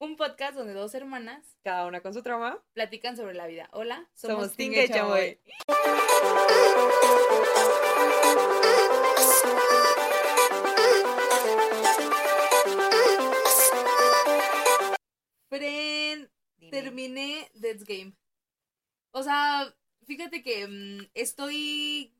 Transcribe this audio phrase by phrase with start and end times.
[0.00, 3.68] un podcast donde dos hermanas, cada una con su trauma, platican sobre la vida.
[3.72, 5.38] Hola, somos, somos Tinga y Chamoy.
[15.50, 16.30] Fren,
[16.70, 18.14] terminé Death's Game.
[19.12, 19.74] O sea,
[20.06, 22.14] fíjate que mm, estoy.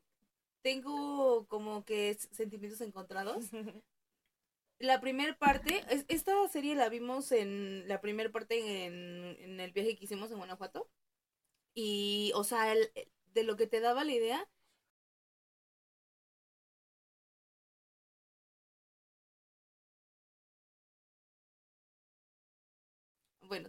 [0.61, 3.47] Tengo como que sentimientos encontrados.
[4.81, 10.05] la primera parte, esta serie la vimos en la primera parte en, el viaje que
[10.05, 10.89] hicimos en Guanajuato.
[11.75, 12.91] Y, o sea, el,
[13.34, 14.48] de lo que te daba la idea.
[23.42, 23.69] Bueno,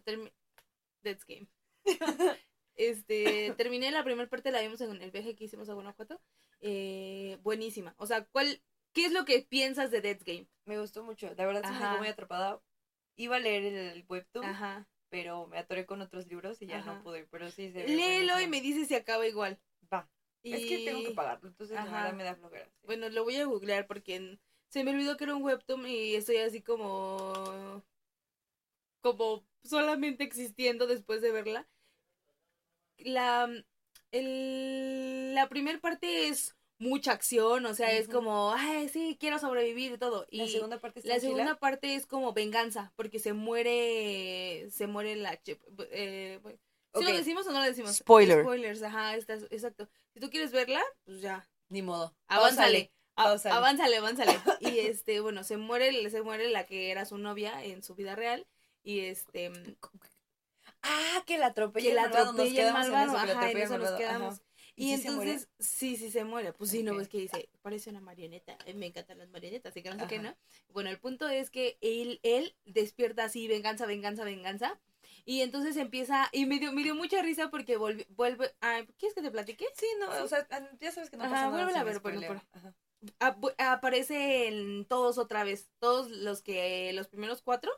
[1.04, 1.48] Dead's Game.
[2.76, 6.22] este, terminé la primera parte, la vimos en el viaje que hicimos a Guanajuato.
[6.62, 7.96] Eh, buenísima.
[7.98, 8.62] O sea, ¿cuál,
[8.94, 10.48] ¿Qué es lo que piensas de Dead Game?
[10.66, 12.62] Me gustó mucho, la verdad se me quedó muy atrapada.
[13.16, 14.88] Iba a leer el webtoon, Ajá.
[15.10, 18.48] pero me atoré con otros libros y ya no pude, pero sí se Léelo y
[18.48, 19.60] me dices si acaba igual.
[19.94, 20.10] Va.
[20.44, 22.12] Es que tengo que pagarlo, entonces Ajá.
[22.14, 22.70] me da flojera.
[22.84, 24.40] Bueno, lo voy a googlear porque
[24.70, 27.84] se me olvidó que era un webtoon y estoy así como
[29.02, 31.68] como solamente existiendo después de verla.
[32.98, 33.50] La
[34.12, 39.92] el, la primera parte es mucha acción, o sea, es como, ay, sí, quiero sobrevivir
[39.94, 40.26] y todo.
[40.32, 45.16] Y la segunda parte La segunda parte es como venganza, porque se muere, se muere
[45.16, 45.40] la...
[45.92, 46.40] Eh,
[46.96, 47.96] ¿Sí lo decimos o no lo decimos?
[47.98, 48.42] Spoiler.
[48.42, 49.88] Spoilers, ajá, exacto.
[50.14, 51.48] Si tú quieres verla, pues ya.
[51.70, 52.16] Ni modo.
[52.28, 52.92] Avánzale.
[53.16, 54.40] Avánzale, avánzale.
[54.60, 58.16] y este, bueno, se muere, se muere la que era su novia en su vida
[58.16, 58.48] real.
[58.84, 59.52] Y este.
[60.82, 61.90] Ah, que la atropella.
[61.90, 63.16] Que la atropella el malvado.
[63.16, 64.42] Ajá, en eso nos quedamos.
[64.76, 66.54] Y, entonces, sí, sí se muere.
[66.54, 68.58] Pues sí, no, es que dice, parece una marioneta.
[68.66, 70.36] Eh, me encantan las marionetas, así que no sé qué, ¿no?
[70.70, 74.80] Bueno, el punto es que él, él despierta así, venganza, venganza, venganza.
[75.26, 79.14] Y entonces empieza, y me dio, me dio mucha risa porque vuelve, vuelve, ah, ¿quieres
[79.14, 79.66] que te platique?
[79.76, 80.48] Sí, no, o sea,
[80.80, 81.80] ya sabes que no pasa nada.
[81.80, 82.42] a ver, bueno, por,
[83.58, 87.72] aparece en todos otra vez, todos los que, los primeros cuatro,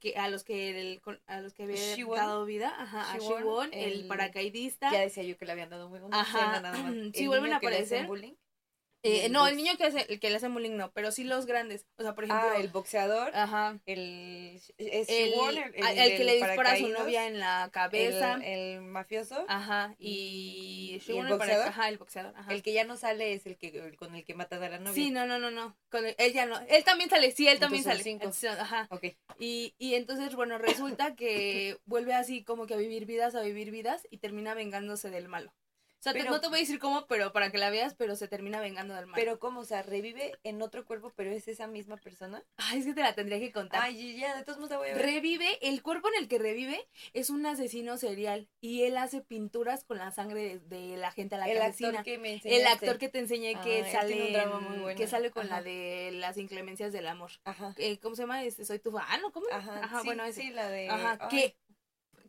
[0.00, 1.76] que a los que el, a los que había
[2.16, 4.90] dado vida, ajá, a Shiwon, el, paracaidista.
[4.90, 6.92] Ya decía yo que le habían dado muy buena ajá, nada más.
[7.14, 8.08] Sí, vuelven a aparecer.
[9.06, 11.44] Eh, no, el niño que, hace, el que le hace bullying no, pero sí los
[11.44, 11.84] grandes.
[11.98, 12.48] O sea, por ejemplo.
[12.54, 13.36] Ah, el boxeador.
[13.36, 13.78] Ajá.
[13.84, 14.62] El.
[14.78, 15.34] Es el,
[15.74, 18.40] el, que le dispara a su novia en la cabeza.
[18.42, 19.44] El, mafioso.
[19.46, 19.94] Ajá.
[19.98, 21.02] Y.
[21.06, 21.68] el boxeador.
[21.68, 22.34] Ajá, el boxeador.
[22.34, 22.50] Ajá.
[22.50, 24.94] El que ya no sale es el que con el que mata a la novia.
[24.94, 25.76] Sí, no, no, no, no.
[25.90, 26.58] Con él ya no.
[26.68, 28.02] Él también sale, sí, él también sale.
[28.02, 28.30] Cinco.
[28.58, 28.88] ajá.
[28.90, 29.04] Ok.
[29.38, 33.70] Y, y entonces, bueno, resulta que vuelve así como que a vivir vidas, a vivir
[33.70, 35.52] vidas y termina vengándose del malo.
[36.06, 38.28] O sea, no te voy a decir cómo, pero para que la veas, pero se
[38.28, 39.18] termina vengando del mal.
[39.18, 42.44] Pero cómo, o sea, revive en otro cuerpo, pero es esa misma persona.
[42.58, 43.82] Ay, es que te la tendría que contar.
[43.82, 45.02] Ay, ya, de todos modos la voy a ver.
[45.02, 49.84] Revive, el cuerpo en el que revive es un asesino serial y él hace pinturas
[49.84, 51.88] con la sangre de, la gente a la el que asesina.
[52.00, 54.98] Actor que me el actor que te enseñé que sale un drama muy bueno.
[54.98, 57.30] que sale con la de las inclemencias del amor.
[57.44, 57.74] Ajá.
[57.78, 58.44] Eh, ¿Cómo se llama?
[58.44, 59.32] Este, soy tu fan, ¿no?
[59.32, 59.46] ¿Cómo?
[59.50, 60.42] Ajá, Ajá sí, bueno, ese.
[60.42, 61.56] sí, la de Ajá, que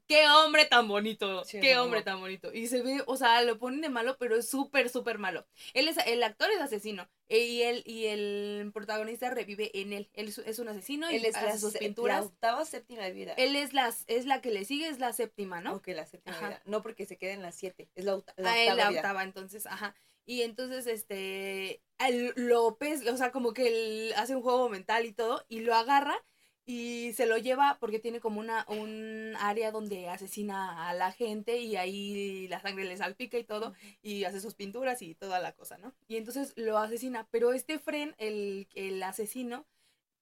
[0.07, 2.53] qué hombre tan bonito, qué hombre tan bonito.
[2.53, 5.45] Y se ve, o sea, lo ponen de malo, pero es súper, súper malo.
[5.73, 10.09] Él es, el actor es asesino e, y él y el protagonista revive en él.
[10.13, 12.21] Él es un asesino él y es hace sus pinturas.
[12.21, 13.33] La octava, séptima vida.
[13.37, 15.75] Él es la, es la que le sigue, es la séptima, ¿no?
[15.75, 16.61] Ok, la séptima vida.
[16.65, 18.51] No porque se quede en la siete, es la, ah, octava.
[18.51, 19.95] Ah, es la octava, entonces, ajá.
[20.27, 25.11] Y entonces, este, el López, o sea, como que él hace un juego mental y
[25.11, 26.19] todo, y lo agarra
[26.65, 31.59] y se lo lleva porque tiene como una un área donde asesina a la gente
[31.59, 35.51] y ahí la sangre le salpica y todo y hace sus pinturas y toda la
[35.51, 35.93] cosa, ¿no?
[36.07, 39.65] Y entonces lo asesina, pero este Fren, el, el asesino,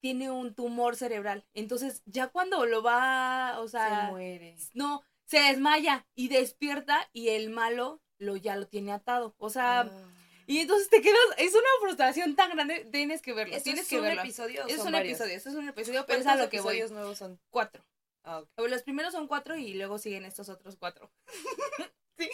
[0.01, 1.45] tiene un tumor cerebral.
[1.53, 4.57] Entonces, ya cuando lo va, o sea, se muere.
[4.73, 9.33] No, se desmaya y despierta y el malo lo ya lo tiene atado.
[9.37, 10.13] O sea, ah.
[10.47, 13.55] Y entonces te quedas, es una frustración tan grande, tienes que verlo.
[13.61, 14.65] tienes que un episodio?
[14.67, 16.81] Es un episodio, es un episodio, pero es a lo que voy.
[16.91, 17.39] nuevos son?
[17.49, 17.83] Cuatro.
[18.23, 21.11] Ah, Los primeros son cuatro y luego siguen estos otros cuatro.
[22.17, 22.29] sí.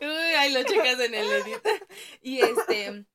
[0.00, 1.60] Uy, ahí lo checas en el edit.
[2.22, 3.06] y este.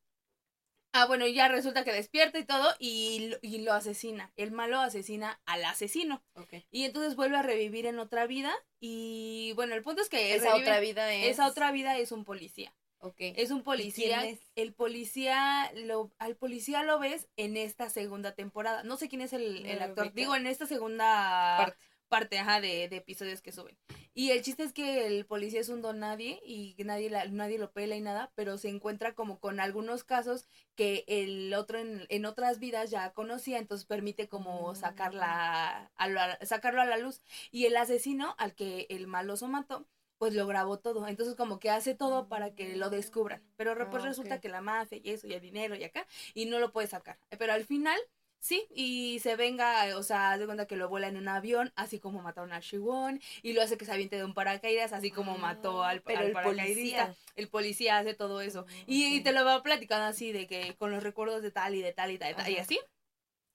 [0.97, 4.31] Ah, bueno, ya resulta que despierta y todo y, y, lo asesina.
[4.37, 6.23] El malo asesina al asesino.
[6.35, 6.65] Okay.
[6.71, 8.53] Y entonces vuelve a revivir en otra vida.
[8.79, 11.27] Y bueno, el punto es que esa otra vida es.
[11.33, 12.73] Esa otra vida es un policía.
[13.05, 13.33] Okay.
[13.37, 14.23] Es un policía.
[14.55, 18.81] El policía, lo, al policía lo ves en esta segunda temporada.
[18.81, 20.11] No sé quién es el, actor.
[20.13, 23.77] Digo, en esta segunda parte, ajá, de, de, episodios que suben.
[24.15, 27.71] Y el chiste es que el policía es un don nadie y nadie, nadie lo
[27.73, 32.25] pela y nada, pero se encuentra como con algunos casos que el otro en, en
[32.25, 37.21] otras vidas ya conocía, entonces permite como sacarla a sacarlo a la luz.
[37.51, 39.85] Y el asesino al que el maloso mató,
[40.17, 41.07] pues lo grabó todo.
[41.07, 43.43] Entonces como que hace todo para que lo descubran.
[43.57, 46.45] Pero pues ah, resulta que la mafia y eso y el dinero y acá y
[46.45, 47.17] no lo puede sacar.
[47.37, 47.99] Pero al final
[48.45, 51.99] Sí, y se venga, o sea, de cuenta que lo vuela en un avión, así
[51.99, 55.35] como mataron a Shiwon, y lo hace que se aviente de un paracaídas, así como
[55.39, 56.43] mató ah, al, el paracaidista.
[56.43, 57.15] Policía.
[57.35, 58.67] El policía hace todo eso.
[58.69, 61.81] Ah, y, te lo va platicando así, de que con los recuerdos de tal y
[61.81, 62.79] de tal y tal y tal, y así.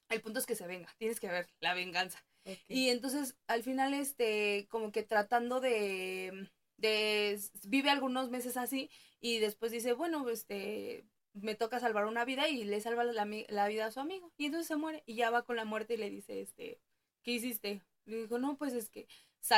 [0.09, 2.21] El punto es que se venga, tienes que ver la venganza.
[2.67, 8.89] Y entonces, al final, este, como que tratando de, de, vive algunos meses así,
[9.19, 13.67] y después dice, bueno, este, me toca salvar una vida y le salva la, la,
[13.67, 14.31] vida a su amigo.
[14.37, 16.79] Y entonces se muere y ya va con la muerte y le dice, este,
[17.23, 17.83] ¿qué hiciste?
[18.05, 19.07] Le dijo, no, pues es que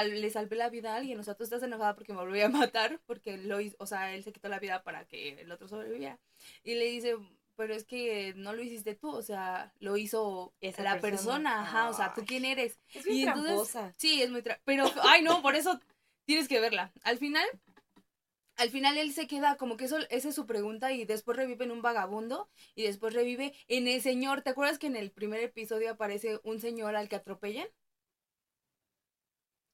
[0.06, 1.20] le salvé la vida a alguien.
[1.20, 4.14] O sea, tú estás enojada porque me volví a matar, porque lo hizo, o sea,
[4.14, 6.20] él se quitó la vida para que el otro sobreviviera.
[6.64, 7.16] Y le dice,
[7.56, 11.90] pero es que no lo hiciste tú, o sea, lo hizo Esa la persona, ajá,
[11.90, 12.80] o sea, ¿tú quién eres?
[12.94, 15.80] Es muy y entonces, Sí, es muy pero, ay no, por eso
[16.26, 16.92] tienes que verla.
[17.04, 17.46] Al final,
[18.56, 21.66] al final él se queda como que eso, esa es su pregunta y después revive
[21.66, 24.42] en un vagabundo y después revive en el señor.
[24.42, 27.68] ¿Te acuerdas que en el primer episodio aparece un señor al que atropellan?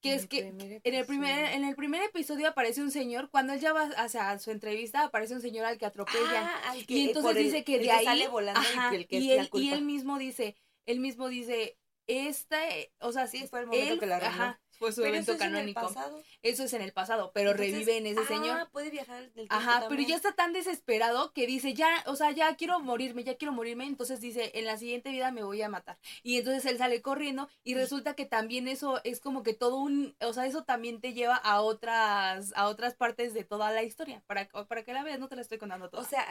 [0.02, 3.60] Que es que en el primer en el primer episodio aparece un señor cuando él
[3.60, 7.64] ya va hacia su entrevista aparece un señor al que atropellan ah, y entonces dice
[7.66, 8.62] que de ahí sale volando
[9.10, 10.56] y, y, él, y él mismo dice
[10.86, 12.60] él mismo dice esta
[13.00, 15.94] o sea sí fue el momento que la ajá, fue su evento canónico.
[16.42, 18.62] Eso es en el pasado, pero revive en ese señor.
[18.62, 22.32] Ah, puede viajar del Ajá, pero ya está tan desesperado que dice, ya, o sea,
[22.32, 25.70] ya quiero morirme, ya quiero morirme, entonces dice, en la siguiente vida me voy a
[25.70, 26.00] matar.
[26.24, 30.16] Y entonces él sale corriendo y resulta que también eso es como que todo un,
[30.22, 34.24] o sea, eso también te lleva a otras a otras partes de toda la historia,
[34.28, 36.04] para para que la veas, no te la estoy contando toda.
[36.04, 36.26] O sea,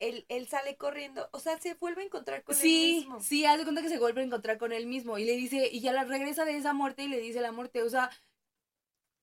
[0.00, 3.20] él, él, sale corriendo, o sea, se vuelve a encontrar con él mismo.
[3.20, 5.36] Sí, sí, haz de cuenta que se vuelve a encontrar con él mismo y le
[5.36, 8.10] dice, y ya la regresa de esa muerte y le dice la muerte, o sea,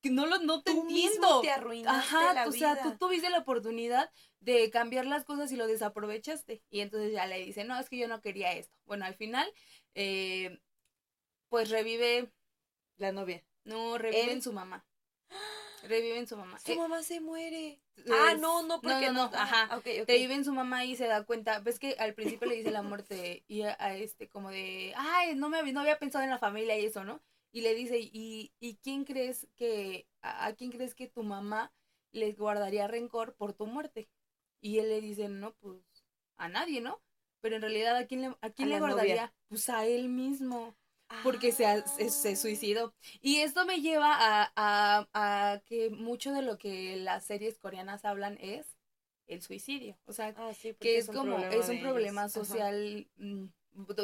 [0.02, 1.40] que no lo no te tú entiendo.
[1.40, 5.56] te arruinaste Ajá, la o sea, tú tuviste la oportunidad de cambiar las cosas y
[5.56, 6.62] lo desaprovechaste.
[6.70, 8.74] Y entonces ya le dice, no, es que yo no quería esto.
[8.84, 9.52] Bueno, al final,
[9.94, 10.60] eh,
[11.48, 12.32] pues revive.
[12.98, 13.44] La novia.
[13.64, 14.86] No, revive en su mamá.
[15.82, 16.58] Revive en su mamá.
[16.58, 17.80] Su mamá se muere.
[18.10, 19.12] Ah, no, no, porque no.
[19.12, 19.76] no, Ajá.
[19.76, 20.16] Okay, okay.
[20.16, 21.60] Revive en su mamá y se da cuenta.
[21.60, 25.48] Ves que al principio le dice la muerte y a, este como de, ay, no
[25.48, 27.22] me no había pensado en la familia y eso, ¿no?
[27.52, 31.72] Y le dice, ¿y, y quién crees que, a, quién crees que tu mamá
[32.12, 34.08] le guardaría rencor por tu muerte?
[34.60, 35.80] Y él le dice, no, pues
[36.36, 37.00] a nadie, ¿no?
[37.40, 39.32] Pero en realidad, ¿a quién le, a quién le guardaría?
[39.48, 40.76] Pues a él mismo
[41.22, 41.64] porque se,
[42.10, 42.36] se, ah.
[42.36, 42.94] suicidó.
[43.20, 48.04] Y esto me lleva a, a, a, que mucho de lo que las series coreanas
[48.04, 48.76] hablan es
[49.26, 49.98] el suicidio.
[50.06, 53.46] O sea, ah, que es, como, es un problema social, mm,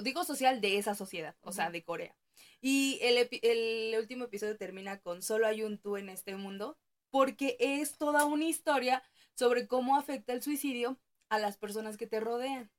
[0.02, 2.16] digo social de esa sociedad, o sea, de Corea.
[2.60, 6.78] Y el, el último episodio termina con solo hay un tú en este mundo,
[7.10, 9.02] porque es toda una historia
[9.34, 10.98] sobre cómo afecta el suicidio
[11.28, 12.70] a las personas que te rodean.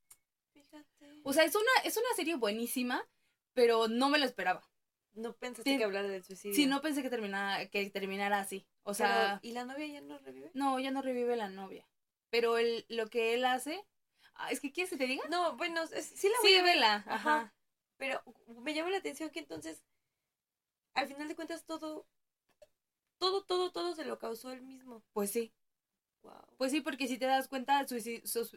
[0.53, 1.21] Fíjate.
[1.23, 3.05] O sea, es una, es una serie buenísima
[3.53, 4.67] pero no me lo esperaba.
[5.13, 6.55] No pensaste que hablara del suicidio.
[6.55, 8.65] Sí, no pensé que terminara, que terminara así.
[8.81, 9.39] O sea.
[9.43, 10.51] ¿Y la novia ya no revive?
[10.53, 11.87] No, ya no revive la novia.
[12.29, 13.85] Pero él, lo que él hace.
[14.33, 15.23] Ah, es que quieres que te diga.
[15.29, 17.53] No, bueno, sí la voy sí, a vela, ajá.
[17.97, 19.83] Pero me llama la atención que entonces,
[20.95, 22.07] al final de cuentas, todo.
[23.19, 25.03] Todo, todo, todo se lo causó él mismo.
[25.13, 25.53] Pues sí.
[26.23, 26.55] Wow.
[26.57, 27.99] Pues sí, porque si te das cuenta, su,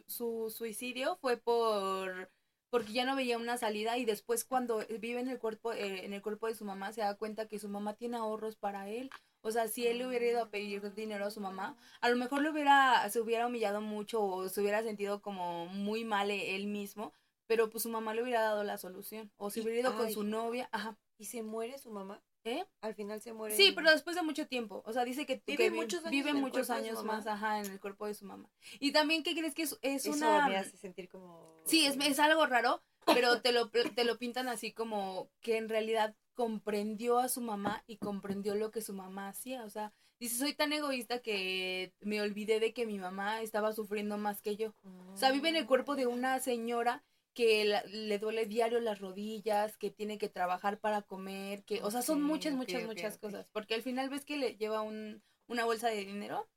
[0.07, 2.31] su suicidio fue por
[2.69, 6.13] porque ya no veía una salida y después cuando vive en el cuerpo eh, en
[6.13, 9.09] el cuerpo de su mamá se da cuenta que su mamá tiene ahorros para él.
[9.41, 12.15] O sea si él le hubiera ido a pedir dinero a su mamá a lo
[12.17, 16.55] mejor le hubiera se hubiera humillado mucho o se hubiera sentido como muy mal e,
[16.55, 17.13] él mismo
[17.45, 19.31] pero pues su mamá le hubiera dado la solución.
[19.37, 20.97] O si hubiera ido con su novia ajá.
[21.17, 22.65] Y se muere su mamá ¿Eh?
[22.81, 23.55] Al final se muere.
[23.55, 24.81] Sí, pero después de mucho tiempo.
[24.85, 28.07] O sea, dice que vive muchos años, vive muchos años más, ajá, en el cuerpo
[28.07, 28.49] de su mamá.
[28.79, 30.47] Y también, ¿qué crees que es, es Eso una...
[30.47, 31.61] me hace sentir como...
[31.65, 35.67] Sí, es, es algo raro, pero te lo, te lo pintan así como que en
[35.67, 39.65] realidad comprendió a su mamá y comprendió lo que su mamá hacía.
[39.65, 44.17] O sea, dice, soy tan egoísta que me olvidé de que mi mamá estaba sufriendo
[44.17, 44.73] más que yo.
[45.11, 47.03] O sea, vive en el cuerpo de una señora
[47.37, 52.01] que le duele diario las rodillas, que tiene que trabajar para comer, que, o sea,
[52.01, 53.47] son muchas, muchas, muchas cosas.
[53.51, 56.49] Porque al final ves que le lleva un, una bolsa de dinero.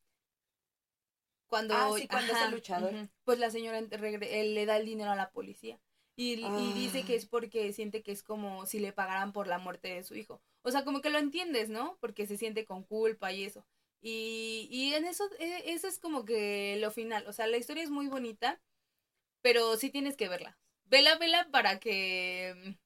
[1.49, 3.10] Cuando, ah, sí, cuando es el luchador.
[3.25, 5.78] pues la señora le da el dinero a la policía.
[6.16, 7.28] Y, y, dice que es ah.
[7.30, 10.40] porque siente que es como si le pagaran por la muerte de su hijo.
[10.62, 11.99] O sea, como que lo entiendes, ¿no?
[12.00, 13.66] Porque se siente con culpa y eso.
[14.00, 17.26] Y, y en eso, e, eso es como que lo final.
[17.26, 18.62] O sea, la historia es muy bonita,
[19.42, 20.56] pero sí tienes que verla.
[20.90, 22.76] Vela, vela para que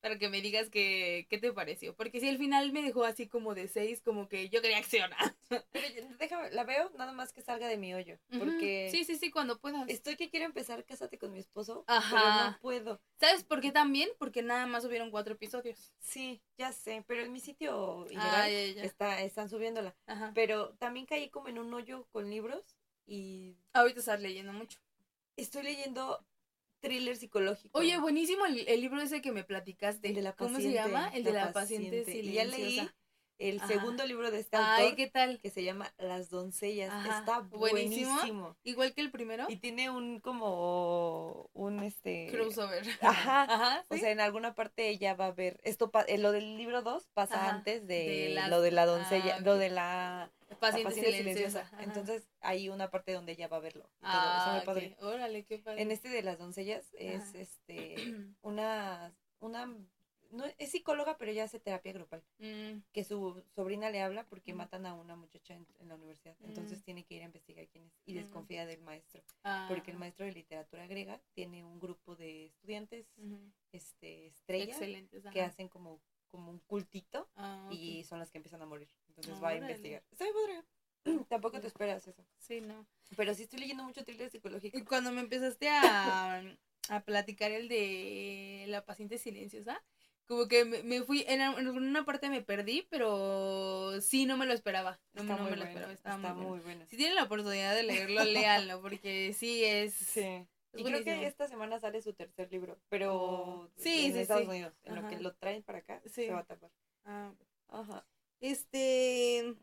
[0.00, 1.94] para que me digas qué, qué te pareció.
[1.94, 5.36] Porque si el final me dejó así como de seis, como que yo quería accionar.
[5.72, 5.86] Pero
[6.18, 8.18] déjame, la veo nada más que salga de mi hoyo.
[8.38, 8.88] Porque.
[8.90, 9.88] Sí, sí, sí, cuando puedas.
[9.88, 11.84] Estoy que quiero empezar Cásate con mi esposo.
[11.86, 12.10] Ajá.
[12.10, 13.00] Pero no puedo.
[13.20, 14.08] ¿Sabes por qué también?
[14.18, 15.92] Porque nada más subieron cuatro episodios.
[16.00, 17.04] Sí, ya sé.
[17.06, 19.96] Pero en mi sitio ah, Está, están subiéndola.
[20.06, 20.32] Ajá.
[20.34, 22.76] Pero también caí como en un hoyo con libros
[23.06, 23.56] y.
[23.72, 24.78] Ahorita estás leyendo mucho.
[25.36, 26.24] Estoy leyendo
[26.80, 27.78] thriller psicológico.
[27.78, 30.08] Oye, buenísimo el, libro ese que me platicaste.
[30.08, 31.08] El de la ¿Cómo se llama?
[31.08, 32.32] El de la, paciente, silenciosa.
[32.32, 32.90] ya leí
[33.38, 34.74] el segundo libro de este autor.
[34.76, 35.38] Ay, ¿qué tal?
[35.40, 36.92] Que se llama Las doncellas.
[37.06, 38.56] Está buenísimo.
[38.64, 39.46] Igual que el primero.
[39.48, 42.84] Y tiene un como un este crossover.
[43.00, 43.42] Ajá.
[43.42, 46.82] Ajá O sea, en alguna parte ella va a ver esto eh, lo del libro
[46.82, 50.30] 2 pasa antes de, lo de la doncella, ah, lo de la
[50.60, 51.70] paciente, silenciosa.
[51.80, 53.88] Entonces hay una parte donde ella va a verlo.
[54.02, 54.62] Ah,
[55.00, 55.82] Órale, qué padre.
[55.82, 57.96] En este de las doncellas es este
[58.42, 59.72] una una
[60.30, 62.22] no es psicóloga, pero ella hace terapia grupal.
[62.38, 62.80] Mm.
[62.92, 66.36] Que su sobrina le habla porque matan a una muchacha en, la universidad.
[66.42, 66.82] Entonces mm.
[66.82, 68.16] tiene que ir a investigar quién es y mm.
[68.16, 69.22] desconfía del maestro.
[69.68, 70.00] Porque el ah.
[70.00, 73.06] maestro de literatura griega tiene un grupo de estudiantes
[73.72, 74.78] este estrellas
[75.32, 78.88] que hacen como, como un cultito ah, y son las que empiezan a morir.
[79.08, 80.02] Entonces va a investigar.
[80.10, 80.64] Está padre.
[81.28, 82.24] Tampoco te esperas eso.
[82.38, 82.86] Sí, no.
[83.16, 84.78] Pero sí estoy leyendo mucho thriller psicológico.
[84.78, 86.42] Y cuando me empezaste a,
[86.88, 89.82] a platicar el de la paciente silenciosa,
[90.28, 95.00] como que me, fui, en, una parte me perdí, pero sí, no me lo esperaba.
[95.14, 96.84] No, está muy me lo esperaba, está muy, bueno.
[96.86, 99.94] Si tienen la oportunidad de leerlo, léanlo, porque sí es...
[99.94, 100.46] Sí.
[100.74, 104.74] y creo que esta semana sale su tercer libro, pero oh, sí, en Estados Unidos,
[104.82, 106.70] en lo que lo traen para acá, se va a tapar.
[107.06, 107.32] Ah,
[107.68, 108.06] Ajá.
[108.40, 109.54] Este...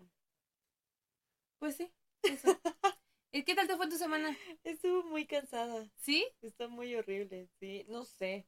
[1.59, 1.91] Pues sí,
[2.23, 2.59] eso.
[3.31, 4.35] ¿Y qué tal te fue tu semana?
[4.63, 5.87] Estuvo muy cansada.
[5.97, 6.25] ¿Sí?
[6.41, 8.47] Está muy horrible, sí, no sé.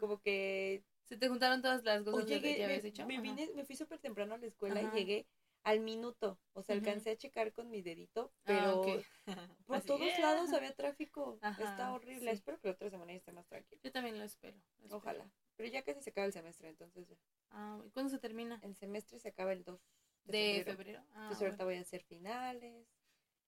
[0.00, 3.06] Como que se te juntaron todas las cosas que habías hecho.
[3.06, 5.26] Me, vine, me fui súper temprano a la escuela y llegué
[5.64, 6.38] al minuto.
[6.54, 8.82] O sea, alcancé a checar con mi dedito, ah, pero
[9.66, 11.38] por todos lados había tráfico.
[11.58, 12.30] Está horrible.
[12.30, 13.80] Espero que la otra semana ya esté más tranquilo.
[13.82, 14.58] Yo también lo espero,
[14.90, 15.30] Ojalá.
[15.56, 17.16] Pero ya casi se acaba el semestre, entonces ya.
[17.50, 18.58] Ah, ¿y cuándo se termina?
[18.62, 19.80] El semestre se acaba el 2
[20.24, 21.00] de, febrero.
[21.10, 22.86] Ah, entonces ahorita voy a hacer finales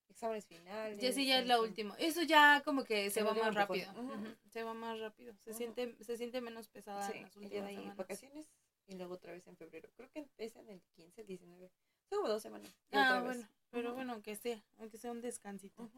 [0.09, 0.99] exámenes finales.
[1.01, 1.95] Ya sí, ya es la última.
[1.99, 3.93] Eso ya como que se, va más rápido.
[4.53, 5.35] Se va más rápido.
[5.45, 8.49] Se siente se siente menos pesada en las últimas y vacaciones
[8.87, 9.89] y luego otra vez en febrero.
[9.97, 11.71] Creo que empiezan el 15, el 19.
[12.09, 12.75] Son como dos semanas.
[12.93, 13.49] Ah, bueno.
[13.71, 15.91] Pero bueno, aunque sea, aunque sea un descansito.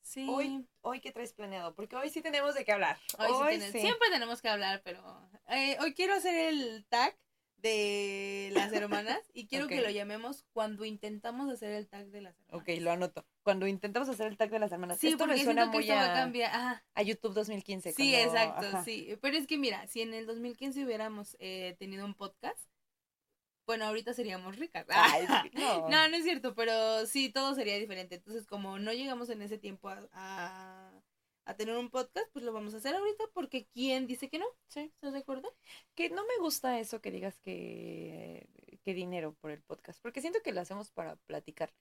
[0.00, 0.26] Sí.
[0.30, 1.74] Hoy, hoy ¿qué traes planeado?
[1.74, 2.96] Porque hoy sí tenemos de qué hablar.
[3.18, 5.00] Hoy, Siempre tenemos que hablar, pero
[5.48, 7.16] eh, hoy quiero hacer el tag
[7.56, 12.38] de las hermanas y quiero que lo llamemos cuando intentamos hacer el tag de las
[12.38, 12.62] hermanas.
[12.62, 13.26] Ok, lo anoto.
[13.42, 14.98] Cuando intentamos hacer el tag de las hermanas.
[14.98, 17.92] Sí, Esto me suena muy a, a, YouTube 2015.
[17.92, 19.16] Sí, exacto, sí.
[19.20, 22.60] Pero es que mira, si en el 2015 hubiéramos eh, tenido un podcast,
[23.66, 24.86] bueno, ahorita seríamos ricas.
[25.54, 25.88] no.
[25.88, 26.16] no.
[26.16, 28.14] es cierto, pero sí, todo sería diferente.
[28.14, 30.85] Entonces, como no llegamos en ese tiempo a a
[31.54, 34.46] tener un podcast, pues lo vamos a hacer ahorita porque ¿quién dice que no?
[34.68, 34.90] Sí.
[34.94, 35.54] ¿Estás de acuerdo?
[35.94, 38.48] Que no me gusta eso que digas que,
[38.82, 41.72] que dinero por el podcast, porque siento que lo hacemos para platicar.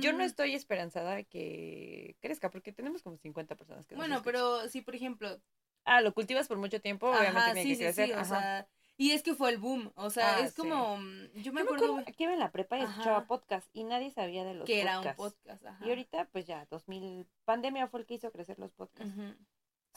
[0.00, 0.22] Yo no mm.
[0.22, 5.40] estoy esperanzada que crezca porque tenemos como 50 personas que Bueno, pero si por ejemplo...
[5.86, 8.06] Ah, lo cultivas por mucho tiempo, obviamente tiene que crecer.
[8.06, 11.32] Sí, o sea, y es que fue el boom, o sea, ah, es como, mm,
[11.34, 14.54] yo me acuerdo, aquí iba en la prepa y escuchaba podcast y nadie sabía de
[14.54, 18.30] los que era un podcast, Y ahorita, pues ya, 2000, pandemia fue el que hizo
[18.30, 19.12] crecer los podcasts.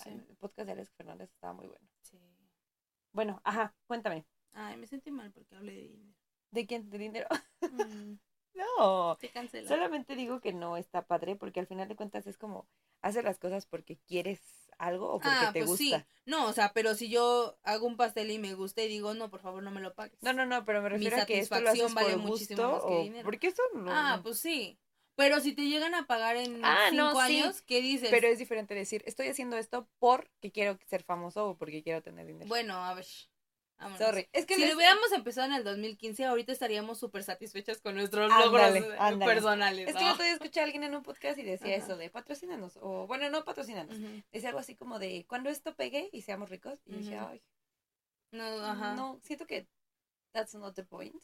[0.05, 1.87] El podcast de Alex Fernández estaba muy bueno.
[2.01, 2.19] Sí.
[3.13, 4.25] Bueno, ajá, cuéntame.
[4.53, 6.13] Ay, me sentí mal porque hablé de dinero.
[6.51, 6.89] ¿De quién?
[6.89, 7.27] ¿De dinero?
[7.61, 8.13] Mm.
[8.53, 9.17] no.
[9.19, 9.67] Se cancela.
[9.67, 12.67] Solamente digo que no está padre porque al final de cuentas es como
[13.01, 14.41] hacer las cosas porque quieres
[14.77, 15.99] algo o porque ah, te pues gusta.
[15.99, 16.05] Sí.
[16.25, 19.29] No, o sea, pero si yo hago un pastel y me gusta y digo, no,
[19.29, 20.21] por favor, no me lo pagues.
[20.21, 22.83] No, no, no, pero me refiero a que esto lo haces vale por muchísimo más
[22.83, 23.23] que dinero.
[23.23, 23.91] Porque eso no.
[23.91, 24.77] Ah, pues sí.
[25.15, 28.09] Pero si te llegan a pagar en ah, cinco años, ¿qué dices?
[28.11, 32.27] Pero es diferente decir, estoy haciendo esto porque quiero ser famoso o porque quiero tener
[32.27, 32.47] dinero.
[32.47, 33.07] Bueno, a ver.
[33.97, 34.27] Sorry.
[34.33, 38.29] Es que si lo hubiéramos empezado en el 2015, ahorita estaríamos súper satisfechas con nuestros
[38.29, 39.89] logros eh, personales.
[39.89, 42.77] Es que yo todavía escuché a alguien en un podcast y decía eso de patrocínanos.
[42.81, 43.95] O bueno, no patrocínanos.
[44.31, 46.79] Decía algo así como de cuando esto pegue y seamos ricos.
[46.85, 47.41] Y dije, ay.
[48.31, 48.93] No, ajá.
[48.95, 49.67] No, siento que
[50.33, 51.15] that's not the point.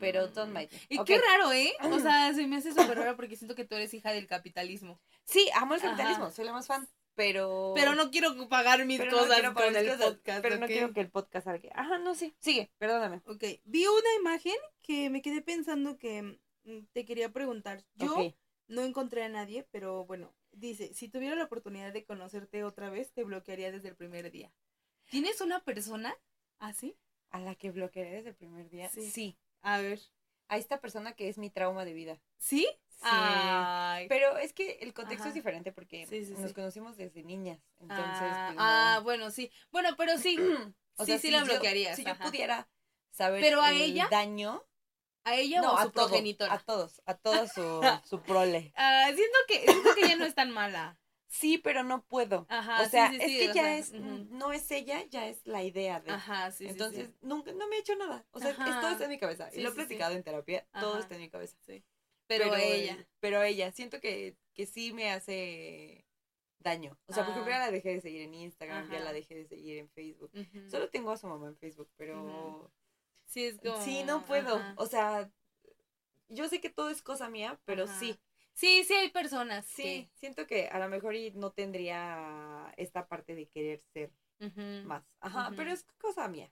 [0.00, 0.56] Pero don't mm.
[0.56, 1.72] mind Y qué raro, ¿eh?
[1.82, 5.00] O sea, se me hace súper raro porque siento que tú eres hija del capitalismo.
[5.24, 6.88] Sí, amo el capitalismo, soy la más fan.
[7.14, 7.72] Pero...
[7.74, 10.42] Pero no quiero pagar mis cosas con el podcast.
[10.42, 11.70] Pero no quiero que el podcast salga.
[11.74, 12.34] Ajá, no, sí.
[12.40, 13.22] Sigue, perdóname.
[13.26, 17.84] Ok, vi una imagen que me quedé pensando que mm, te quería preguntar.
[17.94, 18.34] Yo
[18.66, 23.12] no encontré a nadie, pero bueno, dice, si tuviera la oportunidad de conocerte otra vez,
[23.12, 24.52] te bloquearía desde el primer día.
[25.10, 26.16] ¿Tienes una persona
[26.58, 26.96] así?
[27.30, 28.88] ¿A la que bloquearía desde el primer día?
[28.90, 29.10] Sí.
[29.10, 29.38] sí.
[29.60, 30.00] A ver.
[30.48, 32.20] A esta persona que es mi trauma de vida.
[32.38, 32.68] ¿Sí?
[32.88, 34.06] Sí.
[34.08, 36.06] Pero es que el contexto es diferente porque
[36.38, 37.60] nos conocimos desde niñas.
[37.80, 39.50] Entonces, ah, pues, ah bueno, sí.
[39.70, 40.38] Bueno, pero sí.
[40.96, 41.94] o sea, sí, la bloquearía.
[41.96, 42.68] Si yo pudiera
[43.10, 44.64] saber pero a el daño.
[45.26, 46.52] ¿A ella o a su progenitora?
[46.52, 48.74] A todos, a todos su, su prole.
[48.76, 50.98] Ah, siento que, siento que ella no es tan mala.
[51.34, 52.46] Sí, pero no puedo.
[52.48, 56.12] Ajá, o sea, es que ya es, no es ella, ya es la idea de.
[56.12, 58.24] Ajá, sí, Entonces, nunca, no me he hecho nada.
[58.30, 59.48] O sea, todo está en mi cabeza.
[59.52, 61.56] y lo he platicado en terapia, todo está en mi cabeza.
[61.66, 61.82] Sí.
[62.28, 63.04] Pero, ella.
[63.18, 66.06] pero ella, siento que, que sí me hace
[66.60, 66.96] daño.
[67.06, 67.48] O sea, porque ah.
[67.48, 70.30] ya la dejé de seguir en Instagram, ya la dejé de seguir en Facebook.
[70.70, 72.72] Solo tengo a su mamá en Facebook, pero...
[73.26, 73.84] Sí, es como...
[73.84, 74.62] Sí, no puedo.
[74.76, 75.28] O sea,
[76.28, 78.20] yo sé que todo es cosa mía, pero sí.
[78.54, 79.66] Sí, sí hay personas.
[79.66, 84.10] Sí, siento que a lo mejor no tendría esta parte de querer ser
[84.84, 85.04] más.
[85.20, 86.50] Ajá, pero es cosa mía.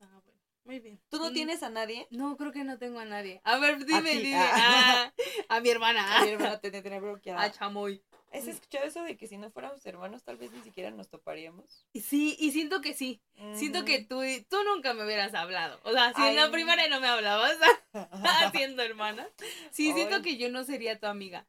[0.00, 0.40] Ah, bueno.
[0.64, 0.98] Muy bien.
[1.10, 2.08] ¿Tú no tienes a nadie?
[2.10, 3.40] No, creo que no tengo a nadie.
[3.44, 4.38] A ver, dime, dime.
[4.38, 5.12] Ah.
[5.48, 6.18] a mi hermana.
[6.18, 7.42] A mi hermana te tener bloqueada.
[7.42, 8.02] A Chamoy.
[8.34, 11.86] ¿Has escuchado eso de que si no fuéramos hermanos tal vez ni siquiera nos toparíamos?
[11.94, 13.22] Sí, y siento que sí.
[13.54, 15.80] Siento que tú, tú nunca me hubieras hablado.
[15.84, 17.56] O sea, si en la primaria no me hablabas
[18.52, 19.28] siendo hermana.
[19.70, 21.46] Sí, siento que yo no sería tu amiga.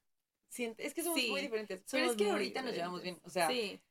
[0.56, 1.82] es que somos muy diferentes.
[1.90, 3.20] Pero es que ahorita nos llevamos bien.
[3.24, 3.82] O sea, sí.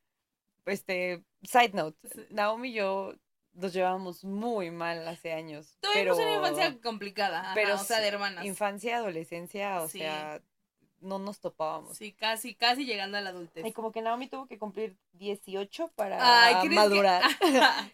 [0.66, 1.98] este, side note,
[2.30, 3.14] Naomi y yo
[3.54, 5.78] nos llevábamos muy mal hace años.
[5.80, 8.44] Tuvimos una infancia complicada, pero o sea, de hermanas.
[8.44, 10.40] Infancia, adolescencia, o sea,
[11.04, 11.96] no nos topábamos.
[11.96, 13.64] Sí, casi, casi llegando a la adultez.
[13.64, 17.22] Y como que Naomi tuvo que cumplir 18 para madurar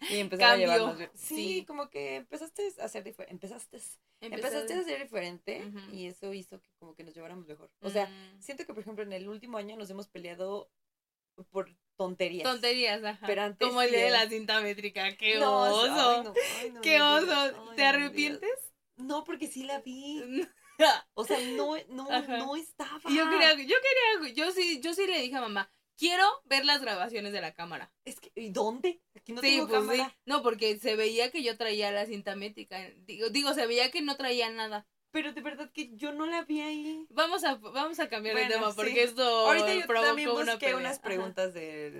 [0.09, 1.11] y empezar a llevarnos bien.
[1.13, 3.79] Sí, como que empezaste a hacer diferente, empezaste,
[4.21, 7.69] empezaste a ser diferente y eso hizo que como que nos lleváramos mejor.
[7.81, 8.41] O sea, mm.
[8.41, 10.69] siento que por ejemplo en el último año nos hemos peleado
[11.51, 12.43] por tonterías.
[12.43, 13.27] Tonterías, ajá.
[13.27, 15.15] Pero antes Como el de la cinta métrica.
[15.17, 16.33] ¡Qué oso!
[16.81, 17.73] ¡Qué oso!
[17.75, 18.73] ¿Te arrepientes?
[18.97, 20.47] No, porque sí la vi.
[21.13, 22.99] o sea, no, no, no estaba.
[23.09, 23.75] Yo quería, yo
[24.17, 27.53] quería, yo sí, yo sí le dije a mamá, quiero ver las grabaciones de la
[27.53, 27.93] cámara.
[28.05, 29.01] Es que, ¿y dónde?
[29.15, 30.17] Aquí no tengo pues cámara.
[30.25, 32.79] No, porque se veía que yo traía la cinta métrica.
[33.05, 34.87] Digo, digo, se veía que no traía nada.
[35.11, 37.05] Pero de verdad que yo no la vi ahí.
[37.09, 41.53] Vamos a, vamos a cambiar de tema porque esto ahorita yo también busqué unas preguntas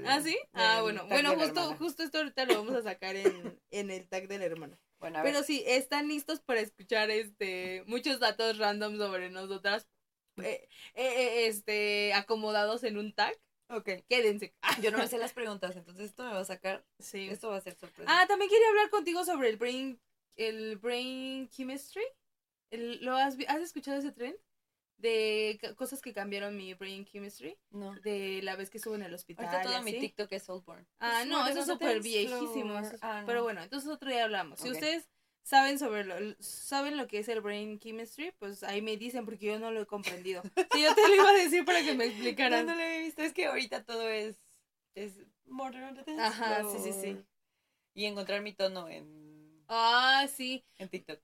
[0.07, 0.37] ¿Ah, sí?
[0.53, 1.05] ah, bueno.
[1.07, 4.45] Bueno, justo, justo esto ahorita lo vamos a sacar en, en el tag de la
[4.45, 4.79] hermana.
[5.01, 9.89] Bueno, Pero sí, están listos para escuchar este muchos datos random sobre nosotras.
[10.37, 13.35] Eh, eh, este, acomodados en un tag.
[13.69, 13.89] Ok.
[14.07, 14.53] Quédense.
[14.79, 16.85] Yo no me sé las preguntas, entonces esto me va a sacar.
[16.99, 17.27] Sí.
[17.29, 18.11] Esto va a ser sorpresa.
[18.13, 19.99] Ah, también quería hablar contigo sobre el brain,
[20.35, 22.03] el brain chemistry.
[22.69, 24.37] ¿Lo has, has escuchado ese tren?
[25.01, 27.57] De cosas que cambiaron mi brain chemistry.
[27.71, 27.93] No.
[28.01, 29.47] De la vez que estuve en el hospital.
[29.47, 30.87] Ahorita todo mi TikTok es Soulborn.
[30.99, 32.79] Ah, no, eso es súper viejísimo.
[33.01, 34.59] Ah, pero bueno, entonces otro día hablamos.
[34.59, 35.09] Si ustedes
[35.43, 39.47] saben sobre lo, saben lo que es el brain chemistry, pues ahí me dicen porque
[39.47, 40.43] yo no lo he comprendido.
[40.71, 42.65] Si yo te lo iba a decir para que me explicaran.
[42.65, 44.37] No, no lo he visto, es que ahorita todo es
[44.95, 45.13] es
[46.19, 47.25] Ajá, sí, sí, sí.
[47.93, 50.65] Y encontrar mi tono en Ah, sí.
[50.77, 51.19] En TikTok.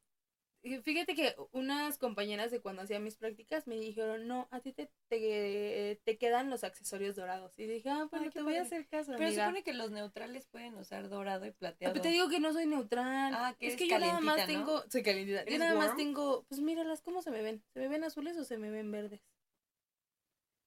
[0.83, 4.89] Fíjate que unas compañeras de cuando hacía mis prácticas me dijeron, no, a ti te,
[5.07, 7.53] te, quedan los accesorios dorados.
[7.57, 9.13] Y dije, ah, pues te voy a hacer caso.
[9.17, 11.93] Pero supone que los neutrales pueden usar dorado y plateado.
[11.93, 13.33] Pero te digo que no soy neutral.
[13.33, 15.45] Ah, que es que yo nada más tengo, soy calentita.
[15.45, 17.63] Yo nada más tengo, pues míralas, ¿cómo se me ven?
[17.73, 19.21] ¿Se me ven azules o se me ven verdes?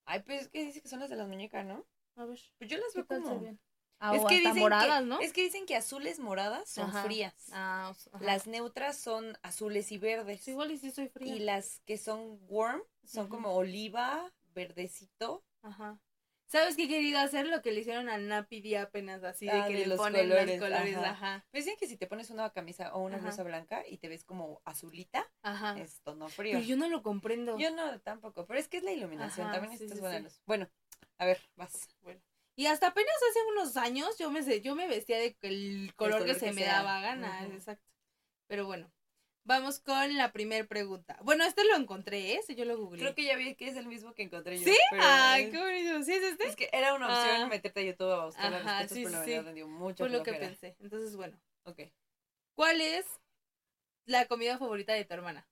[0.04, 1.86] Ay, pues es que dice que son las de las muñecas, ¿no?
[2.16, 2.40] A ver.
[2.58, 3.58] Pues yo las veo como
[4.14, 5.20] es que dicen moradas, que, ¿no?
[5.20, 7.34] Es que dicen que azules moradas son frías.
[7.52, 10.46] Ah, las neutras son azules y verdes.
[10.48, 11.34] igual y sí soy fría.
[11.34, 15.44] Y las que son warm son como oliva, verdecito.
[15.62, 16.00] Ajá.
[16.50, 17.46] ¿Sabes qué he querido hacer?
[17.46, 20.68] Lo que le hicieron a Napi apenas así, de ah, que le ponen colores, los
[20.68, 21.46] colores, ajá.
[21.52, 24.60] Dicen que si te pones una camisa o una blusa blanca y te ves como
[24.64, 25.78] azulita, ajá.
[25.78, 26.54] es tono frío.
[26.54, 27.56] Pero yo no lo comprendo.
[27.56, 30.42] Yo no, tampoco, pero es que es la iluminación, también sí, buenas.
[30.44, 30.68] Bueno,
[31.18, 31.88] a ver, vas.
[32.00, 32.20] Bueno.
[32.60, 36.34] Y hasta apenas hace unos años yo me, yo me vestía de el color, que,
[36.34, 37.88] se me daba gana, exacto.
[38.48, 38.92] Pero bueno,
[39.44, 41.18] vamos con la primera pregunta.
[41.22, 42.40] Bueno, este lo encontré, ¿eh?
[42.54, 43.00] yo lo googleé.
[43.00, 44.64] Creo que ya vi que es el mismo que encontré yo.
[44.70, 44.76] ¿Sí?
[45.00, 46.02] Ay, qué bonito.
[46.02, 46.48] ¿Sí es este?
[46.48, 47.46] Es que era una opción ah.
[47.46, 49.30] meterte a YouTube a buscar las respuestas, sí, pero sí.
[49.30, 50.04] me entendido mucho.
[50.04, 50.76] Fue lo que pensé.
[50.80, 51.40] Entonces, bueno.
[51.64, 51.80] Ok.
[52.52, 53.06] ¿Cuál es
[54.04, 55.48] la comida favorita de tu hermana?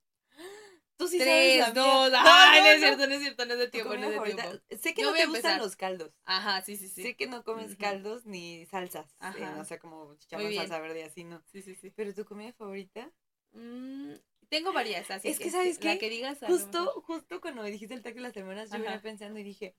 [0.98, 2.10] Tú sí Tres, sabes la dos.
[2.10, 2.22] mía.
[2.24, 4.10] Ay, No, no, no, es cierto, no es cierto, no es de tiempo, no es
[4.10, 4.76] de tiempo.
[4.82, 6.10] Sé que Yo no te gustan los caldos.
[6.24, 7.02] Ajá, sí, sí, sí.
[7.02, 9.06] Sé que no comes caldos ni salsas.
[9.12, 9.58] eh, Ajá.
[9.60, 11.42] o sea, como chicharrón, salsa verde, así no.
[11.52, 11.90] Sí, sí, sí.
[11.90, 13.10] Pero tu comida favorita.
[13.52, 14.14] Mm,
[14.48, 15.98] tengo varias, así Es que, ¿sabes La qué?
[15.98, 16.38] que digas.
[16.46, 18.82] Justo, justo cuando me dijiste el taco de las hermanas, yo Ajá.
[18.84, 19.76] venía pensando y dije,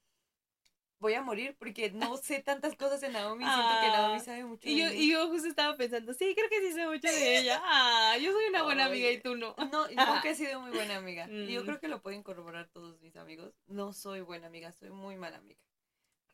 [0.99, 3.43] voy a morir porque no sé tantas cosas de Naomi.
[3.45, 3.97] Siento que Ah.
[3.97, 4.95] Naomi sabe mucho Y de yo, mí.
[5.05, 7.61] y yo justo estaba pensando, sí, creo que sí sé mucho de ella.
[7.65, 9.55] Ah, yo soy una buena amiga y tú no.
[9.71, 9.87] No,
[10.23, 11.27] nunca he sido muy buena amiga.
[11.29, 11.65] Y yo Mm.
[11.65, 13.53] creo que lo pueden corroborar todos mis amigos.
[13.67, 15.59] No soy buena amiga, soy muy mala amiga.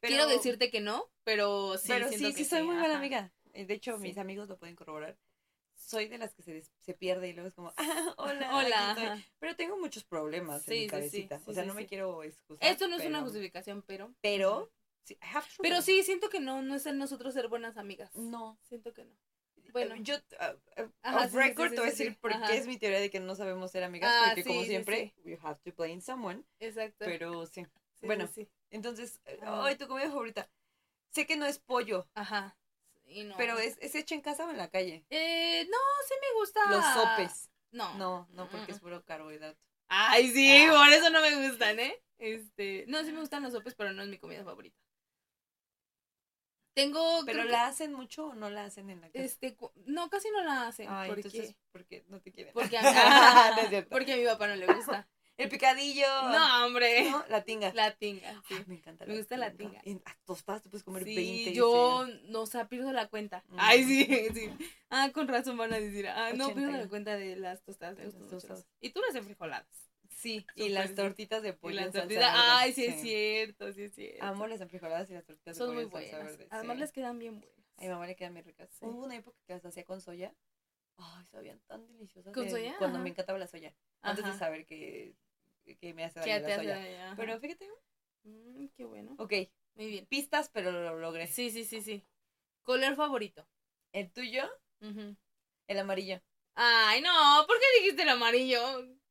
[0.01, 2.97] Quiero decirte que no, pero sí, pero sí, que sí soy muy buena ajá.
[2.99, 3.31] amiga.
[3.53, 4.03] Eh, De hecho, Sí.
[4.03, 5.17] mis amigos lo pueden corroborar.
[5.85, 8.91] Soy de las que se, se pierde y luego es como, ah, hola, Hola.
[8.91, 9.05] aquí estoy".
[9.17, 9.23] ajá.
[9.39, 11.37] Pero tengo muchos problemas Sí, en mi cabecita.
[11.39, 12.67] sí, o sea, no me quiero excusar.
[12.71, 14.13] Esto no es una justificación, pero.
[14.21, 14.71] Pero,
[15.09, 18.15] I have to Pero sí, siento que no, no es en nosotros ser buenas amigas.
[18.15, 18.57] No.
[18.63, 19.15] Siento que no.
[19.71, 19.95] Bueno.
[19.95, 22.47] Eh, yo, uh, uh, Ajá, record te voy a decir por ajá.
[22.47, 24.11] qué es mi teoría de que no sabemos ser amigas.
[24.11, 26.43] Ah, porque, como siempre, we have to blame someone.
[26.59, 27.05] Exacto.
[27.05, 27.65] Pero sí.
[28.01, 28.27] Bueno.
[28.71, 29.63] Entonces, eh, Ah.
[29.65, 30.49] ay, tu comida favorita.
[31.11, 32.57] Sé que no es pollo, Ajá.
[33.07, 33.35] Y no.
[33.37, 35.05] pero es, es hecha en casa o en la calle.
[35.09, 36.65] Eh, no, sí me gusta.
[36.69, 37.49] Los sopes.
[37.71, 37.93] No.
[37.97, 39.59] No, no, porque es puro carbohidrato.
[39.87, 40.71] Ay, sí, Ah.
[40.73, 42.01] por eso no me gustan, ¿eh?
[42.17, 44.77] Este, no, sí me gustan los sopes, pero no es mi comida favorita.
[46.73, 49.23] Tengo, ¿Pero la hacen mucho o no la hacen en la casa?
[49.23, 52.53] este, no, casi no la hacen, Ay, porque, entonces, ¿por qué no te quieren?
[52.53, 52.57] a,
[53.89, 55.07] porque a mi papá no le gusta.
[55.37, 56.07] El picadillo.
[56.29, 57.73] No, hombre, No, la tinga.
[57.73, 58.53] la tinga, sí.
[58.57, 59.81] Ay, me encanta Me gusta la tinga.
[59.83, 61.53] En tostadas te puedes comer Sí, 20.
[61.53, 63.43] yo, no, o sea, pierdo la cuenta.
[63.49, 63.55] Mm.
[63.59, 64.49] Ay, sí, sí.
[64.89, 66.53] Ah, con razón van a decir, ah, no, 80.
[66.61, 68.59] pierdo la cuenta de las tostadas, me De las tostadas.
[68.59, 69.67] las- Y tú las enfrijoladas.
[70.09, 71.75] Sí, y las tortitas de Y pollo.
[71.75, 74.23] las en salsa tortitas, ay, sí, es cierto, sí es cierto.
[74.23, 76.37] Amo las enfrijoladas y las tortitas de Son pollo muy en salsa buenas.
[76.37, 76.47] verde.
[76.51, 76.79] Además sí.
[76.81, 77.55] les quedan bien buenas.
[77.77, 78.69] A mi mamá le quedan muy ricas.
[78.79, 80.33] Hubo una época que las hacía con soya.
[80.97, 82.33] Ay, sabían tan deliciosas.
[82.33, 82.75] ¿Con de- soya?
[82.77, 83.03] Cuando Ajá.
[83.03, 83.75] me encantaba la soya.
[84.01, 85.13] Antes de saber que,
[85.65, 87.13] que me hace ¿Qué daño la soya.
[87.17, 87.69] Pero fíjate,
[88.23, 89.15] Mm, qué bueno.
[89.19, 89.33] ok,
[89.75, 90.05] Muy bien.
[90.07, 91.27] pistas, pero lo logré.
[91.27, 92.03] Sí, sí, sí, sí.
[92.63, 93.47] Color favorito.
[93.91, 94.43] El tuyo,
[95.67, 96.21] el amarillo.
[96.55, 98.59] Ay, no, ¿por qué dijiste el amarillo?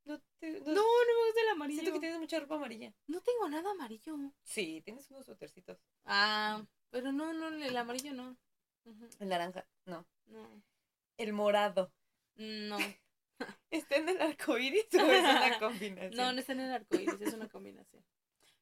[0.05, 1.81] No, te, No, no me gusta el amarillo.
[1.81, 2.93] Siento que tienes mucha ropa amarilla.
[3.07, 4.17] No tengo nada amarillo.
[4.43, 5.79] Sí, tienes unos suétercitos.
[6.05, 8.37] Ah, pero no, no, el amarillo no.
[9.21, 10.07] El naranja, no.
[10.27, 10.63] No,
[11.17, 11.93] El morado.
[12.37, 12.77] no.
[13.71, 16.15] ¿Está en el arco iris o es una combinación?
[16.17, 18.05] No, no está en el arco iris, es una combinación.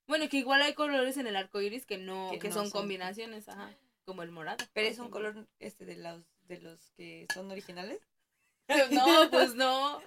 [0.07, 2.65] Bueno, que igual hay colores en el arco iris que no, Que que, no son,
[2.71, 2.81] son.
[2.83, 3.75] combinaciones, ajá.
[4.05, 4.65] Como el morado.
[4.73, 8.01] Pero es un color este de los de los que son originales.
[8.91, 10.01] No, pues no.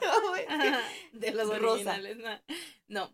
[1.11, 1.71] De los Rosa.
[1.97, 2.41] originales, no.
[2.87, 3.13] No.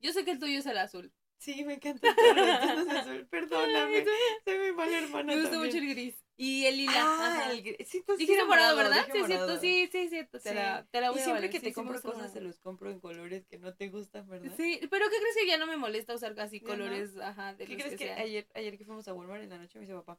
[0.00, 1.12] Yo sé que el tuyo es el azul.
[1.38, 3.26] Sí, me encanta el color de tonos azul.
[3.28, 3.96] Perdóname.
[3.98, 4.04] Ay,
[4.44, 5.24] Soy muy mala hermana.
[5.24, 5.74] Me gusta también.
[5.74, 6.21] mucho el gris.
[6.36, 6.92] Y el lila.
[6.96, 7.52] Ah, ajá.
[7.52, 7.76] el gris.
[7.88, 9.06] Sí, entonces sí Dijiste morado, ¿verdad?
[9.12, 10.40] Sí, cierto, sí, sí, es cierto.
[10.40, 10.54] Te, Sí.
[10.54, 12.32] la, te la voy Y siempre que te sí compro cosas, morado.
[12.34, 14.52] te los compro en colores que no te gustan, ¿verdad?
[14.56, 17.74] Sí, pero ¿qué crees que ya no me molesta usar casi colores, ajá, de ¿Qué
[17.74, 20.18] los crees que, ayer, ayer que fuimos a Walmart en la noche me dice papá,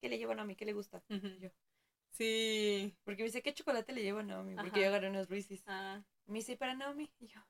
[0.00, 0.54] ¿qué le llevan a mí?
[0.56, 1.02] ¿Qué le gusta?
[1.08, 1.28] Ujú.
[1.40, 1.50] yo.
[2.10, 2.96] Sí.
[3.04, 4.54] Porque me dice, ¿qué chocolate le llevan a Naomi?
[4.54, 4.80] Porque Ajá.
[4.80, 5.62] yo agarré unos Reese's.
[5.66, 6.02] Ah.
[6.26, 7.10] Me dice, ¿para Naomi?
[7.20, 7.40] Y yo,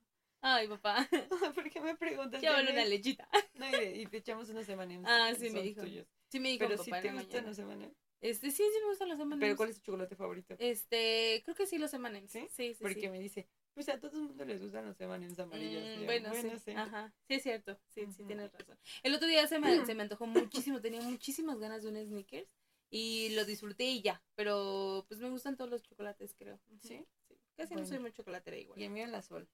[0.41, 1.09] Ay, papá.
[1.55, 2.41] ¿por qué me preguntas?
[2.41, 2.49] Mí?
[2.49, 3.29] una lechita.
[3.55, 5.05] No, y, te echamos unos M&M's.
[5.09, 5.83] Ah, sí, me dijo.
[5.83, 6.07] tuyos.
[6.29, 7.97] Sí me dijo Pero sí papá te en la gustan los M&M's.
[8.21, 9.41] Este, sí, sí me gustan los M&M's.
[9.41, 10.55] Pero ¿cuál es tu chocolate favorito?
[10.59, 12.31] Este, creo que sí los M&M's.
[12.31, 12.47] ¿Sí?
[12.51, 13.09] Sí, sí, Porque sí.
[13.09, 15.83] me dice, pues a todo el mundo les gustan los M&M's amarillos.
[15.83, 16.51] Mm, yo, bueno, sí.
[16.65, 16.71] sí.
[16.73, 17.13] Ajá.
[17.27, 17.79] Sí, es cierto.
[17.89, 18.79] Sí, sí, tienes razón.
[19.03, 20.81] El otro día se me, se me antojó muchísimo.
[20.81, 22.49] Tenía muchísimas ganas de un Snickers.
[22.91, 24.23] Y lo disfruté y ya.
[24.35, 26.61] Pero pues me gustan todos los chocolates, creo.
[26.69, 26.89] Ujú.
[26.89, 27.05] ¿Sí?
[27.57, 27.83] Casi Bueno.
[27.83, 28.81] no soy muy chocolatera igual.
[28.81, 29.49] Y el mío el azul.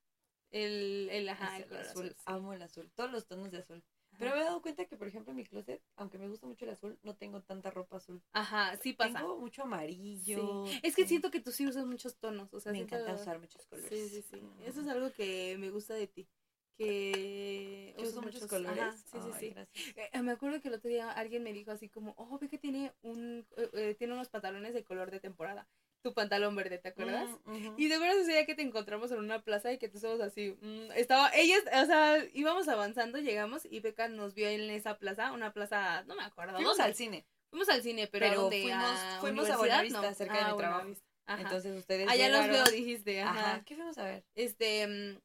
[0.50, 2.02] El, el, ajá, el el color azul.
[2.06, 2.14] azul.
[2.16, 2.22] sí.
[2.26, 2.90] Amo el azul.
[2.94, 3.82] Todos los tonos de azul.
[4.12, 4.18] Ajá.
[4.20, 6.64] Pero me he dado cuenta que, por ejemplo, en mi closet, aunque me gusta mucho
[6.64, 8.22] el azul, no tengo tanta ropa azul.
[8.32, 9.18] Ajá, sí pasa.
[9.18, 10.66] Tengo mucho amarillo.
[10.66, 10.80] Sí.
[10.84, 12.52] Es que siento que tú sí usas muchos tonos.
[12.54, 13.90] O sea, me encanta usar muchos colores.
[13.90, 14.42] Sí, sí, sí.
[14.64, 16.28] Eso es algo que me gusta de ti.
[16.76, 18.80] Que uso muchos colores.
[18.80, 19.50] Ajá, sí, sí, Ay, sí.
[19.50, 19.94] gracias.
[20.12, 22.58] Eh, me acuerdo que el otro día alguien me dijo así como, oh, ve que
[22.58, 25.68] tiene un, eh, eh, tiene unos pantalones de color de temporada.
[26.04, 27.30] Tu pantalón verde, ¿te acuerdas?
[27.78, 30.20] Y de verdad ese día que te encontramos en una plaza y que tú estabas
[30.20, 34.98] así, mm, estaba, ellas, o sea, íbamos avanzando, llegamos y Beca nos vio en esa
[34.98, 36.56] plaza, una plaza, no me acuerdo.
[36.56, 37.26] Fuimos al cine.
[37.48, 39.56] Fuimos al cine, pero, fuimos- ¿A fuimos a?
[39.56, 40.12] Buenavista, No.
[40.14, 40.90] cerca de Ah, mi trabajo.
[41.24, 41.40] Ajá.
[41.40, 43.40] Entonces ustedes Allá los llegaron- veo, dijiste, ajá.
[43.54, 43.64] Ajá.
[43.64, 44.24] ¿Qué fuimos a ver?
[44.34, 45.20] Este, mm,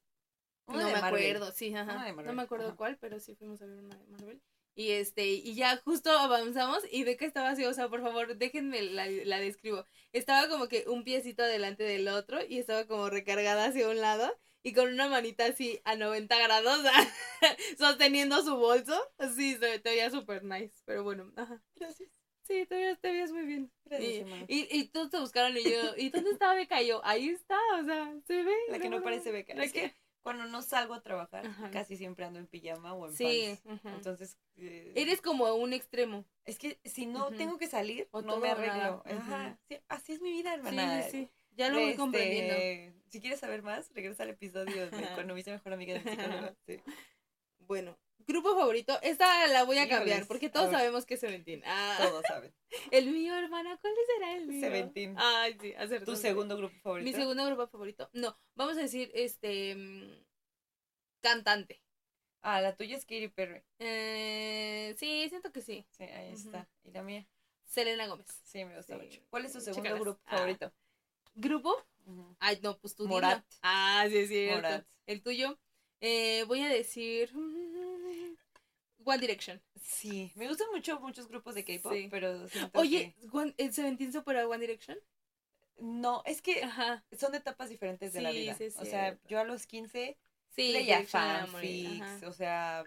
[0.72, 1.04] no me Marvel.
[1.36, 2.10] acuerdo, sí, ajá.
[2.14, 2.76] No me acuerdo ajá.
[2.78, 4.42] cuál, pero sí fuimos a ver una de Marvel.
[4.80, 8.38] Y este, y ya justo avanzamos y de que estaba así, o sea, por favor,
[8.38, 9.84] déjenme la, la describo.
[10.14, 14.34] Estaba como que un piecito delante del otro y estaba como recargada hacia un lado
[14.64, 16.80] y con una manita así a 90 grados
[17.78, 18.98] sosteniendo su bolso.
[19.36, 21.62] Sí, se te veía súper nice, pero bueno, ajá.
[21.76, 22.10] Gracias.
[22.44, 23.70] Sí, todavía te veías muy bien.
[23.84, 26.82] Gracias, Y, y, y todos te buscaron y yo, ¿y dónde estaba Beca?
[26.82, 28.56] Y yo, ahí está, o sea, se ve.
[28.70, 29.56] La que no parece beca.
[29.56, 29.94] La Es que
[30.30, 31.72] cuando no salgo a trabajar, Ajá.
[31.72, 33.58] casi siempre ando en pijama o en Sí.
[33.64, 33.84] pants.
[33.96, 36.24] Entonces, eh, Eres como un extremo.
[36.46, 39.02] es que si no tengo que salir, O no me arreglo.
[39.08, 39.58] Ajá.
[39.68, 41.02] Sí, así es mi vida, hermana.
[41.02, 41.30] sí, sí.
[41.56, 42.54] Ya lo voy Este, comprendiendo.
[43.10, 46.12] Si quieres saber más, regresa al episodio de cuando me hice mejor amiga de mi
[46.12, 46.54] psicóloga.
[46.68, 46.80] Sí.
[47.58, 47.98] Bueno,
[48.30, 48.98] grupo favorito.
[49.02, 51.62] Esta la voy a cambiar porque todos sabemos que es Seventeen.
[51.66, 52.54] Ah, Todos saben.
[52.92, 53.78] el mío, hermana.
[53.82, 54.62] ¿Cuál será el mío?
[54.62, 55.16] Seventeen.
[55.18, 56.12] Ay, sí, acertó.
[56.14, 57.06] ¿Tu segundo grupo favorito?
[57.10, 58.10] Mi segundo grupo favorito.
[58.14, 59.76] No, vamos a decir, este.
[59.76, 60.24] mm,
[61.22, 61.82] Cantante.
[62.42, 63.62] Ah, la tuya es Katy Perry.
[63.80, 65.86] Eh, sí, siento que sí.
[65.98, 66.70] Sí, ahí está.
[66.86, 67.28] ¿Y la mía?
[67.66, 68.28] Selena Gómez.
[68.46, 69.06] Sí, me gusta Sí.
[69.06, 69.22] mucho.
[69.30, 70.38] ¿Cuál es tu segundo grupo Ah.
[70.38, 70.72] favorito?
[71.36, 71.76] ¿Grupo?
[72.06, 72.36] Ujú.
[72.40, 73.08] Ay, no, pues tú.
[73.08, 73.44] Morat.
[73.62, 74.56] Ah, sí, cierto.
[74.56, 74.86] Morat.
[75.06, 75.60] El tuyo.
[76.00, 77.30] Eh, voy a decir.
[79.10, 79.62] One Direction.
[79.82, 82.08] Sí, me gustan mucho muchos grupos de K-pop, Sí.
[82.12, 84.98] pero Oye, One- ¿el Seventeen supera One Direction?
[84.98, 87.04] que- no, es que Ajá.
[87.18, 88.56] son etapas diferentes de la vida.
[88.56, 90.18] sí o sea, yo a los 15
[90.50, 92.84] Sí, leía fanfics, o sea,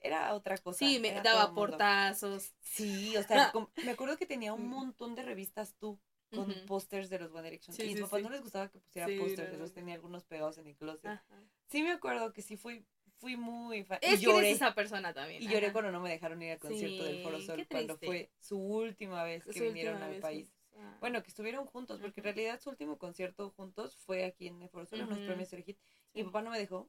[0.00, 0.78] era otra cosa.
[0.78, 2.52] Sí, me daba portazos.
[2.60, 3.50] Sí, o sea,
[3.88, 4.70] me acuerdo que tenía un Mm.
[4.70, 5.98] montón de revistas tú
[6.30, 6.66] con Ujú.
[6.66, 7.74] pósters de los One Direction.
[7.74, 9.70] Sí, y mis papás no les gustaba que pusiera pósters, no, no.
[9.70, 11.06] tenía algunos pegados en el closet.
[11.06, 11.42] Ajá.
[11.68, 12.84] Sí me acuerdo que sí fui,
[13.18, 13.98] fui muy fan.
[14.02, 14.46] Es y que lloré.
[14.48, 15.42] eres esa persona también.
[15.42, 18.58] Y lloré cuando no me dejaron ir al concierto del Foro Sol cuando fue su
[18.58, 20.52] última vez que Su vinieron al país.
[20.76, 20.96] ah.
[21.00, 24.68] Bueno, que estuvieron juntos, porque en realidad su último concierto juntos fue aquí en el
[24.68, 25.26] Foro Sol, en Ujú.
[25.26, 25.52] premios.
[25.52, 25.76] Y
[26.14, 26.88] mi papá no me dejó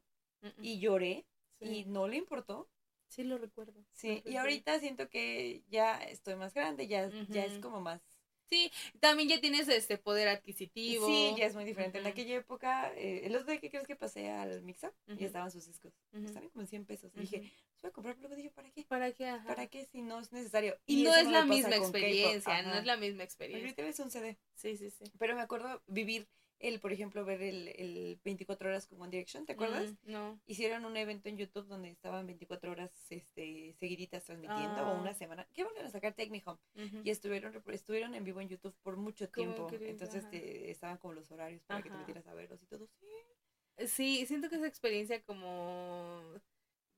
[0.61, 1.25] y lloré
[1.59, 1.65] Sí.
[1.65, 2.69] y no le importó.
[3.07, 3.85] Sí, lo recuerdo.
[3.93, 8.01] Sí, lo y ahorita siento que ya estoy más grande, ya, ya es como más...
[8.49, 11.07] Sí, también ya tienes este poder adquisitivo.
[11.07, 11.97] Sí, ya es muy diferente.
[11.97, 12.11] En Ujú.
[12.11, 15.17] aquella época, eh, el otro día que crees que pasé al Mix-Up Ujú.
[15.19, 15.93] y estaban sus discos.
[16.13, 16.25] Ujú.
[16.25, 17.11] Estaban como en 100 pesos.
[17.15, 18.83] Y dije, voy a comprar, pero luego dije, ¿para qué?
[18.83, 19.27] ¿Para qué?
[19.27, 19.47] Ajá.
[19.47, 20.77] ¿Para qué si no es necesario?
[20.85, 23.67] Y, no es la misma experiencia, no es la misma experiencia.
[23.67, 24.37] ahorita ves un CD.
[24.53, 25.05] Sí, sí, sí.
[25.17, 26.27] Pero me acuerdo vivir
[26.59, 29.91] el, por ejemplo, ver el, el 24 horas con One Direction, ¿te acuerdas?
[30.03, 30.39] Mm, no.
[30.47, 34.93] Hicieron un evento en YouTube donde estaban 24 horas este, seguiditas transmitiendo, Ah.
[34.93, 35.47] o una semana.
[35.53, 36.59] ¿Qué van a sacar Take Me Home?
[37.03, 39.69] Y estuvieron, estuvieron en vivo en YouTube por mucho ¿Cómo tiempo.
[39.85, 42.87] Entonces te- estaban como los horarios para que te metieras a verlos y todo.
[42.99, 43.87] Sí.
[43.87, 46.21] Sí, siento que esa experiencia como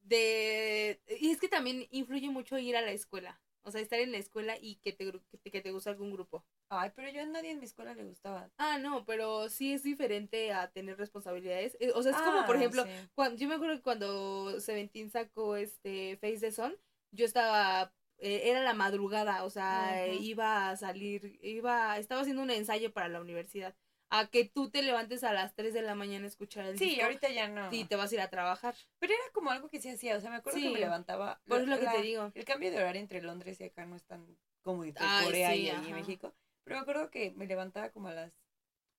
[0.01, 1.01] de...
[1.19, 3.41] Y es que también influye mucho ir a la escuela.
[3.67, 6.09] O sea, estar en la escuela y que te, que te, que te gusta algún
[6.11, 6.45] grupo.
[6.69, 8.49] Ay, pero yo a nadie en mi escuela le gustaba.
[8.57, 11.75] Ah, no, pero sí es diferente a tener responsabilidades.
[11.81, 12.89] Eh, O sea, es como, por Ah, ejemplo, sí.
[13.13, 16.77] cuando, yo me acuerdo que cuando Seventeen sacó este Face the Sun,
[17.11, 22.51] yo estaba, eh, era la madrugada, o sea, iba a salir, iba, estaba haciendo un
[22.51, 23.75] ensayo para la universidad.
[24.09, 26.85] A que tú te levantes a las 3 de la mañana a escuchar el Sí,
[26.91, 27.67] disco ahorita ya no.
[27.73, 28.73] y te vas a ir a trabajar.
[28.99, 30.15] Pero era como algo que sí hacía.
[30.15, 30.73] O sea, me acuerdo que Sí.
[30.73, 31.41] me levantaba.
[31.45, 32.31] Por eso es lo que te digo.
[32.33, 35.51] El cambio de horario entre Londres y acá no es tan como entre Ay, Corea
[35.51, 35.93] sí, y, y.
[35.93, 36.33] México.
[36.63, 38.33] Pero me acuerdo que me levantaba como a las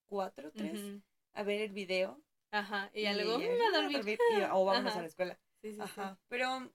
[0.06, 1.02] 4, 3 Ujú.
[1.34, 2.20] a ver el video.
[2.50, 4.18] Ajá, y ya luego ya, me "Ah, a dormir.
[4.30, 4.98] y- o vámonos Ajá.
[4.98, 5.38] a la escuela.
[5.62, 5.80] Sí, sí, sí.
[5.82, 6.18] Ajá.
[6.28, 6.70] Pero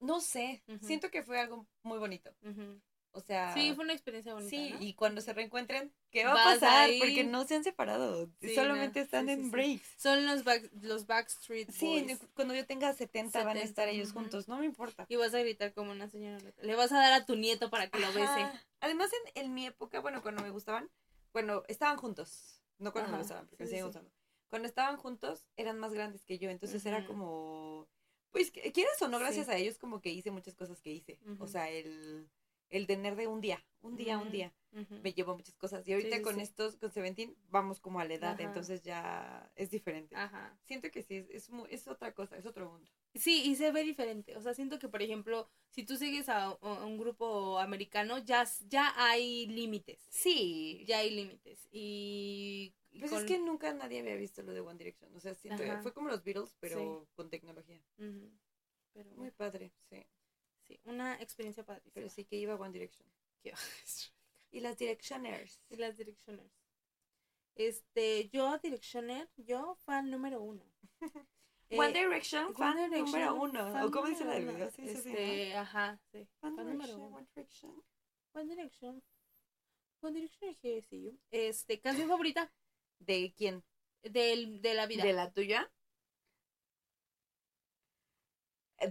[0.00, 2.34] no sé, siento que fue algo muy bonito.
[2.42, 2.80] Ujú.
[3.14, 4.48] O sea, Sí, fue una experiencia bonita.
[4.50, 4.82] sí, ¿no?
[4.82, 6.90] y cuando se reencuentren, ¿qué va a Vas a pasar?
[6.98, 9.50] Porque no se han separado, Sí, solamente no, están sí, en sí.
[9.50, 9.88] breaks.
[9.98, 14.12] Son los, back, los Backstreet Sí, cuando yo tenga 70, van a 70, estar ellos
[14.12, 15.04] juntos, no me importa.
[15.10, 16.38] Y vas a gritar como una señora.
[16.62, 18.48] Le vas a dar a tu nieto para que lo bese.
[18.80, 20.88] Además, en, en mi época, bueno, cuando me gustaban,
[21.34, 24.10] bueno, estaban juntos, no cuando me gustaban, porque me siguen gustando.
[24.48, 27.88] Cuando estaban juntos, eran más grandes que yo, entonces era como,
[28.30, 31.18] pues, quieras o no, gracias a ellos, como que hice muchas cosas que hice.
[31.38, 32.28] O sea, el,
[32.72, 34.52] el tener de un día, un día, un día,
[35.02, 35.86] me llevó muchas cosas.
[35.86, 36.40] Y ahorita sí, con sí.
[36.42, 38.42] estos, con Seventeen, vamos como a la edad, Ajá.
[38.42, 40.16] entonces ya es diferente.
[40.16, 40.58] Ajá.
[40.64, 42.90] Siento que sí, es, es, es otra cosa, es otro mundo.
[43.14, 44.36] Sí, y se ve diferente.
[44.36, 48.44] O sea, siento que, por ejemplo, si tú sigues a, a un grupo americano, ya,
[48.68, 50.00] ya hay límites.
[50.10, 51.68] Sí, Ya hay límites.
[51.70, 52.74] Y.
[52.98, 55.14] Pues con- es que nunca nadie había visto lo de One Direction.
[55.14, 57.80] O sea, siento, fue como los Beatles, pero con tecnología.
[58.94, 60.04] Pero, Muy padre, sí.
[60.66, 61.92] Sí, una experiencia padrísima.
[61.94, 63.08] Pero sí que iba One Direction.
[63.42, 63.54] Qué-
[64.50, 65.60] Y las Directioners.
[65.70, 66.52] Y las Directioners.
[67.54, 70.62] Este, yo, Directioner, yo, fan número uno.
[71.70, 73.72] One Eh, Direction, One fan Direction, número uno.
[73.72, 74.70] fan ¿O cómo dice la del video?
[74.70, 75.08] Sí, sí, sí.
[75.10, 76.28] Este, ajá, sí.
[76.40, 77.16] Fan número uno.
[77.16, 77.82] One Direction.
[78.34, 79.02] One Direction.
[80.00, 81.18] One Direction see you.
[81.30, 82.52] Este, canción favorita
[82.98, 83.64] ¿De quién?
[84.02, 85.04] del, de la vida.
[85.04, 85.70] ¿De la tuya?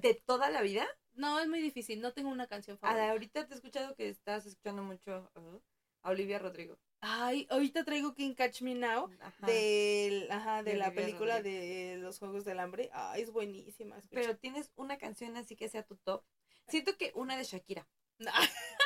[0.01, 0.87] ¿De toda la vida?
[1.21, 3.11] No, es muy difícil, no tengo una canción favorita.
[3.11, 5.59] ahorita te he escuchado que estás escuchando mucho uh,
[6.01, 6.77] a Olivia Rodrigo.
[6.99, 9.45] Ay, ahorita traigo King Catch Me Now Ajá.
[9.47, 11.57] del, ajá, de, De la Olivia película Rodrigo.
[11.59, 12.89] de los Juegos del Hambre.
[12.93, 13.97] Ay, es buenísima.
[13.97, 14.15] escucha.
[14.21, 16.23] Pero tienes una canción así que sea tu top.
[16.67, 17.87] Siento que una de Shakira.
[18.19, 18.31] No,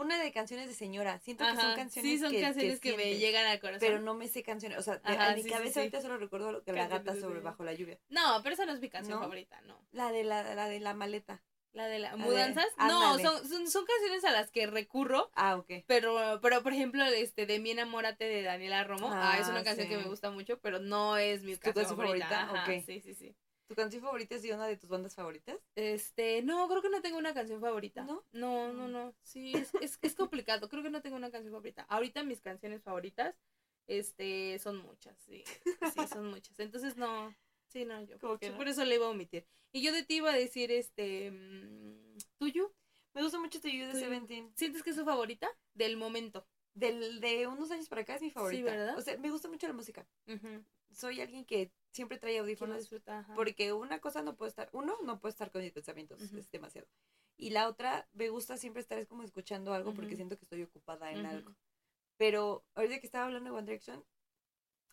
[0.00, 1.18] una de canciones de señora.
[1.20, 3.80] Siento que son canciones sí, son que, canciones que, me llegan al corazón.
[3.80, 4.78] Pero no me sé canciones.
[4.78, 7.98] O sea, a mi cabeza ahorita solo recuerdo que la gata sobre bajo la lluvia.
[8.08, 9.78] No, pero esa no es mi canción favorita, no.
[9.92, 11.42] La de la, la de la maleta.
[11.72, 12.66] La de las mudanzas.
[12.78, 15.30] no, son, son, canciones a las que recurro.
[15.34, 15.84] Ah, ok.
[15.86, 19.08] Pero, pero por ejemplo, este de Mi enamórate de Daniela Romo.
[19.12, 22.48] Ah, es una ah, canción que me gusta mucho, pero no es mi canción favorita.
[22.48, 22.86] favorita?
[22.86, 23.36] Sí, sí, sí.
[23.70, 25.56] ¿Tu canción favorita es de una de tus bandas favoritas?
[25.76, 28.02] Este, no, creo que no tengo una canción favorita.
[28.02, 28.24] ¿No?
[28.32, 29.14] No, no, no.
[29.22, 30.68] Sí, es, es, es complicado.
[30.68, 31.82] Creo que no tengo una canción favorita.
[31.82, 33.36] Ahorita mis canciones favoritas,
[33.86, 35.44] este, son muchas, sí.
[35.94, 36.58] Sí, son muchas.
[36.58, 37.32] Entonces no,
[37.68, 38.18] sí, no, yo.
[38.18, 39.46] Por eso le iba a omitir.
[39.70, 42.74] Y yo de ti iba a decir, este, mm, tuyo.
[43.14, 44.50] Me gusta mucho Tuyo de Seventeen.
[44.56, 45.48] ¿Sientes que es su favorita?
[45.74, 46.44] Del momento.
[46.74, 48.58] Del, de unos años para acá es mi favorita.
[48.58, 48.98] Sí, ¿verdad?
[48.98, 50.08] O sea, me gusta mucho la música.
[50.92, 52.90] Soy alguien que siempre trae audífonos.
[53.34, 56.88] Porque una cosa no puede estar, uno, no puede estar con mis pensamientos, es demasiado.
[57.36, 60.62] Y la otra, me gusta siempre estar es como escuchando algo porque siento que estoy
[60.62, 61.54] ocupada en algo.
[62.16, 64.04] Pero ahorita que estaba hablando de One Direction,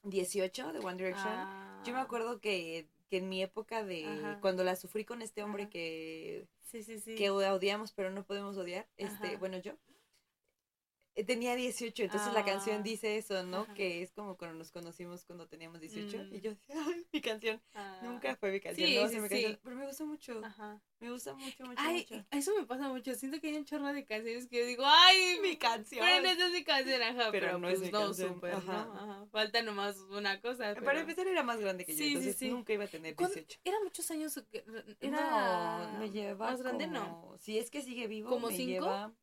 [0.03, 1.33] 18 de One Direction,
[1.83, 2.03] yo me ah.
[2.03, 6.47] acuerdo que, que en mi época de cuando la sufrí con este hombre que,
[7.17, 9.73] que odiamos pero no podemos odiar, este, bueno, yo
[11.23, 13.65] tenía 18, entonces la canción ah, dice eso, ¿no?
[13.73, 16.25] Que es como cuando nos conocimos cuando teníamos 18.
[16.32, 17.62] Y yo decía, ay, mi canción.
[18.03, 18.36] Nunca ah.
[18.36, 19.60] fue mi canción, no sí, mi canción.
[19.63, 20.41] Pero me gusta mucho.
[20.43, 20.82] Ajá.
[20.99, 22.25] Me gusta mucho, mucho, ay, mucho.
[22.32, 23.13] Eso me pasa mucho.
[23.15, 26.06] Siento que hay un chorro de canciones que yo digo, ay, mi canción.
[26.06, 27.32] Pero esa es mi canción, ajá.
[27.32, 28.34] Pero, no es pues mi no, canción.
[28.36, 28.86] Super, ajá.
[28.86, 28.93] ¿no?
[28.93, 29.25] Ajá.
[29.32, 30.73] Falta nomás una cosa.
[30.73, 30.86] Pero...
[30.86, 33.60] Para empezar era más grande que yo, entonces nunca iba a tener 18.
[33.63, 34.43] Era muchos años.
[34.99, 35.91] Era...
[35.93, 36.51] No, me lleva.
[36.51, 37.36] Más grande, no.
[37.39, 38.71] Si es que sigue vivo, ¿Como me cinco?
[38.71, 39.13] lleva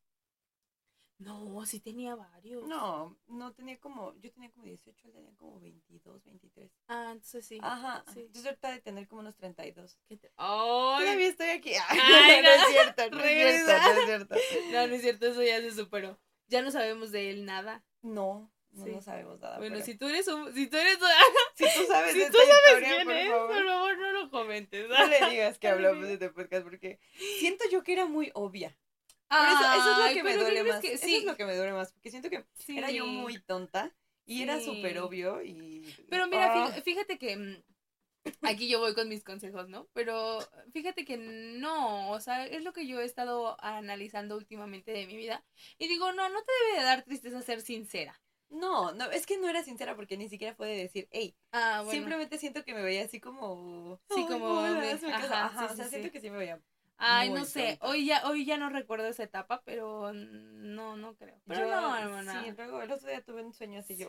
[1.24, 2.66] no, sí tenía varios.
[2.68, 6.70] No, no tenía como, yo tenía como 18, él tenía como 22, 23.
[6.88, 7.58] Ah, entonces sí.
[7.62, 8.20] Ajá, sí.
[8.20, 9.98] Entonces ahorita de tener como unos 32.
[10.06, 10.30] ¿Qué te...
[10.36, 11.04] ¡Ay!
[11.04, 11.72] Todavía estoy aquí.
[11.88, 14.34] Ay, no, no, es cierto, no es cierto, no es cierto.
[14.72, 16.18] No, no es cierto, eso ya se superó.
[16.48, 17.84] Ya no sabemos de él nada.
[18.02, 19.58] No, no, no sabemos nada.
[19.58, 20.98] Bueno, si tú eres un, si tú eres
[21.54, 23.48] si tú sabes si de tú esta sabes historia, por, favor.
[23.48, 24.88] por favor, no lo comentes.
[24.88, 26.98] No le digas que hablamos de este podcast porque
[27.38, 28.76] siento yo que era muy obvia
[29.42, 30.84] eso, es lo que me duele más.
[30.84, 33.94] Eso es lo que me duele más, porque siento que era yo muy tonta
[34.26, 35.94] y era súper obvio y...
[36.08, 36.72] Pero mira, ah.
[36.82, 37.62] fíjate que mm,
[38.42, 39.88] aquí yo voy con mis consejos, ¿no?
[39.92, 40.38] Pero
[40.72, 45.16] fíjate que no, o sea, es lo que yo he estado analizando últimamente de mi
[45.16, 45.44] vida
[45.78, 48.20] y digo, no, no te debe de dar tristeza ser sincera.
[48.50, 52.38] No, no, es que no era sincera porque ni siquiera puede decir, hey, ah, simplemente
[52.38, 54.00] siento que me veía así como...
[54.14, 54.60] Sí, como...
[54.60, 56.60] ajá, o sea, siento que sí me veía
[56.96, 61.36] Ay, no sé, hoy ya, hoy ya no recuerdo esa etapa, pero no, no creo.
[61.46, 62.44] Pero no, hermana.
[62.44, 64.08] Sí, luego el otro día tuve un sueño así, yo,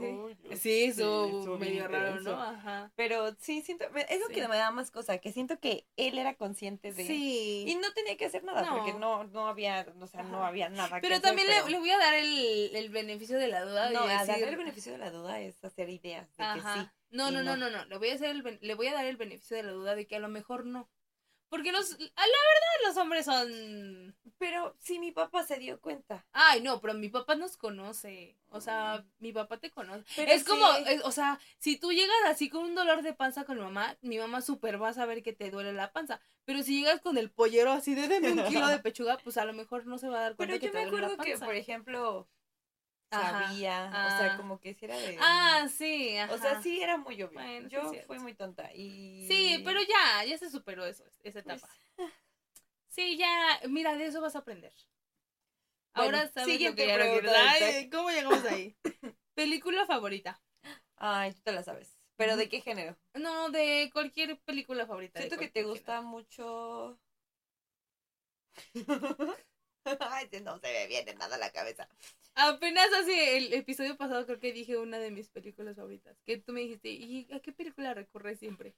[0.56, 2.42] sí, eso medio raro, ¿no?
[2.42, 2.92] Ajá.
[2.96, 6.36] Pero sí, siento, es lo que me da más cosa, que siento que él era
[6.36, 7.06] consciente de...
[7.06, 7.66] Sí.
[7.68, 11.00] Y no tenía que hacer nada, porque no, no había, o sea, no había nada
[11.02, 13.90] Pero también Le, le, voy a dar el, el beneficio de la duda.
[13.90, 14.28] No, decir...
[14.28, 16.90] darle el beneficio de la duda es hacer ideas de que sí.
[17.12, 19.16] No, no, no, no, no, le voy a hacer el, le voy a dar el
[19.16, 20.90] beneficio de la duda de que a lo mejor no.
[21.50, 24.16] Porque los, la verdad, los hombres son.
[24.38, 26.26] Pero si mi papá se dio cuenta.
[26.32, 28.36] Ay, no, pero mi papá nos conoce.
[28.50, 29.10] O sea, mm.
[29.20, 30.04] mi papá te conoce.
[30.18, 30.66] es como,
[31.04, 34.18] o sea, si tú llegas así con un dolor de panza con mi mamá, mi
[34.18, 36.20] mamá súper va a saber que te duele la panza.
[36.46, 39.46] Pero si llegas con el pollero así de deme un kilo de pechuga, pues a
[39.46, 40.72] lo mejor no se va a dar cuenta que te.
[40.72, 42.28] Pero yo me acuerdo que, por ejemplo,
[43.10, 45.18] sabía, o sea, como que si era de...
[45.20, 47.68] Ah, sí, O sea, sí era muy obvio.
[47.68, 49.28] Yo fui muy tonta y...
[49.28, 51.70] Sí, pero ya, ya se superó eso, esa pues, etapa.
[52.88, 54.74] Sí, ya, mira, de eso vas a aprender.
[55.92, 58.74] Ahora sabes lo que ¿Cómo llegamos ahí?
[59.34, 60.42] película favorita.
[60.96, 61.98] Ay, tú te la sabes.
[62.16, 62.98] ¿Pero de qué género?
[63.14, 65.20] No, de cualquier película favorita.
[65.20, 66.98] Siento que te gusta mucho...
[70.00, 71.90] Ay, no se me viene nada a la cabeza.
[72.36, 76.18] Apenas así, el episodio pasado creo que dije una de mis películas favoritas.
[76.26, 78.76] Que tú me dijiste, ¿y a qué película recurres siempre?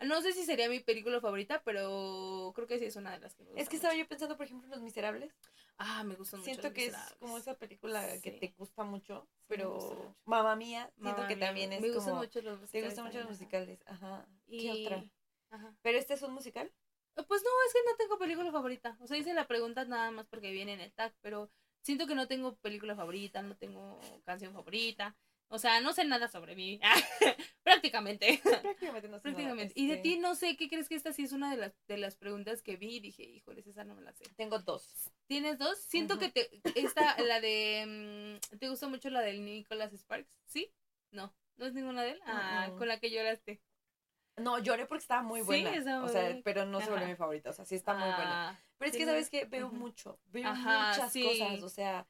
[0.00, 3.34] No sé si sería mi película favorita, pero creo que sí es una de las
[3.34, 3.62] que me gusta.
[3.62, 5.32] Es que estaba yo pensando, por ejemplo, en Los Miserables.
[5.78, 6.52] Ah, me gustan mucho.
[6.52, 11.36] Siento que es como esa película que te gusta mucho, pero mamá mía, siento que
[11.36, 12.16] también es me como.
[12.16, 12.70] Mucho los musicales.
[12.70, 14.26] Te gustan mucho los musicales, ajá.
[14.48, 15.04] ¿Qué otra?
[15.50, 15.74] Ajá.
[15.82, 16.72] ¿Pero este es un musical?
[17.14, 18.96] Pues no, es que no tengo película favorita.
[19.00, 21.50] O sea, hice la pregunta nada más porque viene en el tag, pero
[21.84, 25.16] siento que no tengo película favorita, no tengo canción favorita.
[25.48, 26.80] O sea, no sé nada sobre mí.
[27.62, 28.40] Prácticamente.
[28.62, 29.74] Prácticamente no sé Prácticamente.
[29.76, 31.72] Y de este ti no sé, ¿qué crees que esta sí es una de las,
[31.86, 34.24] de las preguntas que vi y dije, híjoles, esa no me la sé.
[34.36, 35.12] Tengo dos.
[35.26, 35.78] ¿Tienes dos?
[35.78, 40.30] Siento que te, esta, la de, mm, ¿te gusta mucho la del Nicholas Sparks?
[40.46, 40.72] ¿Sí?
[41.10, 42.20] No, no es ninguna de él.
[42.24, 43.60] Ah, con la que lloraste.
[44.36, 45.72] No, lloré porque estaba muy buena.
[45.72, 47.50] Sí, o sea, pero no se volvió mi favorita.
[47.50, 48.50] O sea, sí está muy buena.
[48.50, 50.18] Ah, pero es que, ¿sabes que Veo mucho.
[50.26, 51.62] Veo muchas cosas.
[51.62, 52.06] O sea,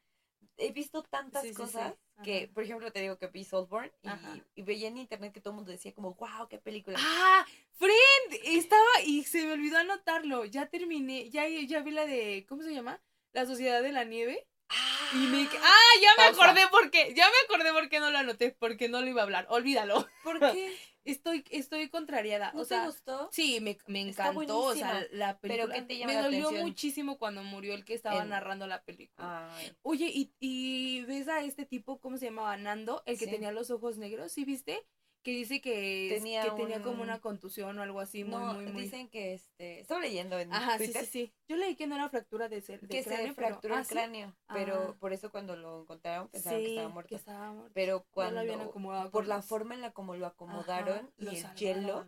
[0.57, 4.87] he visto tantas cosas que, por ejemplo, te digo que vi Saltborn y, y, veía
[4.87, 6.97] en internet que todo el mundo decía como, wow, qué película.
[6.99, 7.45] ¡Ah!
[7.73, 8.41] ¡Friend!
[8.45, 10.45] Estaba, y se me olvidó anotarlo.
[10.45, 13.01] Ya terminé, ya, ya vi la de, ¿cómo se llama?
[13.33, 14.47] La Sociedad de la Nieve.
[14.69, 15.47] Ah, y me...
[15.61, 19.07] ah, ya me acordé porque, ya me acordé porque no lo anoté, porque no lo
[19.07, 19.45] iba a hablar.
[19.49, 20.07] Olvídalo.
[20.23, 20.75] ¿Por qué?
[21.05, 22.51] Estoy, estoy contrariada.
[22.53, 23.29] ¿No o te gustó?
[23.31, 24.59] Sí, me, me encantó.
[24.59, 25.73] O sea, la película.
[25.75, 29.49] ¿Pero te me dolió muchísimo cuando murió el que estaba narrando la película.
[29.83, 32.57] Oye, ¿y, ¿y ves a este tipo, cómo se llamaba?
[32.57, 34.85] Nando, el que tenía los ojos negros, ¿sí viste?
[35.25, 38.67] Que dice que tenía, que tenía como una contusión o algo así muy, no, muy,
[38.67, 38.83] muy...
[38.83, 41.33] dicen que este estaba leyendo en Ajá, sí, sí, sí.
[41.47, 44.35] Yo leí que no era fractura de, ser, que cráneo, se fracturó el ah, cráneo,
[44.53, 47.09] pero por eso cuando lo encontraron pensaron que estaba muerto.
[47.09, 47.71] Que estaba muerto.
[47.73, 52.05] Pero cuando por la forma en la como lo acomodaron y el hielo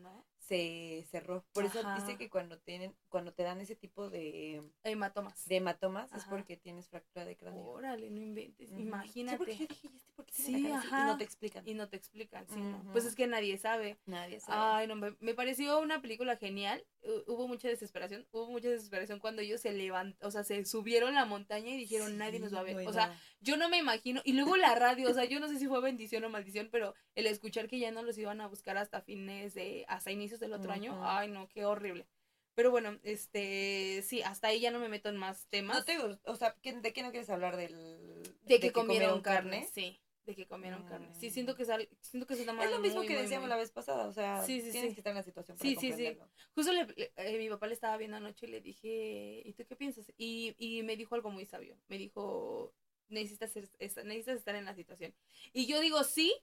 [0.48, 1.46] se cerró.
[1.52, 6.12] Por eso dice que cuando tienen, cuando te dan ese tipo de hematomas, de hematomas
[6.14, 7.66] es porque tienes fractura de cráneo.
[7.66, 9.38] Órale, no inventes, imagínate.
[9.38, 11.04] Sí, porque yo dije, ¿y este por qué sí, ajá.
[11.04, 11.68] Y no te explican.
[11.68, 12.92] Y no te explican, sí, no.
[12.94, 13.98] Pues es que nadie sabe.
[14.06, 14.58] Nadie sabe.
[14.60, 16.84] Ay, no, me, pareció una película genial.
[17.28, 21.26] Hubo mucha desesperación, hubo mucha desesperación cuando ellos se levantaron, o sea, se subieron la
[21.26, 22.88] montaña y dijeron, nadie nos va a ver.
[22.88, 24.22] o sea, yo no me imagino.
[24.24, 26.94] Y luego la radio, o sea, yo no sé si fue bendición o maldición, pero
[27.16, 30.54] el escuchar que ya no los iban a buscar hasta fines de, hasta inicios del
[30.54, 32.08] otro año, ay no, qué horrible.
[32.56, 35.78] Pero bueno, este, sí, hasta ahí ya no me meto en más temas.
[35.78, 39.68] No te, o sea, ¿de qué no quieres hablar del de, que, comieron, carne?
[39.72, 41.14] Sí, de que comieron carne.
[41.14, 43.70] Sí, siento que sal, siento que se está Es lo mismo que decíamos la vez
[43.70, 46.18] pasada, o sea, sí, sí, tienes que estar en la situación para Sí, sí, sí.
[46.56, 49.76] Justo le, eh, mi papá le estaba viendo anoche y le dije, ¿y tú qué
[49.76, 50.12] piensas?
[50.18, 51.78] Y, y me dijo algo muy sabio.
[51.90, 52.74] Me dijo,
[53.10, 53.56] necesitas,
[54.04, 55.14] necesitas estar en la situación.
[55.54, 56.34] Y yo digo, sí,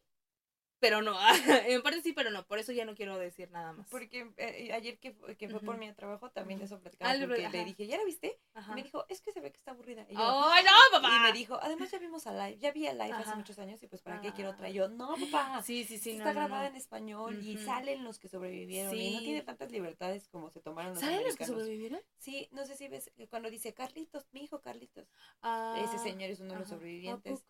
[0.85, 1.16] pero no.
[1.66, 2.47] en parte sí, pero no.
[2.47, 3.89] Por eso ya no quiero decir nada más.
[3.89, 7.11] Porque eh, ayer que, que fue por mi trabajo también eso platicaba.
[7.11, 8.39] Ah, porque le dije, ¿ya la viste?
[8.70, 10.05] Y me dijo, es que se ve que está aburrida.
[10.11, 11.16] Y yo, ¡Oh, no, papá!
[11.16, 12.59] Y me dijo, además ya vimos a Live.
[12.59, 14.68] Ya vi a Live hace muchos años y pues ¿para qué quiero otra?
[14.68, 15.62] Y yo, no, papá.
[15.62, 16.18] Sí, sí, sí.
[16.18, 18.95] está grabada en español y salen los que sobrevivieron.
[18.95, 22.01] Y no tiene tantas libertades como se tomaron los ¿Salen los que sobrevivieron?
[22.18, 25.05] Sí, no sé si ves cuando dice Carlitos, mi hijo Carlitos.
[25.05, 27.43] Ese ah, señor es uno de los sobrevivientes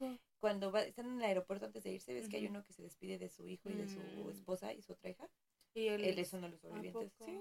[0.45, 2.83] cuando va, están en el aeropuerto antes de irse, ves que hay uno que se
[2.83, 4.29] despide de su hijo y de su mm.
[4.29, 5.27] esposa y su otra hija.
[5.73, 7.15] Y él, es uno de los sobrevivientes.
[7.25, 7.41] Sí.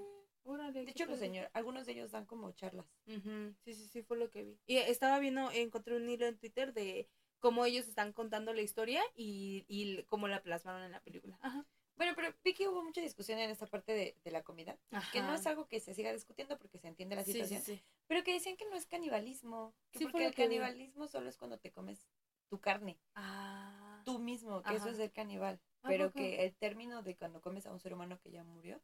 [0.72, 2.86] de hecho, los señor, algunos de ellos dan como charlas.
[3.06, 4.58] Sí, sí, sí, fue lo que vi.
[4.68, 9.04] Y estaba viendo, encontré un hilo en Twitter de cómo ellos están contando la historia
[9.18, 11.38] y, y cómo la plasmaron en la película.
[11.42, 11.68] Ajá.
[11.98, 14.80] Bueno, pero vi que hubo mucha discusión en esta parte de, de la comida,
[15.12, 17.62] que no es algo que se siga discutiendo porque se entiende la situación,
[18.08, 21.72] pero que decían que no es canibalismo, que porque el canibalismo solo es cuando te
[21.72, 22.08] comes
[22.54, 23.00] tu carne.
[23.16, 24.04] Ah.
[24.06, 25.60] Tú mismo, que eso es el caníbal.
[25.82, 28.80] Pero que el término de cuando comes a un ser humano que ya murió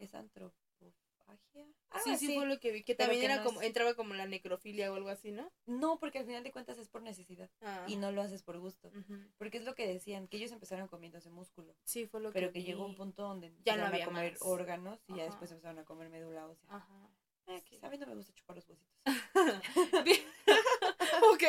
[0.00, 1.66] es antropofagia.
[2.04, 2.84] sí, sí, fue lo que vi.
[2.84, 5.50] Que también era como, entraba como la necrofilia o algo así, ¿no?
[5.64, 7.48] No, porque al final de cuentas es por necesidad.
[7.86, 7.98] Y ah.
[7.98, 8.92] no lo haces por gusto.
[9.38, 11.74] Porque es lo que decían, que ellos empezaron comiéndose músculo.
[11.84, 14.08] Sí, fue lo pero que Pero que llegó un punto donde ya no había a
[14.08, 16.68] comer órganos y ya después empezaron a comer médula ósea.
[16.68, 17.08] Ajá.
[17.46, 18.98] Eh, a mí no me gusta chupar los huesitos.
[21.32, 21.44] ok.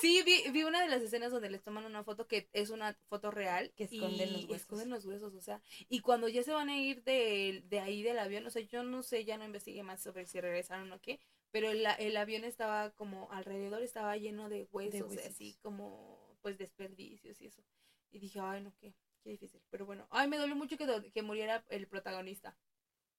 [0.00, 2.94] Sí, vi, vi una de las escenas donde les toman una foto que es una
[3.08, 3.72] foto real.
[3.76, 4.60] Que esconden los huesos.
[4.62, 5.60] Esconden los huesos, o sea.
[5.88, 8.82] Y cuando ya se van a ir de, de ahí del avión, o sea, yo
[8.82, 11.20] no sé, ya no investigué más sobre si regresaron o qué.
[11.50, 17.40] Pero el, el avión estaba como alrededor, estaba lleno de huesos, así como pues desperdicios
[17.40, 17.62] y eso.
[18.10, 19.62] Y dije, ay, no, qué, qué difícil.
[19.70, 22.56] Pero bueno, ay, me dolió mucho que, que muriera el protagonista.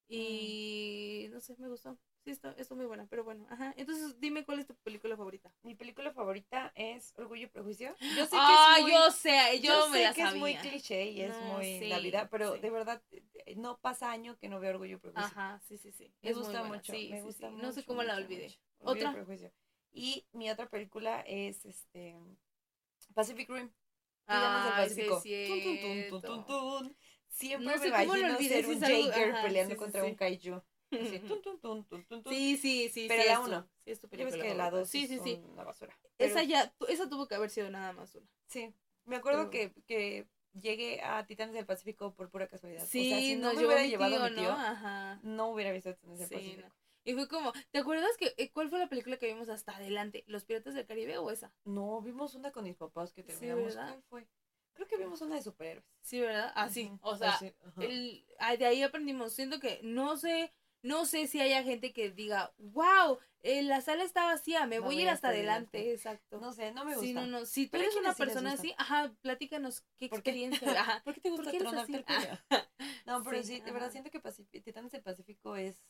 [0.09, 0.13] Mm.
[0.13, 1.97] Y no sé, me gustó.
[2.23, 3.73] Sí, está, está muy buena, pero bueno, ajá.
[3.77, 5.53] Entonces, dime cuál es tu película favorita.
[5.63, 7.95] Mi película favorita es Orgullo y Prejuicio.
[8.15, 11.21] Yo sé que ah, es muy, yo sé, yo, sé que es muy cliché y
[11.21, 14.99] es muy Navidad, pero de verdad eh, no pasa año que no veo Orgullo y
[14.99, 15.25] Prejuicio.
[15.25, 16.13] Ajá, sí, sí, sí.
[16.21, 17.63] Me gusta mucho, me gusta mucho.
[17.63, 18.57] No sé cómo la olvidé.
[18.79, 19.15] ¿Otra?
[19.91, 22.15] Y mi otra película es este
[23.13, 23.71] Pacific Rim.
[24.27, 25.19] Ah, Pacífico.
[25.21, 26.97] Sí, tun, tun, tun,
[27.27, 30.61] Siempre no sé me imagino ser un Jaeger peleando contra un kaiju.
[32.29, 33.05] sí, sí, sí.
[33.07, 33.69] Pero la uno.
[33.83, 34.43] Sí, es tu película.
[34.43, 35.41] que la dos sí, sí, sí.
[35.51, 35.97] Una basura.
[36.17, 38.27] Esa ya, esa tuvo que haber sido nada más una.
[38.47, 38.73] Sí.
[39.05, 42.85] Me acuerdo que, que llegué a Titanes del Pacífico por pura casualidad.
[42.85, 44.57] Sí, o sea, si no, me hubiera llevado a mi tío, ¿no?
[44.57, 45.19] Ajá.
[45.23, 46.69] no hubiera visto Titanes del Pacífico.
[47.05, 50.23] Y fue como, ¿te acuerdas que eh, cuál fue la película que vimos hasta adelante?
[50.27, 51.53] ¿Los Piratas del Caribe o esa?
[51.63, 53.73] No, vimos una con mis papás que terminamos.
[53.73, 54.27] ¿Cuál fue?
[54.73, 55.85] Creo que vimos una de superhéroes.
[56.01, 56.51] Sí, ¿verdad?
[56.55, 56.91] Ah, sí.
[57.01, 57.37] O sea,
[57.81, 58.25] el,
[58.57, 59.33] de ahí aprendimos.
[59.33, 64.03] Siento que no sé, no sé si haya gente que diga, wow, eh, la sala
[64.03, 65.91] está vacía, me voy, a ir hasta, adelante.
[65.91, 66.39] Exacto.
[66.39, 67.05] No sé, no me gusta.
[67.05, 67.45] Sí, no, no.
[67.45, 70.81] Si tú eres una persona así, ajá, platícanos qué experiencia.
[70.81, 71.01] Ajá.
[71.05, 72.05] ¿Por qué te gusta ¿Por qué el
[73.05, 74.21] No, pero sí, de verdad siento que
[74.61, 75.81] Titanes del Pacífico es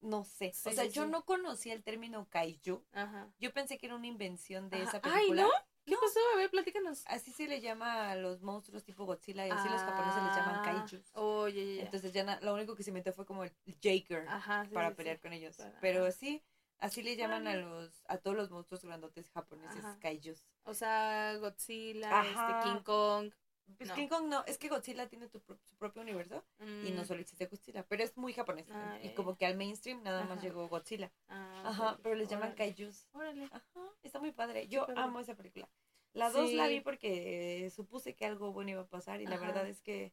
[0.00, 0.52] no sé.
[0.64, 2.82] o sea, yo no conocía el término kaiju.
[2.92, 3.30] Ajá.
[3.38, 5.20] Yo pensé que era una invención de esa película.
[5.20, 5.50] Ay, ¿no?
[5.84, 6.20] ¿Qué pasó?
[6.34, 7.02] A ver, platícanos.
[7.06, 10.56] Así se le llama a los monstruos tipo Godzilla y así los japoneses les llaman
[10.56, 11.02] ah, kaiju.
[11.14, 13.52] Oye, Entonces ya lo único que se inventó fue como el
[13.82, 14.26] Jaker
[14.72, 15.56] para pelear con ellos.
[15.80, 16.42] Pero sí,
[16.78, 20.44] así le llaman a los a todos los monstruos grandotes japoneses kaijus.
[20.64, 23.32] O sea, Godzilla, este King Kong.
[23.76, 25.40] Pues King Kong no, es que Godzilla tiene su
[25.78, 27.04] propio universo y no mm.
[27.04, 28.66] solo existe Godzilla, pero es muy japonés.
[28.70, 31.12] Ah, y como que al mainstream nada más llegó Godzilla.
[31.28, 33.08] Ah, Ajá, pero les llaman kaijus.
[33.12, 33.44] Órale.
[33.52, 34.68] Ajá, está muy padre.
[34.68, 35.68] Yo amo esa película.
[36.12, 39.68] La dos la vi porque supuse que algo bueno iba a pasar y la verdad
[39.68, 40.12] es que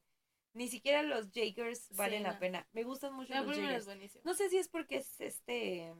[0.53, 2.67] ni siquiera los Jakers valen la pena.
[2.71, 4.19] Me gustan mucho los Jakers.
[4.23, 5.93] No sé si es porque es este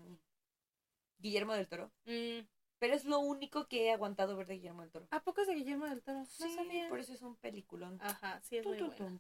[1.20, 1.92] Guillermo del Toro.
[2.06, 2.40] Mm.
[2.80, 5.08] Pero es lo único que he aguantado ver de Guillermo del Toro.
[5.10, 6.24] ¿A poco es de Guillermo del Toro?
[6.26, 6.56] Sí,
[6.90, 7.98] por eso es un peliculón.
[8.02, 9.20] Ajá, sí, es muy bueno.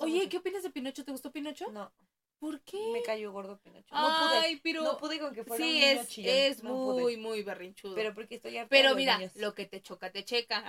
[0.00, 1.04] Oye, ¿qué opinas de Pinocho?
[1.04, 1.70] ¿Te gustó Pinocho?
[1.70, 1.92] No.
[2.38, 2.90] ¿Por qué?
[2.92, 3.94] Me cayó gordo Pinocho.
[3.94, 4.82] No Ay, pude, pero...
[4.82, 6.18] No pude con que fuera sí, un niño es,
[6.58, 7.94] es muy, muy berrinchudo.
[7.94, 10.64] Pero porque estoy harta Pero mira, lo que te choca, te checa.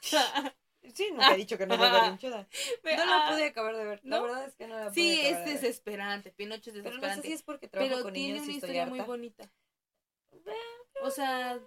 [0.94, 2.48] sí, nunca he dicho que no soy berrinchuda.
[2.96, 4.00] No lo pude acabar de ver.
[4.04, 6.32] La verdad es que no la pude Sí, es desesperante.
[6.32, 7.00] Pinocho es desesperante.
[7.02, 8.82] Pero no sé si es porque trabajo pero con niños y estoy Pero tiene una
[8.82, 9.52] historia muy bonita.
[11.02, 11.60] O sea,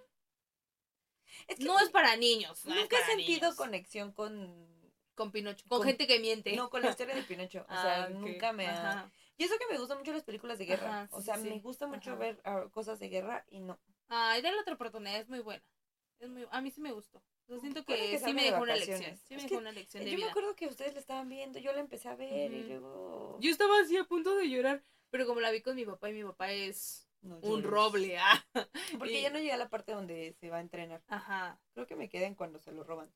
[1.60, 2.66] no es para niños.
[2.66, 4.74] nunca he sentido conexión con...
[5.16, 5.66] Con Pinocho.
[5.70, 6.54] Con, gente que miente.
[6.58, 7.66] No, con la historia de Pinocho.
[7.70, 9.10] O sea, ah, nunca me ha...
[9.38, 11.08] Y eso que me gustan mucho las películas de guerra.
[11.12, 13.80] o sea, me gusta mucho ver ah, cosas de guerra y no.
[14.10, 15.64] Ay, dale otra oportunidad, es muy buena.
[16.20, 16.46] Es muy...
[16.52, 17.22] A mí sí me gustó.
[17.48, 19.18] Yo siento que, sí me dejó una lección.
[19.24, 21.72] Sí me dejó una lección de Yo me acuerdo que ustedes la estaban viendo, yo
[21.74, 23.38] la empecé a ver y luego...
[23.40, 26.14] Yo estaba así a punto de llorar, pero como la vi con mi papá y
[26.14, 27.05] mi papá es
[27.42, 28.18] un roble.
[28.18, 28.46] Ah.
[29.00, 31.04] Porque ya no llega a la parte donde se va a entrenar.
[31.08, 31.60] Ajá.
[31.74, 33.14] Creo que me queden cuando se lo roban.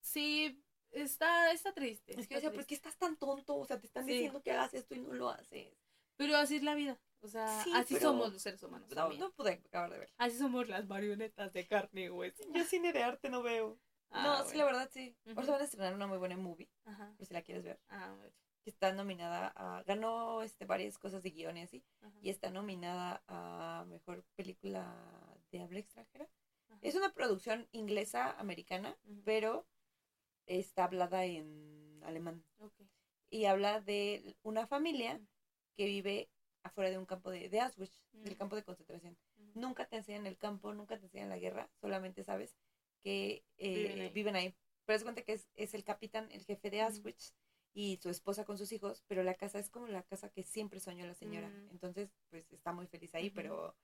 [0.00, 2.18] Sí, está, está triste.
[2.18, 3.56] Es que yo decía, ¿por qué estás tan tonto?
[3.56, 5.76] O sea, te están diciendo que hagas esto y no lo haces.
[6.16, 7.00] Pero así es la vida.
[7.22, 8.88] O sea, así somos los seres humanos.
[8.94, 10.12] No, no pude acabar de ver.
[10.16, 12.32] Así somos las marionetas de carne güey.
[12.54, 13.78] Yo cine de arte no veo.
[14.10, 15.16] Ah, no, sí, la verdad sí.
[15.34, 16.68] Por eso van a estrenar una muy buena movie.
[16.84, 17.12] Ajá.
[17.16, 17.78] Por si la quieres ver.
[17.88, 18.16] Ah,
[18.62, 21.82] que está nominada a, ganó este, varias cosas de guion y así,
[22.22, 24.94] y está nominada a Mejor Película
[25.50, 26.28] de Habla Extranjera.
[26.82, 29.66] Es una producción inglesa, americana, pero
[30.46, 32.44] está hablada en alemán.
[33.28, 35.20] Y habla de una familia
[35.76, 36.30] que vive
[36.62, 39.16] afuera de un campo de, de Auschwitz, del campo de concentración.
[39.54, 42.56] Nunca te enseñan el campo, nunca te enseñan la guerra, solamente sabes
[43.02, 44.54] que eh, viven, ahí.
[44.84, 47.34] Pero es cuenta que es, es, el capitán, el jefe de Auschwitz,
[47.72, 50.80] y su esposa con sus hijos, pero la casa es como la casa que siempre
[50.80, 51.48] soñó la señora.
[51.48, 51.70] Mm.
[51.70, 53.76] Entonces, pues está muy feliz ahí, pero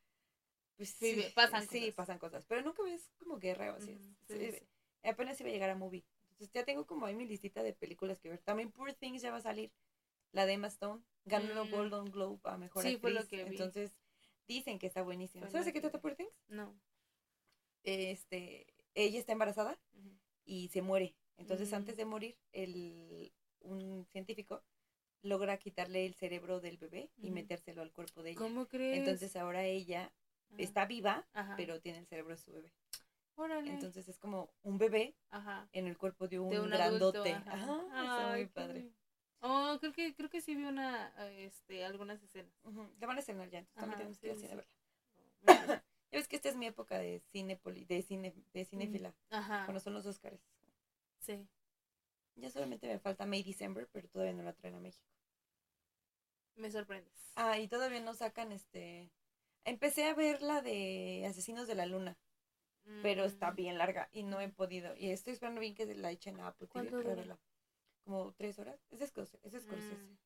[0.77, 1.95] pues sí, pasan sí, cosas.
[1.95, 3.99] pasan cosas, pero nunca ves como guerra o así.
[5.03, 6.05] apenas iba a llegar a movie.
[6.31, 8.41] Entonces ya tengo como ahí mi listita de películas que ver.
[8.41, 9.73] También Poor Things ya va a salir.
[10.33, 11.71] La de Emma Stone ganó mm.
[11.71, 13.93] Golden Globe a mejor sí, Fue lo que Entonces
[14.47, 15.49] dicen que está buenísima.
[15.51, 16.35] ¿Sabes de qué trata Poor Things?
[16.49, 16.79] No.
[17.85, 19.79] Este, ella está embarazada
[20.45, 21.15] y se muere.
[21.39, 21.75] Entonces, mm.
[21.75, 23.33] antes de morir, el
[23.67, 24.63] un científico
[25.23, 28.39] logra quitarle el cerebro del bebé y metérselo al cuerpo de ella.
[28.39, 28.99] ¿Cómo crees?
[28.99, 30.13] Entonces ahora ella
[30.59, 32.73] está viva, pero tiene el cerebro de su bebé.
[33.35, 33.71] Órale.
[33.71, 35.15] Entonces es como un bebé
[35.73, 37.33] en el cuerpo de un, grandote.
[37.33, 37.83] Ajá.
[37.85, 38.91] está muy padre.
[39.41, 42.53] Oh, creo que, creo que sí vi una, este, algunas escenas.
[42.99, 44.67] Te van a estrenar ya, entonces también tenemos que ir a verla.
[46.11, 49.15] ya ves que esta es mi época de cine, de cine, de cinefila.
[49.31, 49.67] Ajá.
[49.67, 50.41] Cuando son los Oscars.
[51.19, 51.47] Sí.
[52.37, 55.07] Ya solamente me falta May December, pero todavía no la traen a México.
[56.57, 57.33] Me sorprendes.
[57.35, 59.11] Ah, y todavía no sacan este.
[59.65, 62.17] Empecé a ver la de Asesinos de la Luna,
[63.03, 63.57] pero está mm.
[63.57, 64.95] bien larga y no he podido.
[64.97, 67.39] Y estoy esperando bien que la echen a Apple TV verla.
[68.05, 68.81] Como tres horas.
[68.91, 69.07] Es de.
[69.07, 70.17] Es mm.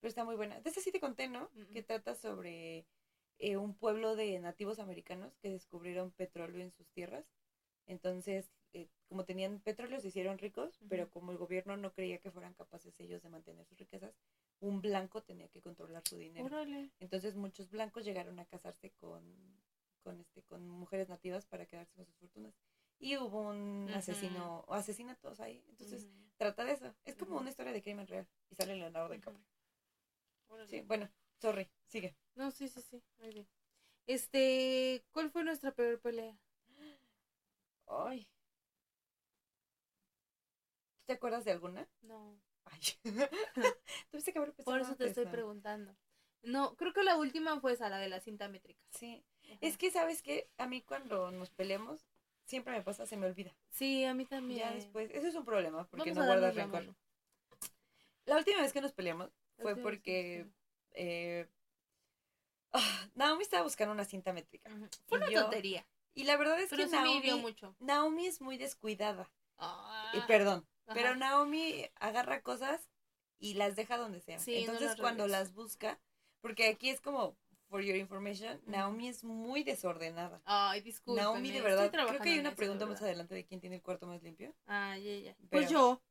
[0.00, 0.60] Pero está muy buena.
[0.60, 1.50] De ese sí te conté, ¿no?
[1.72, 2.86] Que trata sobre
[3.38, 7.32] eh, un pueblo de nativos americanos que descubrieron petróleo en sus tierras.
[7.86, 12.32] Entonces eh, como tenían petróleo, se hicieron ricos, pero como el gobierno no creía que
[12.32, 14.12] fueran capaces ellos de mantener sus riquezas,
[14.60, 16.44] un blanco tenía que controlar su dinero.
[16.98, 19.22] Entonces muchos blancos llegaron a casarse con,
[20.02, 22.54] con, este, con mujeres nativas para quedarse con sus fortunas.
[22.98, 25.64] Y hubo un asesino, o asesinatos ahí.
[25.68, 26.92] Entonces trata de eso.
[27.04, 28.26] Es como una historia de crimen real.
[28.50, 29.44] Y sale Leonardo DiCaprio.
[30.66, 31.08] Sí, bueno,
[31.38, 32.16] sorry, sigue.
[32.34, 33.46] No, sí, sí, sí, muy bien.
[34.06, 36.36] Este, ¿cuál fue nuestra peor pelea?
[37.86, 38.26] Ay,
[41.06, 41.86] ¿Te acuerdas de alguna?
[42.02, 42.38] No.
[42.64, 42.80] Ay.
[44.10, 45.94] Tuviste que haber Por eso te estoy preguntando.
[46.42, 48.80] No, creo que la última fue esa, la de la cinta métrica.
[48.90, 49.24] Sí.
[49.60, 52.06] Es que, ¿sabes que A mí cuando nos peleamos,
[52.44, 53.54] siempre me pasa, se me olvida.
[53.70, 54.60] Sí, a mí también.
[54.60, 56.94] Ya después, eso es un problema, porque no guardas rencor.
[58.26, 60.46] La última vez que nos peleamos fue porque
[60.92, 61.46] eh,
[62.72, 64.70] ah, Naomi estaba buscando una cinta métrica.
[65.06, 65.86] Fue una tontería.
[66.14, 67.74] Y la verdad es que Naomi, mucho.
[67.80, 69.30] Naomi es muy descuidada.
[69.58, 72.90] y ah, perdón, pero Naomi agarra cosas
[73.38, 74.38] y las deja donde sea.
[74.46, 76.00] Entonces cuando las busca,
[76.40, 77.36] porque aquí es como
[77.68, 80.40] for your information, Naomi es muy desordenada.
[80.44, 81.20] Ay, disculpe.
[81.20, 84.06] Naomi, de verdad, creo que hay una pregunta más adelante de quién tiene el cuarto
[84.06, 84.54] más limpio.
[84.66, 85.36] Ay, ella.
[85.50, 86.02] Pues yo.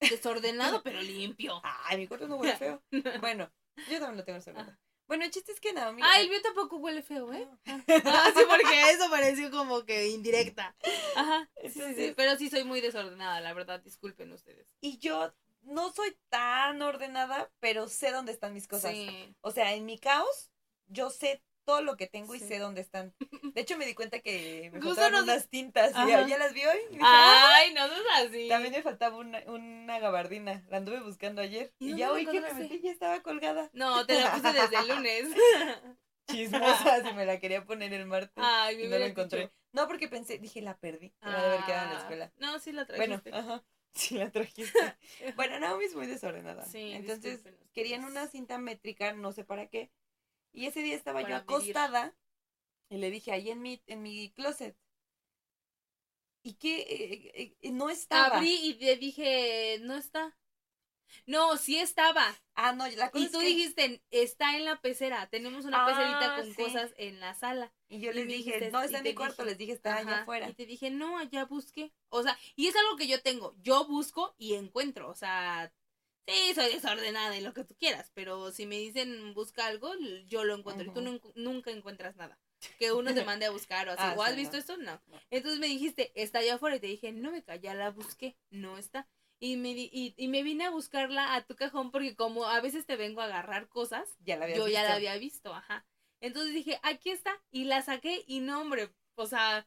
[0.00, 1.60] Desordenado, pero limpio.
[1.84, 2.82] Ay, mi cuarto no huele feo.
[3.20, 3.50] bueno,
[3.90, 4.78] yo también lo tengo desordenado.
[5.08, 6.02] Bueno, el chiste es que Naomi.
[6.04, 7.48] Ah, el mío tampoco huele feo, ¿eh?
[7.66, 10.76] Ah, sí, porque eso pareció como que indirecta.
[11.16, 11.50] Ajá.
[11.62, 14.68] Sí, sí, pero sí soy muy desordenada, la verdad, disculpen ustedes.
[14.82, 15.32] Y yo
[15.62, 18.92] no soy tan ordenada, pero sé dónde están mis cosas.
[18.92, 19.34] Sí.
[19.40, 20.50] O sea, en mi caos,
[20.86, 23.14] yo sé todo lo que tengo y sé dónde están.
[23.54, 25.92] De hecho, me di cuenta que me faltaban unas tintas.
[25.92, 26.78] Y ya las vi hoy.
[27.02, 28.48] Ay, no es así.
[28.48, 30.64] También me faltaba una, una gabardina.
[30.70, 31.70] La anduve buscando ayer.
[31.78, 33.68] Y, ya hoy que me metí ya estaba colgada.
[33.74, 35.24] No, te la puse desde el lunes.
[36.30, 38.42] Chismosa, si me la quería poner el martes.
[38.42, 39.52] Ay, y no la encontré.
[39.72, 41.12] No, porque pensé, dije, la perdí.
[41.20, 42.32] Me va a haber quedado en la ah, escuela.
[42.38, 43.30] No, sí la trajiste.
[43.30, 43.64] Bueno, ajá.
[43.92, 44.78] Sí, la trajiste.
[45.36, 46.64] bueno, Naomi es muy desordenada.
[46.64, 47.42] Sí, Entonces,
[47.72, 49.90] querían una cinta métrica, no sé para qué.
[50.52, 52.14] Y ese día estaba yo acostada
[52.88, 54.76] y le dije ahí en mi, en mi closet.
[56.42, 58.38] Y que eh, eh, eh, no estaba.
[58.38, 60.36] Abrí y le dije, no está.
[61.26, 62.24] No, sí estaba.
[62.54, 65.28] Ah, no, la cosa Y tú dijiste, está en la pecera.
[65.28, 67.72] Tenemos una pecerita ah, con cosas en la sala.
[67.88, 69.44] Y yo les dije, no, está en mi cuarto.
[69.44, 70.48] les dije, está allá afuera.
[70.48, 71.92] Y te dije, no, allá busqué.
[72.08, 73.54] O sea, y es algo que yo tengo.
[73.62, 75.08] Yo busco y encuentro.
[75.10, 75.72] O sea,
[76.28, 79.90] Sí, soy desordenada y lo que tú quieras, pero si me dicen busca algo,
[80.26, 82.38] yo lo encuentro y tú nunca encuentras nada.
[82.78, 84.18] Que uno te mande a buscar o así.
[84.18, 84.76] ¿O has visto esto?
[84.76, 85.00] No.
[85.30, 88.76] Entonces me dijiste, está allá afuera y te dije, no me ya la busqué, no
[88.76, 89.08] está.
[89.40, 92.84] Y me, y, y, me vine a buscarla a tu cajón porque como a veces
[92.84, 95.86] te vengo a agarrar cosas, ya la yo ya la había visto, ajá.
[96.20, 99.66] Entonces dije, aquí está, y la saqué y no, hombre, o sea...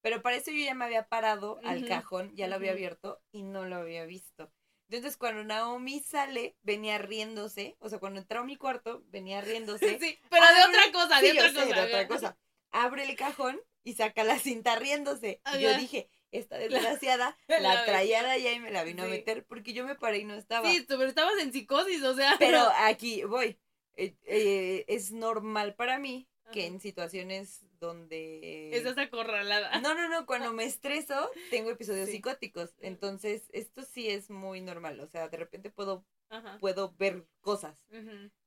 [0.00, 3.42] Pero para eso yo ya me había parado al cajón, ya lo había abierto y
[3.42, 4.52] no lo había visto.
[4.88, 7.76] Entonces, cuando Naomi sale, venía riéndose.
[7.80, 9.98] O sea, cuando entró a mi cuarto, venía riéndose.
[10.00, 11.64] Sí, pero de otra cosa, de otra cosa.
[11.64, 12.38] de otra cosa.
[12.70, 15.40] Abre el cajón y saca la cinta riéndose.
[15.54, 19.44] Y yo dije, esta desgraciada la, traía de allá y me la vino a meter
[19.44, 20.70] porque yo me paré y no estaba.
[20.70, 22.36] Sí, pero estabas en psicosis, o sea.
[22.38, 23.58] Pero aquí voy.
[23.94, 28.70] Eh, eh, es normal para mí que en situaciones donde...
[28.76, 29.80] Estás acorralada.
[29.80, 35.00] No, no, no, cuando me estreso tengo episodios psicóticos, entonces esto sí es muy normal,
[35.00, 36.04] o sea, de repente puedo,
[36.60, 37.86] puedo ver cosas.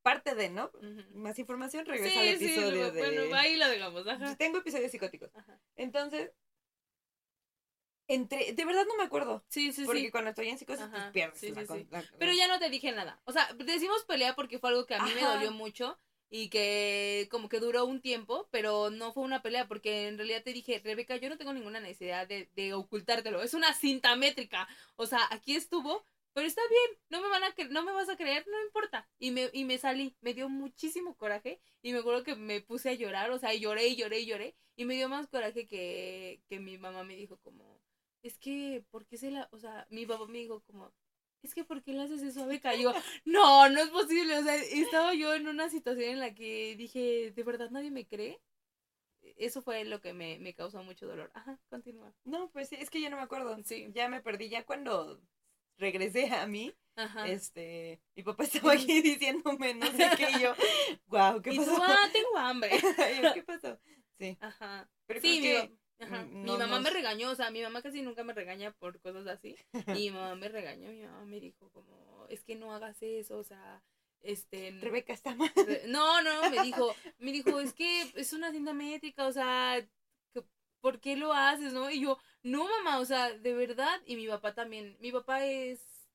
[0.01, 0.71] Parte de, ¿no?
[1.13, 2.99] Más información regresa al episodio de...
[3.01, 4.05] Bueno, ahí lo dejamos,
[4.37, 5.31] Tengo episodios psicóticos.
[5.75, 6.31] Entonces,
[8.09, 9.45] entre, de verdad no me acuerdo.
[9.49, 11.39] Sí, sí, porque cuando estoy en psicosis, pues pierdes.
[11.39, 11.53] Sí,
[12.17, 13.21] Pero ya no te dije nada.
[13.25, 15.99] O sea, decimos pelea porque fue algo que a mí me dolió mucho
[16.29, 20.43] y que como que duró un tiempo, pero no fue una pelea porque en realidad
[20.43, 24.67] te dije, Rebeca, yo no tengo ninguna necesidad de, de ocultártelo, es una cinta métrica,
[24.95, 28.15] o sea, aquí estuvo, pero está bien, no me van a no me vas a
[28.15, 29.07] creer, no importa.
[29.17, 32.89] Y me, y me salí, me dio muchísimo coraje y me acuerdo que me puse
[32.89, 36.41] a llorar, o sea, lloré y lloré y lloré y me dio más coraje que,
[36.47, 37.81] que mi mamá me dijo como,
[38.23, 40.93] es que, ¿por qué se la, o sea, mi papá me dijo como,
[41.43, 42.75] es que ¿por qué le haces eso a Beca?
[42.75, 42.93] Y yo,
[43.25, 44.37] no, no es posible.
[44.37, 48.05] O sea, estaba yo en una situación en la que dije, ¿de verdad nadie me
[48.05, 48.39] cree?
[49.37, 51.31] Eso fue lo que me, me causó mucho dolor.
[51.33, 52.13] Ajá, continúa.
[52.25, 53.57] No, pues sí, es que yo no me acuerdo.
[53.63, 53.87] Sí.
[53.93, 55.21] Ya me perdí, ya cuando
[55.77, 57.27] regresé a mí, Ajá.
[57.27, 60.53] este, mi papá estaba aquí diciéndome no sé qué, y yo,
[61.07, 61.71] wow, ¿qué pasó?
[61.71, 62.71] Y tú, ah, tengo hambre.
[63.33, 63.79] ¿Qué pasó?
[64.17, 64.37] Sí.
[64.41, 64.89] Ajá.
[65.05, 65.71] Pero sí, que
[66.31, 69.55] mi mamá me regañó, o sea, mi mamá casi nunca me regaña por cosas así.
[69.73, 73.37] Y mi mamá me regañó, mi mamá me dijo como, es que no hagas eso,
[73.37, 73.81] o sea,
[74.21, 74.71] este...
[74.79, 75.51] Rebeca está mal.
[75.87, 79.85] No, no, me dijo, me dijo, es que es una cinta métrica, o sea,
[80.81, 81.89] ¿por qué lo haces, no?
[81.89, 84.01] Y yo, no, mamá, o sea, de verdad.
[84.05, 86.09] Y mi papá también, mi papá es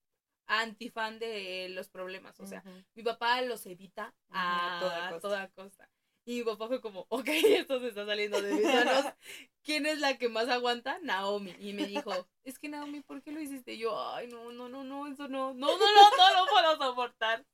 [0.46, 2.62] antifan de los problemas, o sea,
[2.94, 5.88] mi papá los evita a, toda costa.
[6.26, 7.28] Y mi papá fue como, ok,
[7.66, 9.06] esto se está saliendo de mis manos.
[9.62, 10.98] ¿Quién es la que más aguanta?
[11.02, 11.54] Naomi.
[11.58, 12.12] Y me dijo,
[12.44, 13.74] es que Naomi, ¿por qué lo hiciste?
[13.74, 16.76] Y yo, ay, no, no, no, no, eso no, no, no, no, no lo puedo
[16.76, 17.44] soportar.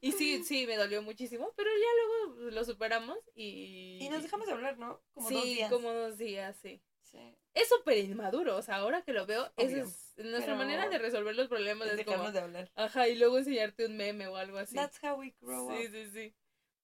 [0.00, 3.98] Y sí, sí, me dolió muchísimo, pero ya luego lo superamos y...
[4.00, 5.00] Y nos dejamos de hablar, ¿no?
[5.14, 5.70] Como dos días.
[5.70, 6.80] como dos días, sí.
[7.02, 7.18] sí.
[7.54, 11.34] Es súper inmaduro, o sea, ahora que lo veo, esa es nuestra manera de resolver
[11.34, 11.88] los problemas.
[11.88, 12.70] Es, como, de hablar.
[12.74, 14.74] Ajá, y luego enseñarte un meme o algo así.
[14.74, 16.34] That's how we grow sí, Sí, sí,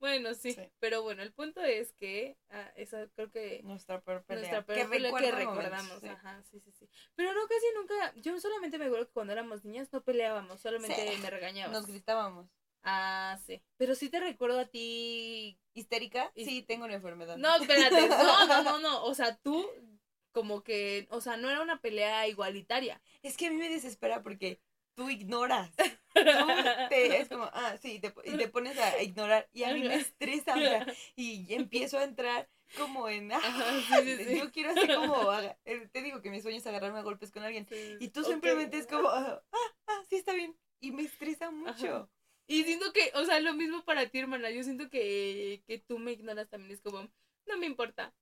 [0.03, 4.41] Bueno, sí, pero bueno, el punto es que ah, esa creo que nuestra peor pelea,
[4.41, 6.89] nuestra peor que, pelea que recordamos, ajá, sí, sí, sí.
[7.15, 11.17] Pero no casi nunca, yo solamente me acuerdo que cuando éramos niñas no peleábamos, solamente
[11.19, 11.83] me regañábamos.
[11.83, 12.51] Nos gritábamos.
[12.83, 13.63] Ah, sí.
[13.77, 16.33] Pero sí te recuerdo a ti histérica.
[16.35, 17.37] Sí, tengo una enfermedad.
[17.37, 18.09] No, espérate.
[18.09, 19.05] No, no, no, no.
[19.05, 19.65] O sea, tú
[20.33, 23.01] como que, o sea, no era una pelea igualitaria.
[23.23, 24.61] Es que a mí me desespera porque
[25.03, 25.71] tú ignoras.
[26.89, 29.97] te, es como, ah, sí, te, y te pones a ignorar y a mí me
[29.97, 30.55] estresa,
[31.17, 32.49] y empiezo a entrar
[32.79, 33.41] como en, ah,
[34.37, 35.33] yo quiero hacer como,
[35.65, 37.67] eh, te digo que mi sueño es agarrarme a golpes con alguien,
[37.99, 42.09] y tú simplemente es como, ah, ah, sí está bien, y me estresa mucho.
[42.47, 45.99] Y siento que, o sea, lo mismo para ti, hermana, yo siento que, que tú
[45.99, 47.09] me ignoras también, es como,
[47.47, 48.15] no me importa,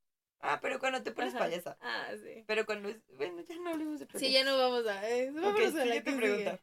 [0.42, 1.76] Ah, pero cuando te pones payasa.
[1.80, 2.44] Ah, sí.
[2.46, 2.96] Pero cuando es.
[3.14, 4.26] Bueno, ya no hablemos de preguntas.
[4.26, 5.08] Sí, ya no vamos a.
[5.10, 6.60] Eh, vamos a la pregunta.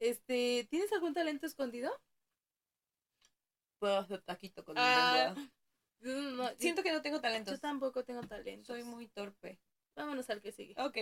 [0.00, 1.92] Este, ¿tienes algún talento escondido?
[3.78, 5.34] Puedo hacer taquito con ah,
[6.00, 7.52] no, Siento que no tengo talento.
[7.52, 8.72] Yo tampoco tengo talento.
[8.72, 9.58] Soy muy torpe.
[9.94, 10.74] Vámonos al que sigue.
[10.78, 10.96] Ok.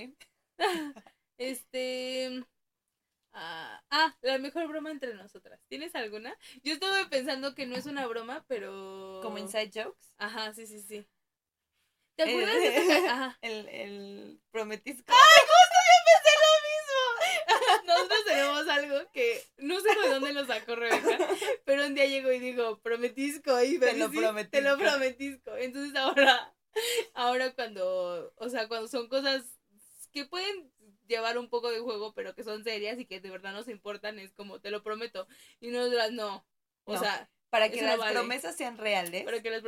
[1.39, 2.45] este.
[3.33, 5.61] Ah, ah, la mejor broma entre nosotras.
[5.69, 6.37] ¿Tienes alguna?
[6.63, 9.21] Yo estaba pensando que no es una broma, pero.
[9.23, 10.13] ¿Como inside jokes?
[10.19, 11.07] Ajá, sí, sí, sí.
[12.17, 13.39] ¿Te acuerdas el, de Ajá.
[13.43, 15.13] El, el prometisco.
[15.13, 17.87] ¡Ay, justo yo pensé lo mismo!
[17.87, 21.18] Nosotros tenemos algo que no sé de dónde lo sacó Rebeca,
[21.64, 24.51] pero un día llegó y dijo, prometisco, y te lo prometisco.
[24.51, 25.57] Te lo prometisco.
[25.57, 26.55] Entonces ahora,
[27.14, 29.43] ahora cuando, o sea, cuando son cosas
[30.12, 30.70] que pueden
[31.09, 34.18] llevar un poco de juego, pero que son serias y que de verdad nos importan,
[34.18, 35.26] es como, te lo prometo.
[35.61, 36.45] Y nosotras no.
[36.85, 39.24] O sea, para que las promesas sean reales,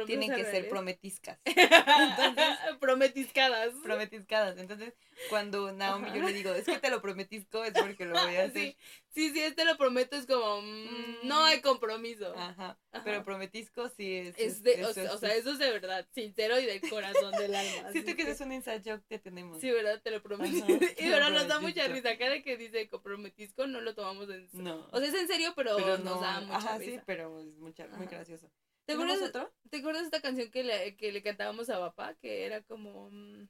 [0.06, 1.38] tienen que ser prometiscas.
[1.44, 3.74] Entonces, prometiscadas.
[3.82, 4.58] Prometiscadas.
[4.58, 4.94] Entonces,
[5.28, 8.44] cuando Naomi yo le digo, es que te lo prometisco, es porque lo voy a
[8.44, 8.76] hacer.
[9.12, 12.32] Sí, sí, este lo prometo, es como, mm, no hay compromiso.
[12.36, 12.78] Ajá.
[13.04, 14.38] Pero prometisco sí es.
[14.38, 17.92] es, de, o, sea, eso es de verdad, sincero y del corazón del alma.
[17.92, 19.60] Siento que, es un inside joke que tenemos.
[19.60, 20.00] Sí, ¿verdad?
[20.02, 20.66] Te lo prometo.
[20.98, 22.16] y ahora nos da mucha risa.
[22.16, 24.64] Cada que dice comprometisco no lo tomamos en serio.
[24.64, 24.88] No.
[24.92, 28.06] O sea, es en serio, pero, nos da mucha Ajá, sí, pero es mucha, muy
[28.06, 28.50] gracioso.
[28.86, 29.52] ¿Te acuerdas, otro?
[29.70, 32.14] ¿Te acuerdas de esta canción que le, que le cantábamos a papá?
[32.14, 33.10] Que era como.
[33.10, 33.48] Mm,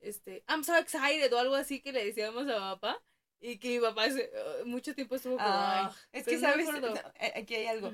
[0.00, 0.44] este.
[0.48, 3.02] I'm so excited o algo así que le decíamos a papá.
[3.40, 5.48] Y que mi papá uh, mucho tiempo estuvo como.
[5.48, 6.68] Ah, es que, ¿sabes?
[7.20, 7.92] Eh, aquí hay algo.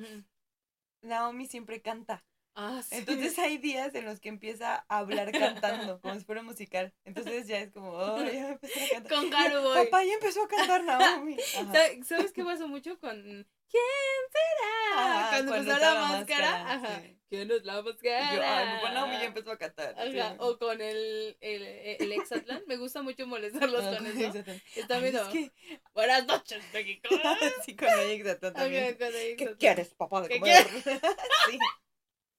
[1.03, 2.25] Naomi siempre canta.
[2.57, 2.95] Ah, sí.
[2.97, 6.95] Entonces hay días en los que empieza a hablar cantando, como si fuera musical.
[7.05, 9.13] Entonces ya es como, oh, ya empezó a cantar.
[9.13, 9.75] Con Caro.
[9.75, 11.37] Papá ya empezó a cantar Naomi.
[12.05, 15.27] ¿Sabes qué pasó mucho con ¿Quién será?
[15.31, 16.73] cuando, cuando empezó la, máscara.
[16.75, 17.03] Ajá.
[17.29, 18.79] ¿Quién es la máscara?
[18.81, 19.97] Yo, mi Naomi ya empezó a cantar.
[19.99, 20.37] Ajá.
[20.39, 21.63] O con el, el,
[21.99, 22.63] el Exatlan.
[22.69, 24.45] Me gusta mucho molestarlos con eso.
[24.77, 25.23] Está viendo.
[25.23, 25.53] Es que...
[25.93, 27.09] Buenas noches, México.
[27.65, 28.97] sí, con el Exatlan también.
[28.97, 30.67] ¿Qué quieres, papá de comer?
[31.51, 31.59] sí.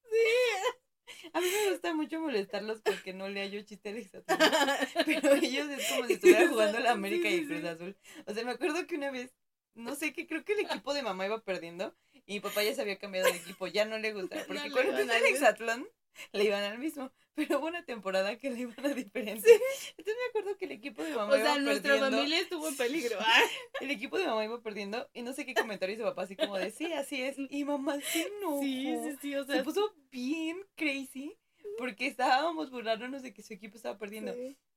[0.09, 1.29] Sí.
[1.33, 4.39] A mí me gusta mucho molestarlos porque no le hallo chiste al Exatlan.
[5.05, 7.97] Pero ellos es como si estuvieran jugando la América y el Cruz Azul.
[8.25, 9.33] O sea, me acuerdo que una vez
[9.75, 11.93] no sé, que creo que el equipo de mamá iba perdiendo
[12.25, 14.91] y mi papá ya se había cambiado de equipo, ya no le gusta, porque cuando
[14.91, 15.87] empezó el hexatlón
[16.31, 19.49] le iban al mismo, pero hubo una temporada que le iban a diferente.
[19.97, 21.71] Entonces me acuerdo que el equipo de mamá iba perdiendo.
[21.71, 23.19] O sea, nuestra familia estuvo en peligro.
[23.81, 26.57] el equipo de mamá iba perdiendo y no sé qué comentario hizo papá así como
[26.57, 28.61] de, sí, así es, y mamá sí no.
[28.61, 29.57] Sí, sí, sí, o sea.
[29.57, 31.37] Se puso bien crazy
[31.77, 34.33] porque estábamos burlándonos de que su equipo estaba perdiendo.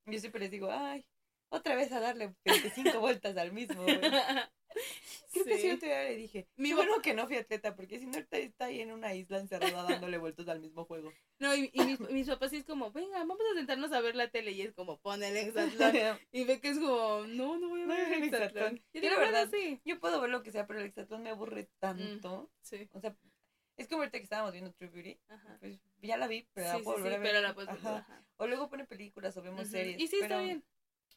[0.07, 1.05] Yo siempre les digo, ay,
[1.51, 3.85] otra vez a darle 25 vueltas al mismo.
[5.33, 6.49] Creo que sí, otro día le dije.
[6.57, 9.85] Mi bueno que no fui atleta, porque si no está ahí en una isla encerrada
[9.89, 11.13] dándole vueltas al mismo juego.
[11.39, 14.31] No, y, mis, mis, papás sí es como, venga, vamos a sentarnos a ver la
[14.31, 14.53] tele.
[14.53, 15.93] Y es como, pon el hexatlón.
[16.33, 18.83] y ve que es como, no, no voy a ver el hexatlón.
[18.93, 19.81] Y la verdad, sí.
[19.85, 22.51] Yo puedo ver lo que sea, pero el hexatlón me aburre mm, tanto.
[22.63, 22.89] sí.
[22.93, 23.17] O sea,
[23.77, 25.21] es como ahorita que estábamos viendo True Beauty.
[25.61, 27.29] Pues ya la vi, pero la puedo volver a ver.
[27.29, 28.05] Pero la puedes ver.
[28.37, 30.01] O luego pone películas o vemos series.
[30.01, 30.65] Y sí, está bien.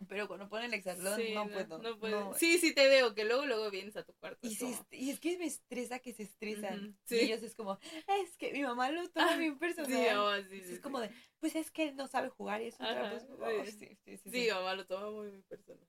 [0.07, 1.77] Pero cuando ponen el hexatlón no, puedo.
[1.79, 2.33] No puedo.
[2.35, 4.47] Sí, sí te veo, que luego luego vienes a tu cuarto.
[4.47, 4.57] Y,
[4.91, 6.97] y es que me estresa que se estresan.
[7.09, 7.79] Y ellos es como,
[8.23, 10.17] es que mi mamá lo toma bien personal.
[10.17, 12.77] Oh, sí, sí, es como de, pues es que él no sabe jugar y eso.
[12.79, 15.87] Pues, oh, sí, sí, sí, sí, mamá lo toma muy, muy personal.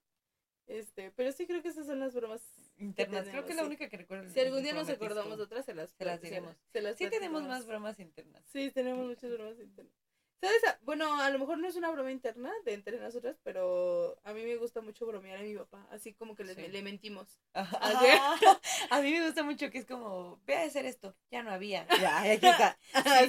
[0.67, 2.41] Este, pero sí creo que esas son las bromas
[2.77, 3.29] internas.
[3.29, 4.31] creo que es la única que recuerdo.
[4.31, 6.57] Si algún día nos acordamos otras, se las, se las diremos.
[6.97, 8.45] sí tenemos más bromas internas.
[8.47, 10.02] Sí, tenemos muchas bromas internas.
[10.43, 10.61] ¿Sabes?
[10.81, 14.43] Bueno, a lo mejor no es una broma interna de entre nosotras, pero a mí
[14.43, 17.39] me gusta mucho bromear a mi papá, así como que le, mentimos.
[17.55, 21.87] a mí me gusta mucho que es como, ve a hacer esto, ya no había.
[22.01, 22.77] Ya, aquí está.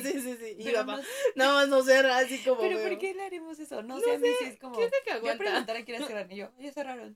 [0.01, 0.55] Sí, sí, sí.
[0.57, 1.01] Y papá,
[1.35, 2.59] nada más no cerra, así como.
[2.61, 3.83] Pero ¿por qué le haremos eso?
[3.83, 4.75] No, sé, a mí sí es como.
[4.75, 5.37] ¿Qué te que aguanta?
[5.37, 7.15] Voy a preguntar a quién cerrar y yo, ya cerraron.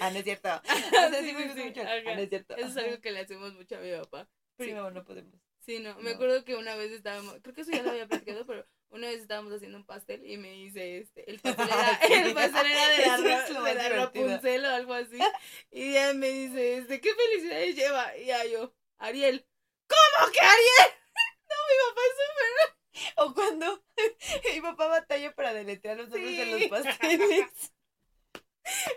[0.00, 0.48] ah, no es cierto.
[0.48, 1.82] O sea, sí, me gusta mucho.
[1.82, 2.56] Ah, no es cierto.
[2.56, 4.28] Eso es algo que le hacemos mucho a mi papá.
[4.56, 5.40] Pero no podemos.
[5.68, 8.46] Sí, no, me acuerdo que una vez estábamos, creo que eso ya lo había platicado,
[8.46, 12.34] pero una vez estábamos haciendo un pastel y me hice este, el pastel era, el
[12.34, 15.18] pastel era de la, de la Rapunzel o algo así.
[15.70, 18.16] Y ella me dice, este, ¿qué felicidades lleva?
[18.16, 19.46] Y ya yo, Ariel,
[19.86, 20.94] ¿cómo que Ariel?
[21.48, 23.24] No, mi papá es súper.
[23.24, 23.84] O cuando
[24.52, 27.72] mi papá batalla para deletrear los nombres de los pasteles.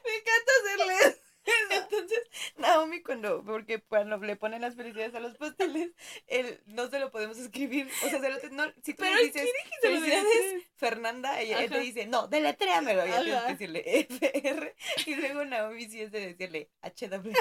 [0.03, 1.20] Me encanta hacerles.
[1.71, 2.19] Entonces,
[2.57, 5.91] Naomi cuando, porque cuando le ponen las felicidades a los pasteles,
[6.27, 7.89] él, no se lo podemos escribir.
[8.05, 9.49] O sea, se lo, no, si tú le dices
[9.81, 13.05] felicidades, Fernanda, ella, él te dice, no, deletréamelo.
[13.05, 14.75] Y tienes que decirle FR.
[15.05, 17.31] Y luego Naomi sí es de decirle HW.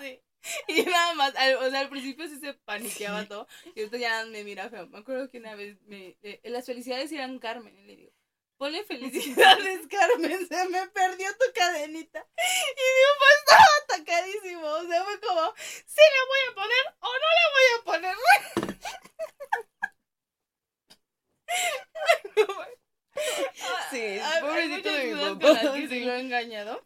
[0.00, 0.20] sí.
[0.68, 3.48] Y nada más, o sea, al principio sí se paniqueaba todo.
[3.74, 4.86] Y ahorita ya me mira feo.
[4.88, 7.76] Me acuerdo que una vez me, eh, las felicidades eran Carmen.
[7.76, 8.12] Y le digo,
[8.58, 12.26] Ponle felicidades, Carmen, se me perdió tu cadenita.
[12.38, 14.66] Y mi papá estaba atacadísimo.
[14.66, 18.16] O sea, fue como, ¿sí le voy a poner o no le voy a poner?
[23.90, 25.74] sí, pobrecito de mi papá.
[25.74, 26.82] que sí lo he engañado.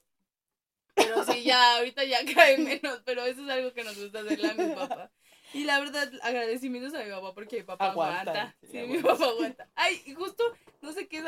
[0.95, 3.01] Pero sí, ya, ahorita ya cae menos.
[3.05, 5.11] Pero eso es algo que nos gusta hacerle a mi papá.
[5.53, 8.57] Y la verdad, agradecimientos a mi papá porque mi papá aguanta.
[8.71, 9.69] Sí, mi papá aguanta.
[9.75, 10.45] Ay, y justo,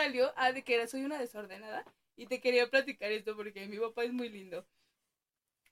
[0.03, 1.85] salió, ah, de que era, soy una desordenada.
[2.17, 4.67] Y te quería platicar esto porque mi papá es muy lindo.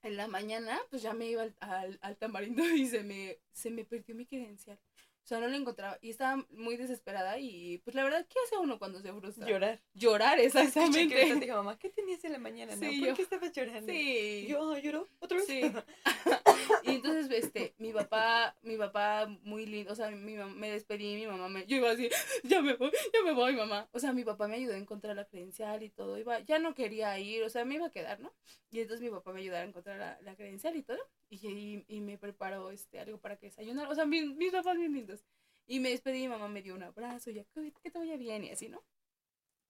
[0.03, 3.70] En la mañana, pues ya me iba al, al, al tamarindo y se me, se
[3.70, 4.78] me perdió mi credencial.
[5.22, 8.57] O sea, no lo encontraba y estaba muy desesperada y pues la verdad, ¿qué hace
[8.57, 9.47] uno cuando se frustra?
[9.47, 9.81] Llorar.
[9.95, 11.14] Llorar, exactamente.
[11.14, 12.72] Que dijo, mamá, ¿qué tenías en la mañana?
[12.81, 13.93] Sí, ¿Por qué estabas llorando?
[13.93, 14.47] Sí.
[14.49, 15.47] Yo, lloro, otra vez.
[15.47, 15.61] Sí.
[16.85, 21.15] y entonces, este, mi papá, mi papá muy lindo, o sea, mi mamá, me despedí,
[21.15, 22.09] mi mamá me, yo iba así,
[22.45, 23.89] ya me voy, ya me voy, mamá.
[23.93, 26.75] O sea, mi papá me ayudó a encontrar la credencial y todo, iba, ya no
[26.75, 28.33] quería ir, o sea, me iba a quedar, ¿no?
[28.71, 31.01] Y entonces mi papá me ayudó a encontrar la, la credencial y todo,
[31.31, 34.93] y, y, me preparó, este, algo para que desayunar, o sea, mis, mis papás bien
[34.93, 35.25] lindos.
[35.67, 38.51] Y me despedí, mi mamá me dio un abrazo, ya que, te vaya bien y
[38.51, 38.83] así, ¿no?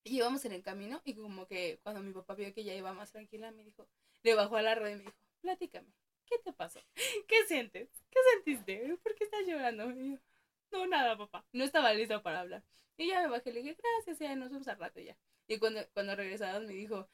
[0.03, 2.95] Y íbamos en el camino y como que cuando mi papá vio que ya iba
[2.95, 3.87] más tranquila, me dijo,
[4.23, 5.93] le bajó a la rueda y me dijo, platícame,
[6.31, 6.81] ¿qué te pasó?
[7.29, 7.89] ¿Qué sientes?
[8.11, 8.97] ¿Qué sentiste?
[9.03, 9.91] ¿Por qué estás llorando?
[9.93, 10.19] Y yo,
[10.73, 12.63] no, nada, papá, no estaba lista para hablar.
[12.97, 15.17] Y ya me bajé, le dije, gracias, ya nos vemos al rato ya.
[15.49, 17.09] Y cuando, cuando regresamos me dijo,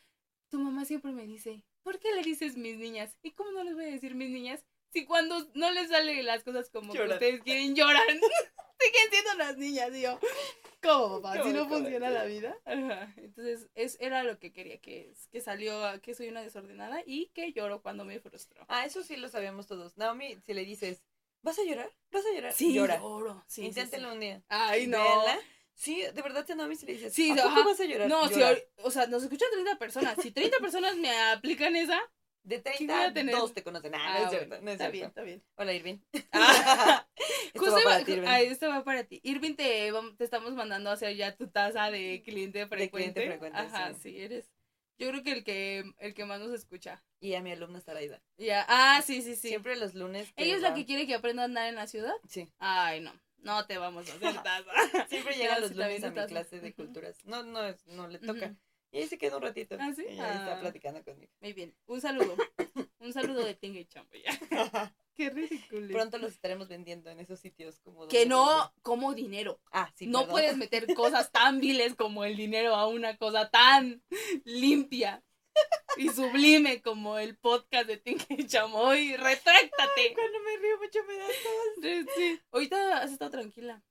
[0.50, 3.16] tu mamá siempre me dice, ¿por qué le dices mis niñas?
[3.22, 4.64] ¿Y cómo no les voy a decir mis niñas?
[4.96, 8.02] Si cuando no les salen las cosas como que ustedes quieren, lloran.
[8.80, 10.18] siguen siendo las niñas, y yo,
[10.82, 11.42] ¿cómo, papá?
[11.42, 12.56] Si no funciona la vida.
[13.18, 17.52] Entonces, es, era lo que quería, que, que salió, que soy una desordenada y que
[17.52, 18.64] lloro cuando me frustro.
[18.68, 19.98] Ah, eso sí lo sabíamos todos.
[19.98, 21.02] Naomi, si le dices,
[21.42, 21.90] ¿vas a llorar?
[22.10, 22.54] ¿Vas a llorar?
[22.54, 22.98] Sí, llora.
[22.98, 23.44] lloro.
[23.46, 24.42] Sí, Inténtelo un día.
[24.48, 25.04] Ay, no.
[25.74, 28.08] Sí, de verdad, Naomi, si le dices, sí, ¿a poco vas a llorar?
[28.08, 28.40] No, Si,
[28.78, 30.16] o sea, nos escuchan 30 personas.
[30.22, 32.00] Si 30 personas me aplican esa,
[32.46, 33.94] de 30, dos te conocen.
[33.94, 34.60] Ah, no es ah, cierto.
[34.60, 35.42] no es está bien, está bien.
[35.56, 35.98] Hola, Irving.
[36.30, 37.06] Ah,
[37.54, 38.28] esto va para ti, Irving.
[38.28, 39.20] esto va para ti.
[39.24, 43.20] Irving, te, te estamos mandando a hacer ya tu taza de cliente frecuente.
[43.20, 44.16] De cliente frecuente, Ajá, sí.
[44.16, 44.48] eres.
[44.98, 47.02] Yo creo que el que el que más nos escucha.
[47.20, 48.22] Y a mi alumna Saraida.
[48.38, 49.48] Ya, ah, sí, sí, sí.
[49.48, 50.32] Siempre los lunes.
[50.36, 52.14] ¿Ella es la que quiere que aprenda a andar en la ciudad?
[52.28, 52.48] Sí.
[52.58, 53.12] Ay, no.
[53.38, 55.08] No te vamos a hacer taza.
[55.08, 57.18] Siempre llega los lunes a mi clase de culturas.
[57.24, 58.54] No, no, no le toca.
[58.96, 59.76] Y ahí se quedó un ratito.
[59.78, 60.04] ¿Ah, sí?
[60.08, 60.60] Y ahí está ah.
[60.60, 61.30] platicando conmigo.
[61.42, 61.74] Muy bien.
[61.86, 62.34] Un saludo.
[62.98, 64.30] un saludo de Tinga y Chambo ya.
[65.14, 65.92] Qué ridículo.
[65.92, 68.08] Pronto los estaremos vendiendo en esos sitios como.
[68.08, 69.60] Que no como dinero.
[69.70, 70.06] Ah, sí.
[70.06, 74.02] No puedes meter cosas tan viles como el dinero a una cosa tan
[74.44, 75.22] limpia
[75.98, 79.16] y sublime como el podcast de Tinga y Chamoy.
[79.16, 80.14] ¡Retráctate!
[80.14, 82.14] cuando me río mucho me da todo.
[82.16, 82.40] Sí.
[82.50, 83.82] Ahorita has estado tranquila.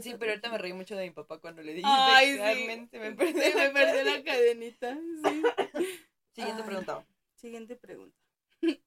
[0.00, 2.88] Sí, pero ahorita me reí mucho de mi papá cuando le dije Ay, sí.
[2.90, 4.98] se me perdió, me perdió la cadenita.
[5.24, 5.42] Sí.
[6.34, 7.06] Siguiente pregunta.
[7.34, 8.18] Siguiente pregunta.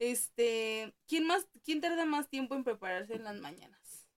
[0.00, 4.08] Este, ¿quién más, quién tarda más tiempo en prepararse en las mañanas?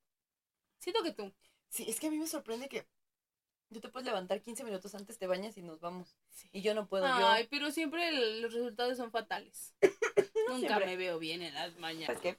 [0.80, 1.32] Siento que tú.
[1.70, 2.88] Sí, es que a mí me sorprende que
[3.72, 6.18] tú te puedes levantar 15 minutos antes, te bañas y nos vamos.
[6.52, 7.06] Y yo no puedo.
[7.06, 8.12] Ay, pero siempre
[8.42, 9.76] los resultados son fatales.
[10.50, 12.18] Nunca me veo bien en las mañanas.
[12.22, 12.38] ¿Sabes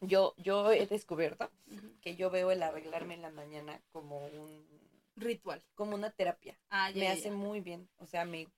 [0.00, 1.50] yo, yo he descubierto
[2.00, 4.66] que yo veo el arreglarme en la mañana como un
[5.16, 6.58] ritual, como una terapia.
[6.70, 8.48] Ah, me hace muy bien, o sea, me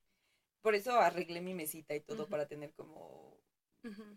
[0.61, 3.39] por eso arreglé mi mesita y todo para tener como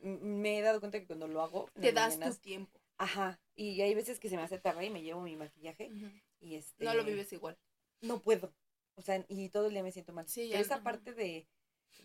[0.02, 2.80] me he dado cuenta que cuando lo hago te das tu tiempo.
[2.98, 5.92] Ajá, y hay veces que se me hace tarde y me llevo mi maquillaje
[6.40, 7.58] y este No lo vives igual.
[8.02, 8.54] No puedo.
[8.96, 10.28] O sea, y todo el día me siento mal.
[10.28, 11.48] Sí, esa parte de,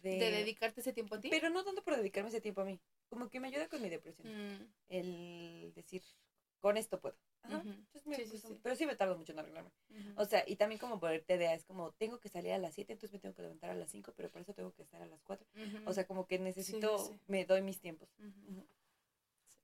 [0.03, 1.29] de, dedicarte ese tiempo a ti.
[1.31, 3.88] Pero no tanto por dedicarme ese tiempo a mí como que me ayuda con mi
[3.88, 4.28] depresión.
[4.28, 4.72] Mm.
[4.88, 6.02] El decir,
[6.61, 7.16] con esto puedo.
[8.62, 9.70] Pero sí me tardo mucho en arreglarme.
[10.16, 12.92] O sea, y también como por TDA, es como, tengo que salir a las 7,
[12.92, 15.07] entonces me tengo que levantar a las 5, pero por eso tengo que estar a
[15.07, 15.46] las 4.
[15.86, 18.09] O sea, como que necesito, me doy mis tiempos.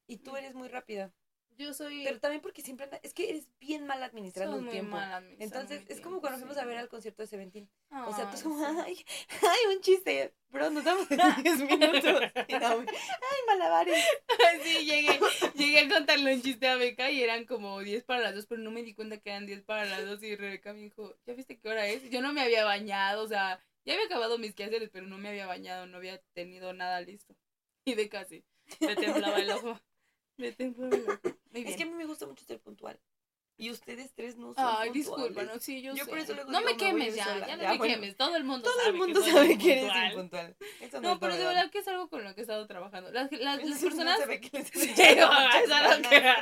[0.06, 1.12] Y tú eres muy rápida.
[1.58, 2.04] Yo soy.
[2.04, 4.98] Pero también porque siempre anda, es que eres bien mal administrando el tiempo.
[5.38, 7.68] Entonces, es como cuando fuimos a ver al concierto de Seventeen.
[7.90, 9.04] o sea, tú es como, ay,
[9.42, 12.22] ay, un chiste, bro, nos damos en 10 minutos.
[12.34, 12.86] ay,
[13.46, 14.04] malabares.
[14.62, 15.20] sí, llegué,
[15.54, 18.62] llegué a contarle un chiste a Beca y eran como 10 para las 2, pero
[18.62, 21.34] no me di cuenta que eran 10 para las 2 y Rebeca me dijo, ¿ya
[21.34, 22.08] viste qué hora es?
[22.10, 25.28] Yo no me había bañado, o sea, ya había acabado mis quehaceres, pero no me
[25.28, 27.34] había bañado, no había tenido nada listo.
[27.84, 28.44] Y de casi,
[28.80, 29.80] me temblaba el ojo.
[30.36, 31.36] Me temblaba el ojo.
[31.52, 32.98] Es que a mí me gusta mucho ser puntual.
[33.58, 37.46] Y ustedes tres no son Ay, disculpa, no, sí, yo, eso no me quemes ya,
[37.46, 38.16] ya, no me quemes.
[38.16, 40.56] Todo el mundo todo sabe el mundo sabe que eres impuntual.
[41.02, 43.12] no, pero de verdad que es algo con lo que he estado trabajando.
[43.12, 44.18] Las, las, las personas...
[44.18, 46.32] No se ve que les sí, es a lo que...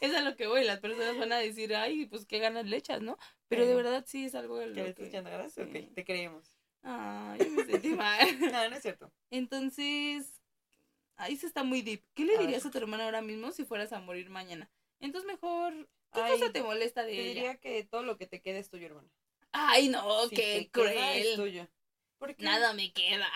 [0.00, 0.64] es a lo que voy.
[0.64, 3.18] Las personas van a decir, ay, pues qué ganas le echas, ¿no?
[3.48, 4.94] Pero de verdad sí es algo de lo que...
[4.94, 5.56] ¿Que ganas?
[5.58, 6.58] Ok, te creemos.
[6.82, 8.18] Ay, yo me sentí mal.
[8.40, 9.12] no, no es cierto.
[9.30, 10.37] Entonces,
[11.18, 12.02] ahí se está muy deep.
[12.14, 14.70] ¿Qué le dirías a tu hermana ahora mismo si fueras a morir mañana?
[15.00, 17.34] Entonces mejor, ¿qué cosa te molesta de te ella?
[17.34, 19.08] diría que todo lo que te quede es tuyo, hermana.
[19.52, 20.96] Ay, no, qué cruel.
[20.96, 21.68] Es tuyo.
[22.38, 23.28] Nada me queda.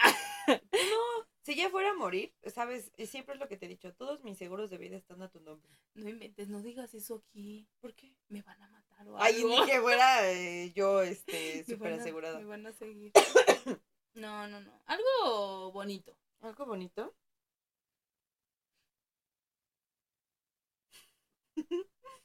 [0.48, 4.22] no, si ya fuera a morir, sabes, siempre es lo que te he dicho, todos
[4.24, 5.70] mis seguros de vida están a tu nombre.
[5.94, 7.68] No inventes, no digas eso aquí.
[7.80, 8.14] ¿Por qué?
[8.28, 9.18] Me van a matar o algo.
[9.18, 12.38] Ay, ni que fuera eh, yo, este, súper asegurada.
[12.38, 13.12] Me van a seguir.
[14.14, 14.82] no, no, no.
[14.86, 16.16] Algo bonito.
[16.40, 17.14] ¿Algo bonito?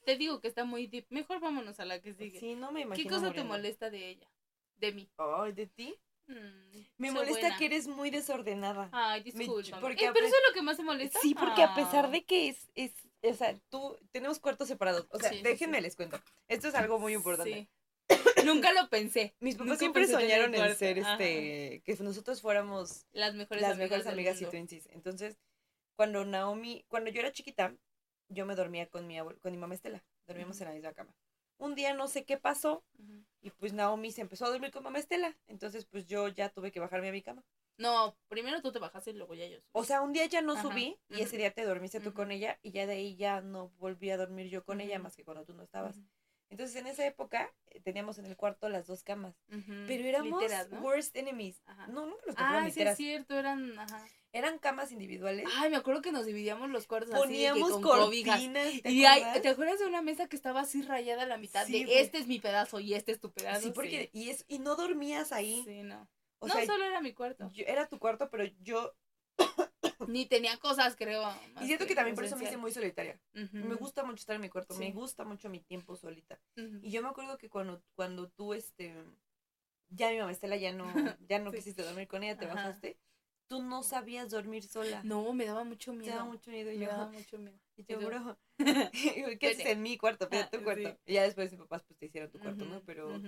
[0.05, 1.05] Te digo que está muy deep.
[1.09, 2.39] Mejor vámonos a la que sigue.
[2.39, 3.09] Sí, no me imagino.
[3.09, 4.31] ¿Qué cosa te molesta de ella?
[4.77, 5.09] De mí.
[5.17, 5.95] Ay, ¿de ti?
[6.27, 8.89] Mm, me molesta que eres muy desordenada.
[8.91, 9.61] Ay, disculpa.
[9.61, 11.19] Eh, pero eso es lo que más te molesta.
[11.21, 12.09] Sí, porque a pesar ah.
[12.09, 15.07] de que es, es, o sea, tú, tenemos cuartos separados.
[15.11, 16.21] O sea, déjenme les cuento.
[16.47, 17.69] Esto es algo muy importante.
[18.45, 19.35] Nunca lo pensé.
[19.39, 24.41] Mis papás siempre soñaron en ser, este, que nosotros fuéramos las mejores, las mejores amigas
[24.41, 24.87] y twinsies.
[24.91, 25.37] Entonces,
[25.95, 27.75] cuando Naomi, cuando yo era chiquita,
[28.29, 30.03] yo me dormía con mi, con mi mamá Estela.
[30.27, 31.13] Dormíamos en la misma cama.
[31.57, 32.83] Un día no sé qué pasó
[33.41, 35.35] y pues Naomi se empezó a dormir con mamá Estela.
[35.47, 37.43] Entonces pues yo ya tuve que bajarme a mi cama.
[37.77, 39.59] No, primero tú te bajaste y luego ya yo.
[39.71, 42.59] O sea, un día ya no subí y ese día te dormiste tú con ella
[42.61, 45.45] y ya de ahí ya no volví a dormir yo con ella más que cuando
[45.45, 45.99] tú no estabas.
[46.49, 49.35] Entonces en esa época eh, teníamos en el cuarto las dos camas,
[49.85, 50.41] pero éramos
[50.81, 51.61] worst enemies.
[51.89, 54.07] No, nunca nos Ah, sí es cierto, eran, ajá.
[54.37, 55.47] Eran camas individuales.
[55.55, 58.39] Ay, me acuerdo que nos dividíamos los cuartos Poníamos así con cortinas,
[58.83, 61.65] ¿te y hay, ¿te acuerdas de una mesa que estaba así rayada a la mitad
[61.65, 63.61] de este es mi pedazo y este es tu pedazo?
[63.61, 65.63] Sí, porque y es y no dormías ahí.
[65.65, 66.07] Sí, no.
[66.41, 67.51] no, solo era mi cuarto.
[67.65, 68.93] era tu cuarto, pero yo
[70.07, 71.23] ni tenía cosas, creo.
[71.59, 73.19] Y siento que, también por eso me hice muy solitaria.
[73.33, 76.39] Me gusta mucho estar en mi cuarto, me gusta mucho mi tiempo solita.
[76.83, 78.93] Y yo me acuerdo que cuando, cuando tú, este,
[79.89, 80.85] ya mi mamá Estela ya no,
[81.27, 82.99] ya no quisiste dormir con ella, te bajaste,
[83.47, 85.01] tú no sabías dormir sola.
[85.03, 86.11] No, me daba mucho miedo.
[86.11, 86.71] Me daba mucho miedo.
[86.71, 87.57] Me daba mucho miedo.
[87.75, 88.37] Y yo, bro,
[89.39, 90.27] ¿qué haces en mi cuarto?
[90.29, 90.97] Pero tu cuarto.
[91.05, 92.81] Y ya después mis papás pues te hicieron tu cuarto, ¿no?
[92.85, 93.21] Pero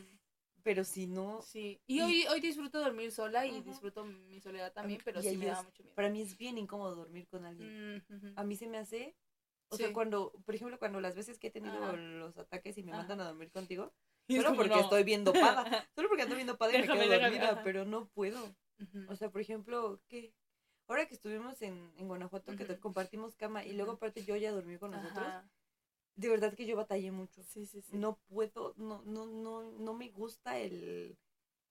[0.64, 1.42] pero si no...
[1.42, 5.48] Sí, y, hoy, hoy disfruto dormir sola y disfruto mi soledad también, pero sí me
[5.48, 5.96] da mucho miedo.
[5.96, 8.04] Para mí es bien incómodo dormir con alguien.
[8.36, 9.16] A mí se me hace...
[9.72, 12.92] O sea, cuando, por ejemplo, cuando las veces que he tenido los ataques y me
[12.92, 13.94] mandan a dormir contigo,
[14.28, 17.86] solo porque estoy viendo pada, solo porque ando viendo pada y me quedo dormida, pero
[17.86, 18.56] no puedo.
[19.10, 20.34] O sea, por ejemplo, ¿qué?
[20.88, 24.78] Ahora que estuvimos en, en Guanajuato, que compartimos cama y luego aparte yo ya dormí
[24.78, 25.28] con nosotros,
[26.16, 27.44] de verdad que yo batallé mucho.
[27.44, 27.98] Sí, sí, sí.
[27.98, 31.18] No puedo, no, no, no, no me gusta el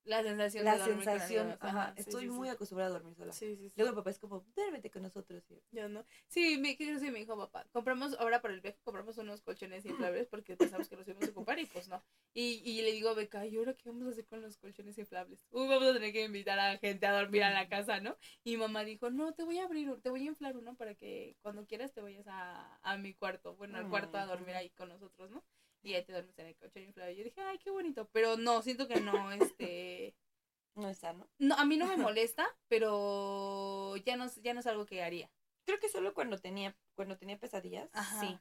[0.03, 3.31] la sensación la sensación ajá, estoy muy acostumbrada a dormir sola.
[3.31, 6.05] Sí, sí, luego mi papá es como duérmete con nosotros yo no.
[6.27, 10.27] Sí me sí me dijo papá compramos ahora para el viaje compramos unos colchones inflables
[10.31, 12.03] porque pensamos que los íbamos a ocupar y pues no.
[12.33, 15.45] Y, y le digo Beca y ahora qué vamos a hacer con los colchones inflables
[15.51, 18.57] uy vamos a tener que invitar a gente a dormir a la casa no y
[18.57, 21.65] mamá dijo no te voy a abrir te voy a inflar uno para que cuando
[21.65, 25.29] quieras te vayas a, a mi cuarto bueno al cuarto a dormir ahí con nosotros
[25.31, 25.43] no
[25.81, 27.15] y ahí te duermes en el coche inflable.
[27.15, 30.15] Yo dije, ay, qué bonito, pero no, siento que no, este...
[30.75, 31.27] No es sano.
[31.39, 35.31] No, a mí no me molesta, pero ya no, ya no es algo que haría.
[35.65, 38.39] Creo que solo cuando tenía, cuando tenía pesadillas, sí.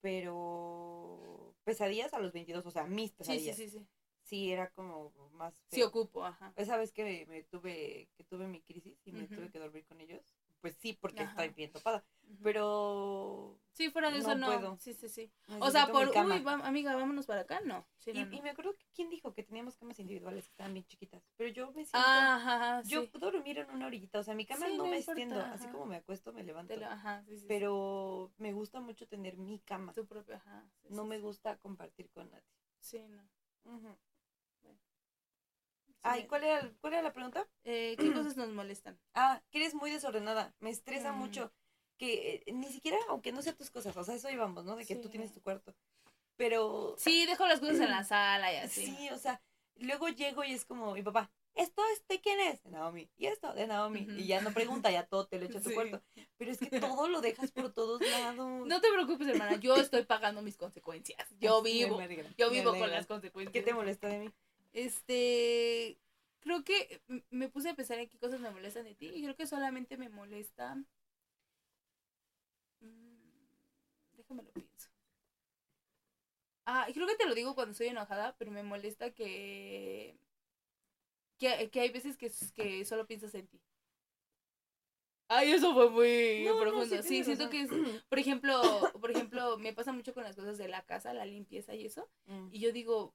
[0.00, 3.56] Pero pesadillas a los 22, o sea, mis pesadillas.
[3.56, 3.86] Sí, sí, sí.
[4.22, 5.54] Sí, era como más...
[5.70, 6.52] Sí, ocupo, ajá.
[6.56, 10.00] Esa vez que me tuve, que tuve mi crisis y me tuve que dormir con
[10.00, 10.34] ellos,
[10.64, 12.02] pues sí, porque estoy bien topada.
[12.42, 13.60] Pero.
[13.74, 14.78] Sí, fuera de eso no.
[14.78, 15.30] Sí, sí, sí.
[15.60, 16.08] o sea, por.
[16.08, 17.86] Uy, amiga, vámonos para acá, no.
[18.06, 21.22] y, y, me acuerdo que quién dijo que teníamos camas individuales que estaban bien chiquitas.
[21.36, 21.98] Pero yo me siento.
[21.98, 24.20] Ajá, yo puedo dormir en una orillita.
[24.20, 25.38] O sea, mi cama no, me extiendo.
[25.38, 26.72] Así como me acuesto, me levanto.
[26.82, 29.92] ajá, sí, pero me gusta mucho tener mi cama.
[29.92, 30.66] Tu propia, ajá.
[30.88, 32.48] no me gusta compartir con nadie.
[32.80, 33.22] Sí, no.
[33.66, 33.98] Ajá.
[36.04, 37.48] Ay, ¿cuál era, ¿cuál era la pregunta?
[37.64, 38.98] Eh, ¿Qué cosas nos molestan?
[39.14, 40.54] Ah, que eres muy desordenada.
[40.60, 41.18] Me estresa mm.
[41.18, 41.52] mucho.
[41.96, 44.76] que eh, ni siquiera, aunque no sea tus cosas, o sea, eso íbamos, ¿no?
[44.76, 45.74] De que tú tienes tu cuarto.
[46.36, 46.94] Pero...
[46.98, 48.86] Sí, dejo las cosas en la sala y así.
[48.86, 49.40] Sí, o sea,
[49.76, 53.26] luego llego y es como mi papá, esto es de quién es, de Naomi, y
[53.26, 56.02] esto de Naomi, y ya no pregunta, ya todo te lo echa a tu cuarto.
[56.36, 58.66] Pero es que todo lo dejas por todos lados.
[58.66, 61.28] No te preocupes, hermana, yo estoy pagando mis consecuencias.
[61.38, 61.98] Yo vivo,
[62.36, 63.52] yo vivo con las consecuencias.
[63.52, 64.30] ¿Qué te molesta de mí?
[64.74, 65.98] Este,
[66.40, 67.00] creo que
[67.30, 69.96] me puse a pensar en qué cosas me molestan de ti y creo que solamente
[69.96, 70.74] me molesta.
[72.80, 73.46] Mm,
[74.16, 74.90] déjame lo pienso.
[76.66, 80.18] Ah, creo que te lo digo cuando estoy enojada, pero me molesta que
[81.38, 83.60] que, que hay veces que, que solo piensas en ti.
[85.28, 87.02] Ay, eso fue muy profundo.
[87.02, 87.70] sí, siento que es,
[88.08, 88.60] por ejemplo,
[89.00, 92.08] por ejemplo, me pasa mucho con las cosas de la casa, la limpieza y eso.
[92.26, 92.48] Mm.
[92.52, 93.14] Y yo digo,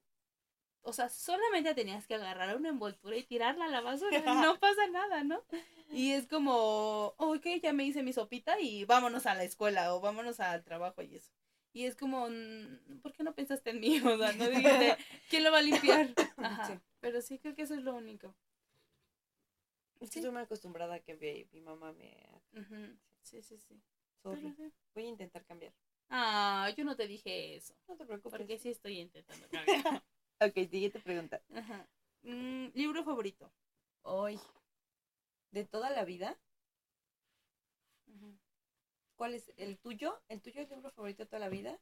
[0.81, 4.09] o sea, solamente tenías que agarrar una envoltura y tirarla a la basura,
[4.53, 5.43] no pasa nada, ¿no?
[5.91, 10.01] Y es como, ok, ya me hice mi sopita y vámonos a la escuela o
[10.01, 11.31] vámonos al trabajo y eso.
[11.71, 12.27] Y es como,
[13.01, 13.99] ¿por qué no pensaste en mí?
[14.05, 14.97] O sea, no dijiste,
[15.29, 16.09] ¿quién lo va a limpiar?
[16.37, 16.81] Ajá.
[16.99, 18.35] Pero sí creo que eso es lo único.
[19.99, 22.15] Estoy muy acostumbrada a que mi, mamá me...
[23.21, 23.81] Sí, sí, sí.
[24.23, 25.73] Voy a intentar cambiar.
[26.09, 27.75] Ah, yo no te dije eso.
[27.87, 28.37] No te preocupes.
[28.37, 30.03] Porque sí estoy intentando cambiar.
[30.39, 31.41] Ok, siguiente pregunta.
[31.53, 31.87] Ajá.
[32.23, 33.51] Mm, ¿Libro favorito?
[34.03, 34.39] Hoy.
[35.51, 36.37] ¿De toda la vida?
[39.15, 40.21] ¿Cuál es el tuyo?
[40.29, 41.77] ¿El tuyo el libro favorito de toda la vida?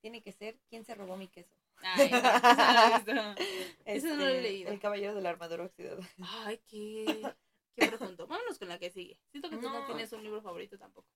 [0.00, 1.54] Tiene que ser ¿Quién se robó mi queso?
[1.76, 2.10] Ay,
[3.84, 4.70] eso no lo he este, leído.
[4.70, 6.02] El caballero de la armadura oxidada.
[6.44, 7.04] Ay, qué,
[7.76, 8.26] qué profundo.
[8.26, 9.18] Vámonos con la que sigue.
[9.30, 9.86] Siento que tú no.
[9.86, 11.08] tienes un libro favorito tampoco.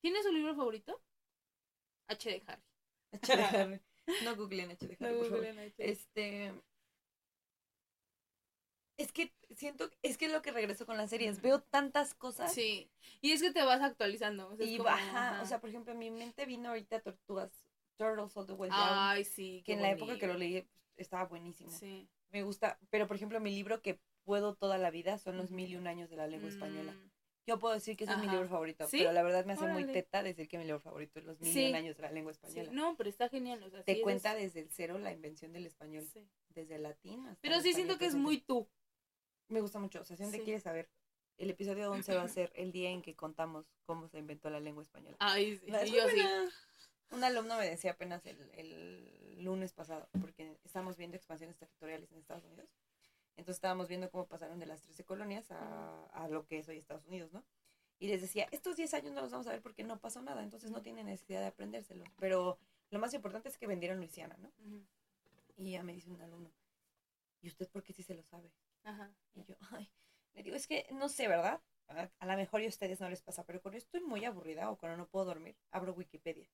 [0.00, 1.02] ¿Tienes un libro favorito?
[2.08, 2.62] H de Harry.
[3.12, 3.80] H de Harry.
[4.24, 5.14] No googleen H de Harry.
[5.14, 5.72] No googleen.
[5.78, 6.52] Este.
[8.96, 11.40] Es que siento, es que es lo que regreso con las series.
[11.40, 12.52] Veo tantas cosas.
[12.52, 12.90] Sí.
[13.22, 14.54] Y es que te vas actualizando.
[14.58, 15.40] y baja.
[15.42, 17.50] O sea, por ejemplo, en mi mente vino ahorita Tortugas
[17.96, 18.80] Turtles All the Way Down.
[18.82, 19.62] Ay, sí.
[19.64, 21.70] Que en la época que lo leí pues, estaba buenísimo.
[21.70, 22.08] Sí.
[22.30, 25.70] Me gusta, pero por ejemplo, mi libro que puedo toda la vida son Los Mil
[25.70, 26.94] y Un Años de la Lengua Española.
[27.50, 29.84] Yo puedo decir que ese es mi libro favorito, pero la verdad me hace muy
[29.84, 32.70] teta decir que mi libro favorito es Los Mil Años de la Lengua Española.
[32.72, 33.60] No, pero está genial.
[33.84, 36.06] Te cuenta desde el cero la invención del español.
[36.50, 38.68] Desde el latín hasta Pero sí siento que es muy tú.
[39.48, 40.00] Me gusta mucho.
[40.00, 40.88] O sea, si alguien quiere saber,
[41.38, 44.60] el episodio 11 va a ser el día en que contamos cómo se inventó la
[44.60, 45.16] lengua española.
[45.18, 45.92] Ay, sí.
[45.92, 46.20] yo sí.
[47.10, 52.44] Un alumno me decía apenas el, lunes pasado, porque estamos viendo expansiones territoriales en Estados
[52.44, 52.68] Unidos.
[53.36, 56.78] Entonces estábamos viendo cómo pasaron de las 13 colonias a, a lo que es hoy
[56.78, 57.44] Estados Unidos, ¿no?
[57.98, 60.42] Y les decía, estos 10 años no los vamos a ver porque no pasó nada,
[60.42, 62.04] entonces no tienen necesidad de aprendérselo.
[62.18, 62.58] Pero
[62.90, 64.50] lo más importante es que vendieron Luisiana, ¿no?
[65.56, 66.50] Y ya me dice un alumno,
[67.42, 68.50] ¿y usted por qué sí se lo sabe?
[68.84, 69.12] Ajá.
[69.34, 69.90] Y yo, ay,
[70.32, 71.60] le digo, es que no sé, ¿verdad?
[71.88, 74.96] A, lo mejor a ustedes no les pasa, pero cuando estoy muy aburrida o cuando
[74.96, 76.48] no puedo dormir, abro Wikipedia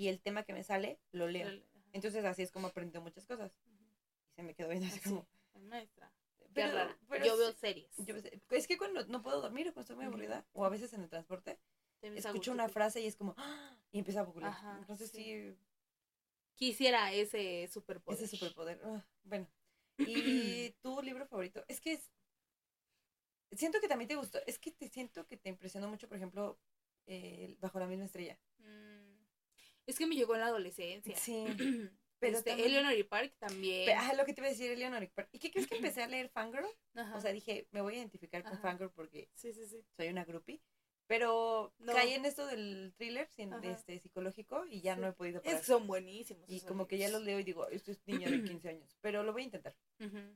[0.00, 1.62] y el tema que me sale lo leo.
[1.92, 3.52] Entonces así es como aprendo muchas cosas.
[3.66, 5.26] Y se me quedó viendo así como...
[5.68, 6.12] Maestra.
[6.52, 7.90] Pero, yo veo series.
[8.50, 11.02] es que cuando no puedo dormir o cuando estoy muy aburrida, o a veces en
[11.02, 11.60] el transporte,
[12.02, 13.76] escucho una frase y es como, ¡Ah!
[13.92, 14.54] y empieza a popular.
[14.78, 15.56] Entonces sí.
[16.54, 18.22] Quisiera ese superpoder.
[18.22, 18.80] Ese superpoder.
[19.22, 19.48] Bueno.
[19.98, 21.64] ¿Y tu libro favorito?
[21.68, 22.10] Es que es...
[23.52, 24.38] Siento que también te gustó.
[24.46, 26.58] Es que te siento que te impresionó mucho, por ejemplo,
[27.60, 28.38] Bajo la misma estrella.
[28.58, 29.24] Mm.
[29.86, 31.16] Es que me llegó en la adolescencia.
[31.16, 31.44] Sí.
[32.20, 33.96] Pero este, Eleanor y Park también.
[33.98, 35.30] Ah, lo que te iba a decir, Eleanor y Park.
[35.32, 36.66] ¿Y qué crees que empecé a leer Fangirl?
[37.14, 39.84] O sea, dije, me voy a identificar con Fangirl porque sí, sí, sí.
[39.96, 40.60] soy una groupie.
[41.10, 43.28] Pero caí en esto del thriller
[43.64, 45.64] este, psicológico y ya no he podido parar.
[45.64, 46.48] son buenísimos.
[46.48, 48.96] Y como que ya los leo y digo, esto es niño de 15 años.
[49.00, 49.74] Pero lo voy a intentar.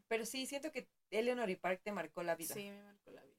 [0.08, 2.54] Pero sí, siento que Eleanor y Park te marcó la vida.
[2.54, 3.38] Sí, me marcó la vida.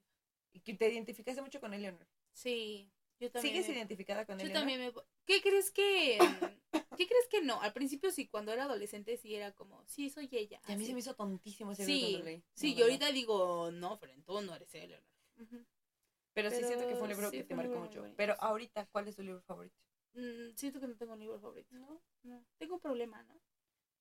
[0.53, 2.07] Y que te identificaste mucho con Eleanor.
[2.31, 2.89] Sí.
[3.41, 4.47] ¿Sigues identificada con él?
[4.47, 4.93] Yo también me...
[5.25, 6.17] ¿Qué crees que...
[6.97, 7.61] ¿Qué crees que no?
[7.61, 10.61] Al principio sí, cuando era adolescente sí era como, sí, soy ella.
[10.67, 14.41] Y a mí se me hizo tontísimo ese Sí, sí, yo ahorita digo, no, Frento,
[14.41, 14.97] no eres él,
[16.33, 18.05] Pero, sí siento que fue un libro que te marcó mucho.
[18.15, 19.75] Pero ahorita, ¿cuál es tu libro favorito?
[20.13, 21.75] Mm, siento que no tengo un libro favorito.
[21.75, 22.45] No, no.
[22.57, 23.41] Tengo un problema, ¿no?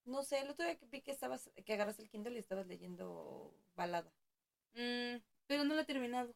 [0.05, 2.66] No sé, el otro día que vi que estabas, que agarraste el Kindle y estabas
[2.66, 4.12] leyendo balada.
[4.74, 6.34] Mm, pero no lo he terminado.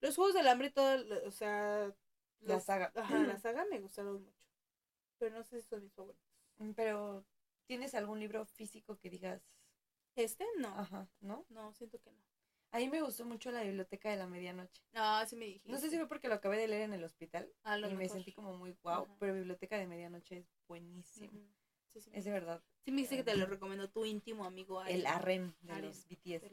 [0.00, 1.94] Los Juegos del Hambre, todo, o sea...
[2.40, 2.92] La saga.
[2.94, 4.46] Ajá, la saga me gustaron mucho.
[5.18, 6.24] Pero no sé si son mis favoritos.
[6.58, 7.24] Mm, pero,
[7.66, 9.42] ¿tienes algún libro físico que digas?
[10.14, 10.44] ¿Este?
[10.58, 10.68] No.
[10.68, 11.44] Ajá, ¿no?
[11.48, 12.18] No, siento que no.
[12.70, 14.82] A mí me gustó mucho la biblioteca de la medianoche.
[14.92, 15.70] Ah, sí me dijiste.
[15.70, 17.50] No sé si fue porque lo acabé de leer en el hospital
[17.88, 21.30] y me sentí como muy wow, pero biblioteca de medianoche es buenísimo.
[21.92, 22.62] sí, sí, es de verdad.
[22.84, 24.84] Sí me dice que te lo recomendó tu íntimo amigo.
[24.84, 26.44] El Arren de, los BTS.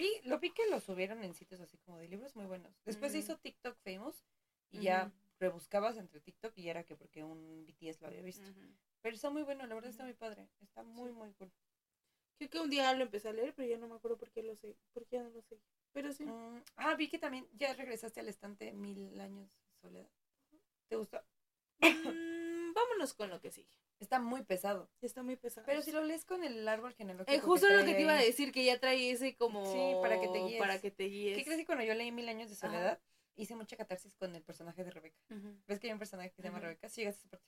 [0.00, 2.72] Vi, lo vi que lo subieron en sitios así como de libros muy buenos.
[2.86, 4.24] Después se hizo TikTok famous
[4.70, 8.50] y ya rebuscabas entre TikTok y era que porque un BTS lo había visto.
[9.02, 10.48] Pero está muy bueno, la verdad está muy padre.
[10.62, 11.52] Está muy, muy cool.
[12.38, 14.42] Creo que un día lo empecé a leer, pero ya no me acuerdo por qué
[14.42, 14.74] lo sé.
[14.94, 15.60] Por qué ya no lo sé.
[15.92, 16.24] Pero sí.
[16.24, 20.10] Mm, ah, vi que también ya regresaste al estante Mil Años de Soledad.
[20.88, 21.22] ¿Te gustó?
[22.80, 23.68] Vámonos con lo que sigue.
[23.98, 24.90] Está muy pesado.
[25.00, 25.66] Está muy pesado.
[25.66, 27.32] Pero si lo lees con el árbol genealógico.
[27.32, 29.70] Eh, justo lo que te iba a decir, que ya trae ese como.
[29.70, 30.58] Sí, para que te guíes.
[30.58, 31.36] Para que te guíes.
[31.36, 33.00] ¿Qué crees que cuando yo leí Mil Años de Soledad,
[33.36, 35.18] hice mucha catarsis con el personaje de Rebeca?
[35.66, 36.88] ¿Ves que hay un personaje que se llama Rebeca?
[36.88, 37.46] Sí, llegaste a esa parte.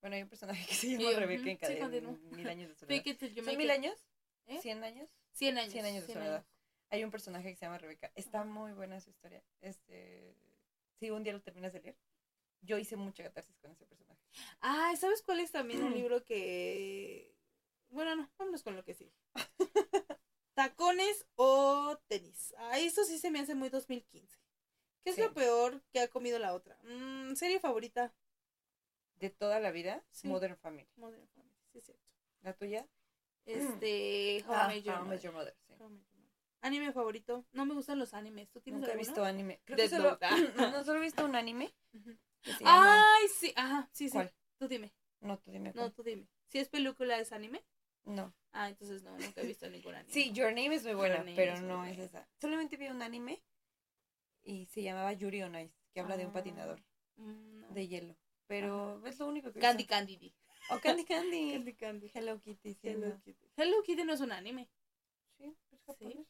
[0.00, 1.88] Bueno, hay un personaje que se llama Rebeca en cada
[2.30, 3.44] Mil Años de Soledad.
[3.44, 4.06] ¿Son mil años?
[4.46, 4.58] ¿Eh?
[4.60, 5.08] ¿Cien años?
[5.32, 5.72] Cien años.
[5.72, 6.46] Cien años de soledad.
[6.90, 8.12] Hay un personaje que se llama Rebeca.
[8.14, 9.42] Está muy buena su historia.
[9.60, 10.36] Este,
[10.98, 11.96] si un día lo terminas de leer,
[12.60, 14.13] yo hice mucha catarsis con ese personaje.
[14.60, 17.34] Ah, ¿sabes cuál es también un libro que...
[17.90, 19.12] Bueno, no, vámonos con lo que sí.
[20.54, 22.54] ¿Tacones o tenis?
[22.58, 24.38] Ah, eso sí se me hace muy 2015.
[25.02, 26.78] ¿Qué es lo peor que ha comido la otra?
[26.82, 28.14] Mm, ¿Serie favorita?
[29.16, 30.02] ¿De toda la vida?
[30.24, 30.88] Modern Family.
[30.96, 32.04] Modern Family, sí es cierto.
[32.42, 32.88] ¿La tuya?
[33.44, 35.54] Este, How, ah, Your, Your Mother.
[35.66, 35.74] Sí.
[36.62, 37.44] Anime favorito.
[37.52, 38.48] No me gustan los animes.
[38.50, 39.60] ¿Tú tienes Nunca he visto anime.
[39.64, 40.18] Creo que solo,
[40.56, 41.74] no, solo he visto un anime.
[42.64, 43.52] Ay, sí.
[43.56, 44.12] Ajá, sí, sí.
[44.12, 44.32] ¿Cuál?
[44.58, 44.92] Tú dime.
[45.20, 45.72] No, tú dime.
[45.74, 46.28] No, tú dime.
[46.48, 47.64] Si es película, ¿es anime?
[48.04, 48.34] No.
[48.52, 50.12] Ah, entonces no, nunca he visto ningún anime.
[50.12, 52.28] Sí, Your Name es muy buena, pero no es esa.
[52.40, 53.42] Solamente vi un anime
[54.42, 56.82] y se llamaba Yuri on Ice, que habla de un ah, patinador
[57.16, 58.16] mm, de hielo.
[58.46, 60.34] Pero es lo único que Candy Candy.
[60.70, 61.52] O Candy Candy.
[61.52, 62.10] Candy Candy.
[62.14, 62.78] Hello Kitty.
[62.82, 63.50] Hello Kitty.
[63.56, 64.68] Hello Kitty no es un anime.
[65.38, 66.26] Sí, es japonés.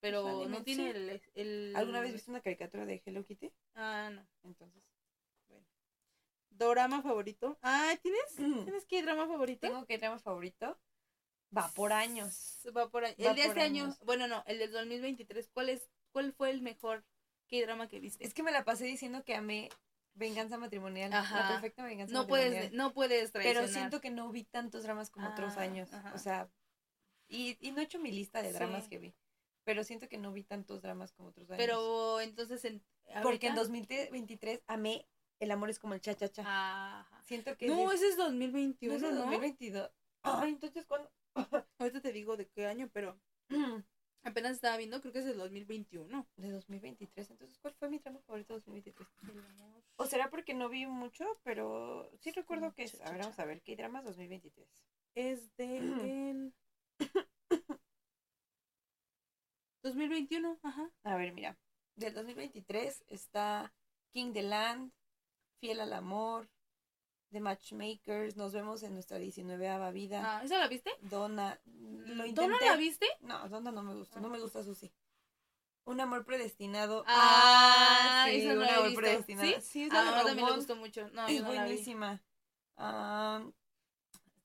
[0.00, 3.50] Pero no tiene el, el, ¿Alguna vez viste una caricatura de Hello Kitty?
[3.74, 4.26] Ah, no.
[5.54, 6.74] Bueno.
[6.74, 7.58] ¿Drama favorito?
[7.62, 8.36] Ah, ¿tienes?
[8.36, 9.66] ¿Tienes qué drama favorito?
[9.66, 10.78] Tengo que drama favorito.
[11.56, 12.60] Va por años.
[12.76, 13.18] Va por años.
[13.18, 13.96] El de este año.
[14.04, 15.50] Bueno, no, el del 2023.
[15.52, 17.04] ¿Cuál es cuál fue el mejor
[17.48, 18.24] qué drama que viste?
[18.24, 19.68] Es que me la pasé diciendo que amé
[20.14, 21.12] Venganza matrimonial.
[21.12, 21.40] Ajá.
[21.40, 25.28] La perfecta venganza no Puedes, no puedes Pero siento que no vi tantos dramas como
[25.28, 25.90] otros ah, años.
[26.14, 26.48] O sea,
[27.28, 29.14] y, y, no he hecho mi lista de dramas que vi.
[29.64, 31.58] Pero siento que no vi tantos dramas como otros años.
[31.58, 32.84] Pero entonces en,
[33.22, 35.08] Porque en 2023 amé
[35.40, 36.42] El amor es como el cha cha cha.
[36.42, 37.22] Ajá.
[37.24, 39.08] Siento que No, ese es 2021, ¿no?
[39.08, 39.90] Es 2022.
[40.22, 41.10] Ay, entonces cuando
[41.78, 43.18] Ahorita te digo de qué año, pero
[44.22, 46.26] apenas estaba viendo, creo que es el 2021.
[46.36, 49.08] De 2023, entonces ¿cuál fue mi drama favorito de 2023?
[49.96, 53.00] O será porque no vi mucho, pero sí recuerdo que es.
[53.02, 54.68] A ver, vamos a ver, ¿qué dramas 2023?
[55.14, 56.54] Es de el
[59.82, 60.90] 2021, ajá.
[61.04, 61.58] A ver, mira.
[61.96, 63.72] Del 2023 está
[64.12, 64.92] King the Land,
[65.60, 66.48] Fiel al Amor,
[67.30, 70.22] The Matchmakers, Nos vemos en nuestra 19 vida.
[70.24, 70.90] Ah, ¿esa la viste?
[71.00, 71.60] Donna.
[71.64, 72.40] Lo intenté.
[72.40, 73.06] ¿Donna la viste?
[73.20, 74.92] No, Donna no me gusta, no me gusta Susi.
[75.84, 77.04] Un amor predestinado.
[77.06, 79.48] Ah, sí, un amor predestinado.
[79.48, 81.08] Sí, sí, esa ah, también me gustó mucho.
[81.10, 82.22] No, es no buenísima.
[82.76, 83.44] Ah,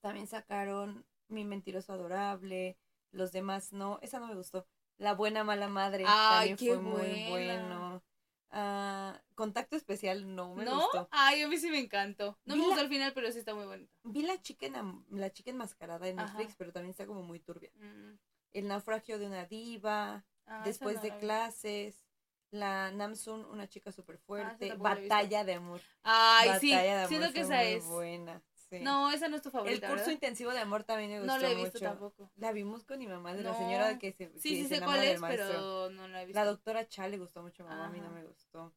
[0.00, 2.76] también sacaron Mi mentiroso adorable.
[3.12, 3.98] Los demás no.
[4.02, 4.66] Esa no me gustó.
[4.98, 8.02] La buena mala madre también fue muy bueno.
[8.52, 10.76] Ah, contacto especial no me ¿No?
[10.76, 11.08] gustó.
[11.12, 12.38] Ay, a mí sí me encantó.
[12.44, 13.92] No me gustó al final, pero sí está muy bonita.
[14.02, 17.70] Vi la chica, en, la chica enmascarada en Netflix, pero también está como muy turbia.
[17.76, 18.18] Mm.
[18.52, 20.24] El naufragio de una diva.
[20.46, 22.04] Ah, después de clases.
[22.50, 24.74] La Namsun, una chica súper ah, fuerte.
[24.74, 25.80] Batalla de amor.
[26.02, 26.74] Ay, sí.
[27.06, 27.84] Siento que esa es.
[27.84, 28.42] buena.
[28.78, 29.88] No, esa no es tu favorita.
[29.88, 31.34] El curso intensivo de amor también me gustó.
[31.34, 32.30] No la he visto tampoco.
[32.36, 34.30] La vimos con mi mamá, de la señora que se.
[34.38, 36.38] Sí, sí sé cuál es, pero no la he visto.
[36.38, 38.72] La doctora Cha le gustó mucho a mamá, a mí no me gustó.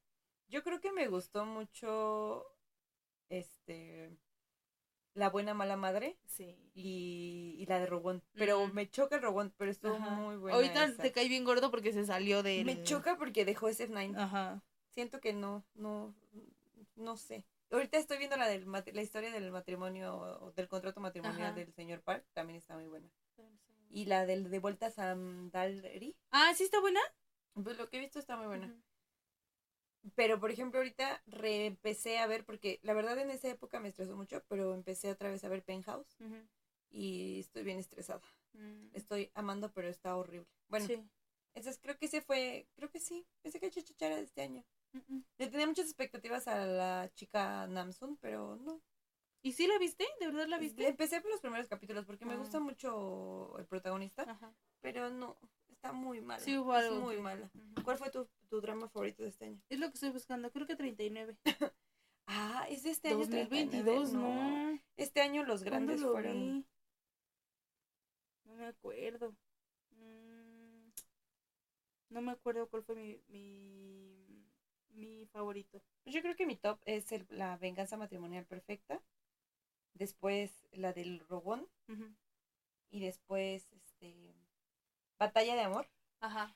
[0.48, 2.46] Yo creo que me gustó mucho.
[3.30, 4.18] Este.
[5.14, 6.18] La buena mala madre.
[6.26, 6.58] Sí.
[6.74, 8.24] Y, y la de Robón.
[8.34, 10.56] Pero me choca el Robón, pero estuvo muy buena.
[10.56, 12.64] Ahorita te cae bien gordo porque se salió de.
[12.66, 14.18] Me choca porque dejó SF9.
[14.18, 14.64] Ajá.
[14.90, 16.16] Siento que no, no,
[16.96, 17.46] no sé.
[17.74, 22.24] Ahorita estoy viendo la, del, la historia del matrimonio, del contrato matrimonial del señor Park,
[22.34, 23.10] también está muy buena.
[23.90, 26.16] Y la del de vuelta a Sandalri.
[26.30, 27.00] Ah, ¿sí está buena?
[27.54, 28.72] Pues lo que he visto está muy buena.
[30.16, 34.16] Pero, por ejemplo, ahorita reempecé a ver, porque la verdad en esa época me estresó
[34.16, 36.18] mucho, pero empecé otra vez a ver Penthouse
[36.92, 38.22] y estoy bien estresada.
[38.54, 38.90] Mm.
[38.94, 40.48] Estoy amando, pero está horrible.
[40.68, 40.88] Bueno,
[41.56, 44.64] entonces creo que ese fue, creo que sí, pensé que Chachachara de este año.
[45.38, 48.82] Le tenía muchas expectativas a la chica Namsun, pero no.
[49.42, 50.06] ¿Y sí la viste?
[50.20, 50.88] ¿De verdad la viste?
[50.88, 52.62] Empecé por los primeros capítulos porque me gusta ah.
[52.62, 54.26] mucho el protagonista,
[54.80, 55.38] pero no,
[55.70, 56.40] está muy mala.
[56.40, 57.02] Sí, hubo algo.
[57.02, 57.52] muy mala.
[57.84, 58.28] ¿Cuál fue tu,
[58.62, 59.62] drama favorito de este año?
[59.68, 61.38] Es lo que estoy buscando, creo que 39.
[62.28, 63.18] ah, es de este año.
[63.18, 64.80] 2022, no.
[64.96, 66.66] Este año los grandes fueron.
[68.46, 69.36] No me acuerdo.
[72.10, 74.13] No me acuerdo cuál fue mi, mi,
[74.94, 75.82] mi favorito.
[76.06, 79.02] Yo creo que mi top es el, la venganza matrimonial perfecta.
[79.94, 81.68] Después la del Rogón.
[82.90, 84.36] Y después, este.
[85.18, 85.90] Batalla de amor.
[86.20, 86.56] Ajá.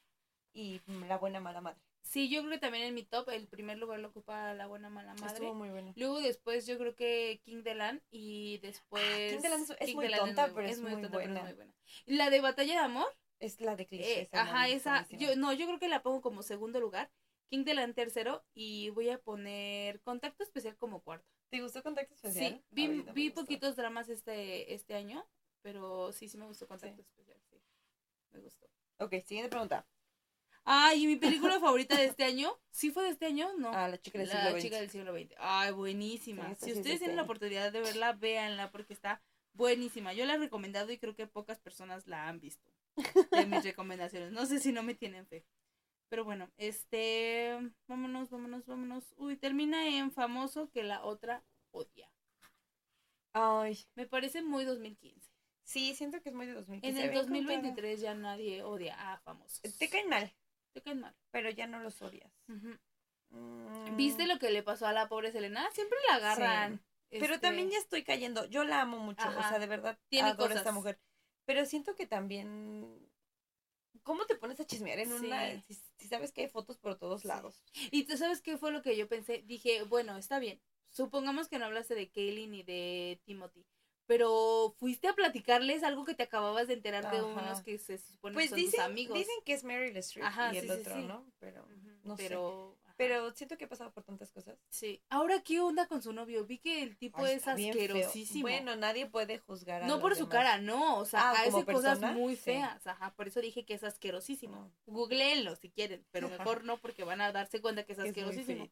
[0.54, 1.80] Y la buena mala madre.
[2.08, 4.90] Sí, yo creo que también en mi top el primer lugar lo ocupa la buena
[4.90, 5.34] mala madre.
[5.34, 5.94] Estuvo muy bueno.
[5.98, 9.94] Luego después yo creo que King de Land y después ah, King de Land es,
[9.94, 11.74] muy tonta, pero es, muy, tonta, pero es muy buena.
[12.06, 14.22] La de Batalla de Amor es la de cliché.
[14.22, 17.12] Eh, ajá, esa yo no, yo creo que la pongo como segundo lugar,
[17.50, 21.28] King de Land tercero y voy a poner Contacto Especial como cuarto.
[21.50, 22.56] ¿Te gustó Contacto Especial?
[22.56, 25.26] Sí, vi, vi poquitos dramas este este año,
[25.62, 27.62] pero sí sí me gustó Contacto Especial, sí.
[28.32, 28.68] Me gustó.
[29.00, 29.88] Ok, siguiente pregunta.
[30.70, 33.54] Ay, y mi película favorita de este año, ¿sí fue de este año?
[33.58, 33.72] No.
[33.74, 34.54] Ah, La chica del siglo XX.
[34.54, 35.36] La chica del siglo XX.
[35.38, 36.56] Ay, buenísima.
[36.56, 39.22] si ustedes tienen la oportunidad de verla, véanla porque está
[39.54, 40.12] buenísima.
[40.12, 42.70] Yo la he recomendado y creo que pocas personas la han visto.
[43.32, 44.34] De mis recomendaciones.
[44.34, 45.46] No sé si no me tienen fe.
[46.10, 47.58] Pero bueno, este,
[47.88, 49.14] vámonos, vámonos, vámonos.
[49.18, 52.10] Uy, termina en famoso que la otra odia.
[53.34, 53.78] Ay.
[53.96, 55.32] Me parece muy 2015.
[55.64, 57.00] Sí, siento que es muy de 2015.
[57.00, 59.62] En el 2023 ya nadie odia a famosos.
[59.78, 60.34] Te caen mal
[60.82, 61.16] te mal.
[61.32, 62.32] Pero ya no los odias.
[63.30, 63.96] Mm.
[63.96, 65.70] ¿Viste lo que le pasó a la pobre Selena?
[65.72, 66.82] Siempre la agarran.
[67.10, 68.46] Pero este también ya estoy cayendo.
[68.46, 69.28] Yo la amo mucho.
[69.28, 71.00] O sea, de verdad Tiene adoro esta mujer.
[71.46, 73.07] Pero siento que también.
[74.04, 75.64] ¿Cómo te pones a chismear en una.
[75.98, 77.64] Si, sabes que hay fotos por todos lados?
[77.92, 79.44] Y tú sabes qué fue lo que yo pensé.
[79.46, 80.60] Dije, bueno, está bien.
[80.90, 83.66] Supongamos que no hablaste de Kaylee ni de Timothy
[84.08, 88.34] pero fuiste a platicarles algo que te acababas de enterar de unos que se supone
[88.34, 89.18] pues son tus amigos.
[89.18, 91.26] Dicen que es Meryl Streep y el otro, ¿no?
[91.40, 91.68] Pero
[92.04, 92.87] no pero, sé.
[92.98, 94.58] Pero siento que ha pasado por tantas cosas.
[94.70, 95.04] Sí.
[95.10, 96.46] Ahora, ¿qué onda con su novio?
[96.46, 98.42] Vi que el tipo es asquerosísimo.
[98.42, 100.98] Bueno, nadie puede juzgar a No por su cara, no.
[100.98, 102.86] O sea, ah, hace cosas muy feas.
[102.88, 104.72] Ajá, por eso dije que es asquerosísimo.
[104.88, 108.68] Googleenlo si quieren, pero mejor no porque van a darse cuenta que es asquerosísimo.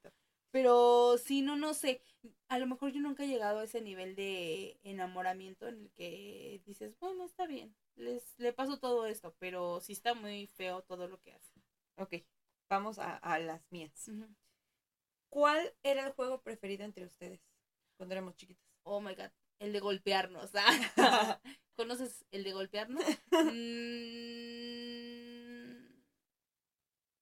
[0.49, 2.01] Pero sí, no, no sé.
[2.47, 6.61] A lo mejor yo nunca he llegado a ese nivel de enamoramiento en el que
[6.65, 11.07] dices, bueno, está bien, les, le paso todo esto, pero sí está muy feo todo
[11.07, 11.51] lo que hace.
[11.97, 12.25] Ok,
[12.69, 14.11] vamos a, las mías.
[15.29, 17.41] ¿Cuál era el juego preferido entre ustedes
[17.97, 18.65] cuando éramos chiquitos?
[18.83, 20.51] Oh my god, el de golpearnos.
[20.55, 20.65] ¿ah?
[21.75, 23.03] ¿Conoces el de golpearnos?
[23.31, 23.85] Mm.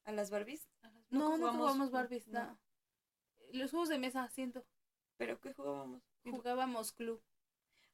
[0.05, 0.67] ¿A las Barbies?
[1.09, 2.59] No, no jugamos, Barbies, no
[3.53, 4.65] los juegos de mesa, siento.
[5.17, 6.01] ¿Pero qué jugábamos?
[6.23, 7.21] Jugábamos club.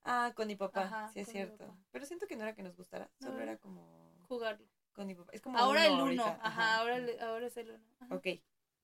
[0.04, 1.78] Ah, con mi papá, sí es cierto.
[1.92, 4.26] Pero siento que no era que nos gustara, solo era como...
[4.28, 4.66] Jugarlo.
[4.94, 5.32] Con mi papá.
[5.34, 8.16] Es como ahora el uno, ajá, ahora, ahora es el uno.
[8.16, 8.28] Ok.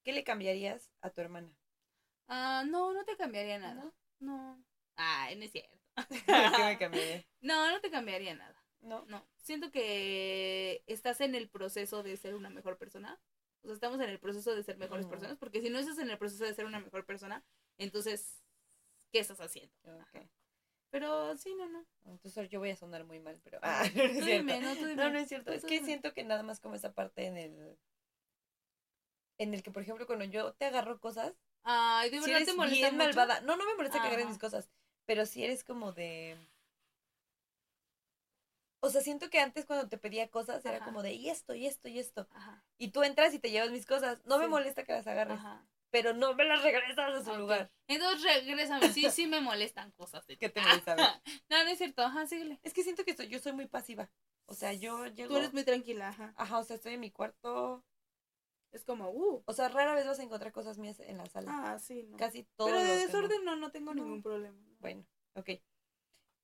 [0.04, 1.52] ¿Qué le cambiarías a tu hermana?
[2.28, 3.92] Ah, no, no te cambiaría nada.
[4.20, 4.64] No.
[4.98, 5.78] Ah, no es cierto.
[6.26, 7.26] ¿Qué me cambiaría?
[7.42, 8.64] No, no te cambiaría nada.
[8.82, 9.06] No.
[9.08, 9.28] No.
[9.38, 13.20] Siento que estás en el proceso de ser una mejor persona.
[13.62, 16.10] O sea, estamos en el proceso de ser mejores personas, porque si no estás en
[16.10, 17.44] el proceso de ser una mejor persona,
[17.80, 18.44] entonces,
[19.12, 19.74] ¿qué estás haciendo?
[20.96, 21.86] Pero sí, no, no.
[22.06, 23.60] Entonces yo voy a sonar muy mal, pero...
[23.62, 24.96] Ah, no, es cierto.
[24.96, 25.52] no, no, es cierto.
[25.52, 27.78] es que siento que nada más como esa parte en el...
[29.38, 31.34] En el que, por ejemplo, cuando yo te agarro cosas...
[31.64, 33.42] Ay, de verdad te molesta bien malvada.
[33.42, 34.70] No, no me molesta que agarres mis cosas,
[35.06, 36.38] pero si eres como de...
[38.80, 41.68] O sea, siento que antes cuando te pedía cosas era como de, y esto, y
[41.68, 42.26] esto, y esto.
[42.78, 44.20] Y tú entras y te llevas mis cosas.
[44.24, 45.42] No me molesta que las agarres.
[45.96, 47.72] Pero no me las regresas a su lugar.
[47.88, 48.92] Entonces regrésame.
[48.92, 50.28] Sí, sí me molestan cosas.
[50.28, 50.94] De ¿Qué te molesta?
[51.50, 52.02] no, no es cierto.
[52.02, 52.60] Ajá, síguele.
[52.64, 54.12] Es que siento que yo soy muy pasiva.
[54.46, 55.30] O sea, yo llego...
[55.30, 56.34] Tú eres muy tranquila, ajá.
[56.36, 57.86] Ajá, o sea, estoy en mi cuarto...
[58.74, 59.42] Es como, uh.
[59.46, 61.50] O sea, rara vez vas a encontrar cosas mías en la sala.
[61.50, 62.18] Ah, sí, no.
[62.18, 62.68] Casi todo.
[62.68, 64.60] Pero de desorden no, no tengo ningún problema.
[64.82, 65.06] Bueno,
[65.36, 65.50] ok.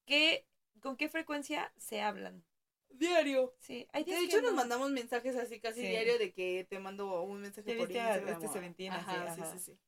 [0.06, 0.48] ¿Qué,
[0.80, 2.46] ¿Con qué frecuencia se hablan?
[2.94, 3.54] Diario.
[3.60, 3.88] Sí.
[3.94, 7.90] de hecho, nos mandamos mensajes así casi diario de que te mando un mensaje por
[7.90, 8.28] Instagram.
[8.28, 9.80] Este Seventeen, ajá, sí, sí, sí.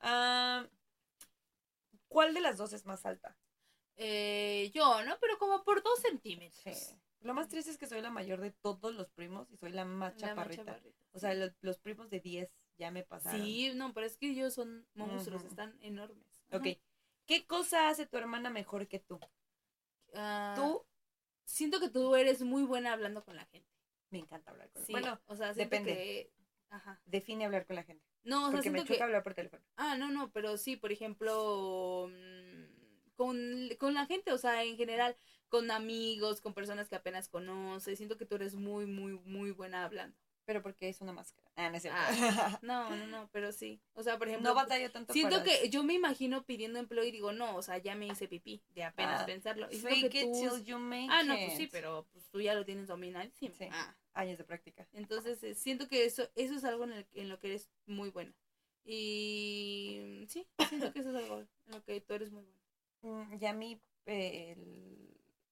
[0.00, 0.66] Ah,
[2.08, 3.36] ¿Cuál de las dos es más alta?
[3.96, 5.18] Eh, yo, ¿no?
[5.20, 6.94] Pero como por dos centímetros.
[7.20, 9.84] Lo más triste es que soy la mayor de todos los primos y soy la
[9.84, 10.80] más, chaparrita.
[11.12, 12.48] O sea, los, primos de 10
[12.78, 13.40] ya me pasaron.
[13.40, 16.44] Sí, no, pero es que ellos son monstruos, están enormes.
[16.52, 16.78] Ok.
[17.26, 19.18] ¿Qué cosa hace tu hermana mejor que tú?
[20.14, 20.86] Ah, tú
[21.48, 23.68] siento que tú eres muy buena hablando con la gente.
[24.10, 25.00] Me encanta hablar con la gente.
[25.00, 26.30] bueno, o sea, depende.
[26.70, 27.00] Ajá.
[27.06, 28.04] Define hablar con la gente.
[28.24, 29.62] No, o sea, Porque me choca hablar por teléfono.
[29.76, 34.76] Ah, no, no, pero sí, por ejemplo, mm, con, con la gente, o sea, en
[34.76, 35.16] general,
[35.48, 37.96] con amigos, con personas que apenas conoces.
[37.96, 40.16] Siento que tú eres muy, muy, muy buena hablando
[40.48, 41.46] pero porque es una máscara.
[41.56, 42.00] Ah, no es cierto.
[42.00, 43.82] Ah, no, no, no, pero sí.
[43.92, 44.48] O sea, por ejemplo.
[44.48, 47.76] No batalla tanto Siento que yo me imagino pidiendo empleo y digo, no, o sea,
[47.76, 49.68] ya me hice pipí, de apenas ah, pensarlo.
[49.70, 52.64] Y fake it till you make Ah, no, pues sí, pero pues, tú ya lo
[52.64, 53.54] tienes dominadísimo.
[53.58, 53.68] Sí.
[53.70, 53.94] Ah.
[54.14, 54.88] Años de práctica.
[54.94, 58.08] Entonces, eh, siento que eso, eso es algo en, el, en lo que eres muy
[58.08, 58.34] buena.
[58.86, 62.42] Y sí, siento que eso es algo en lo que tú eres muy
[63.02, 63.26] buena.
[63.26, 63.82] Mm, y a mí,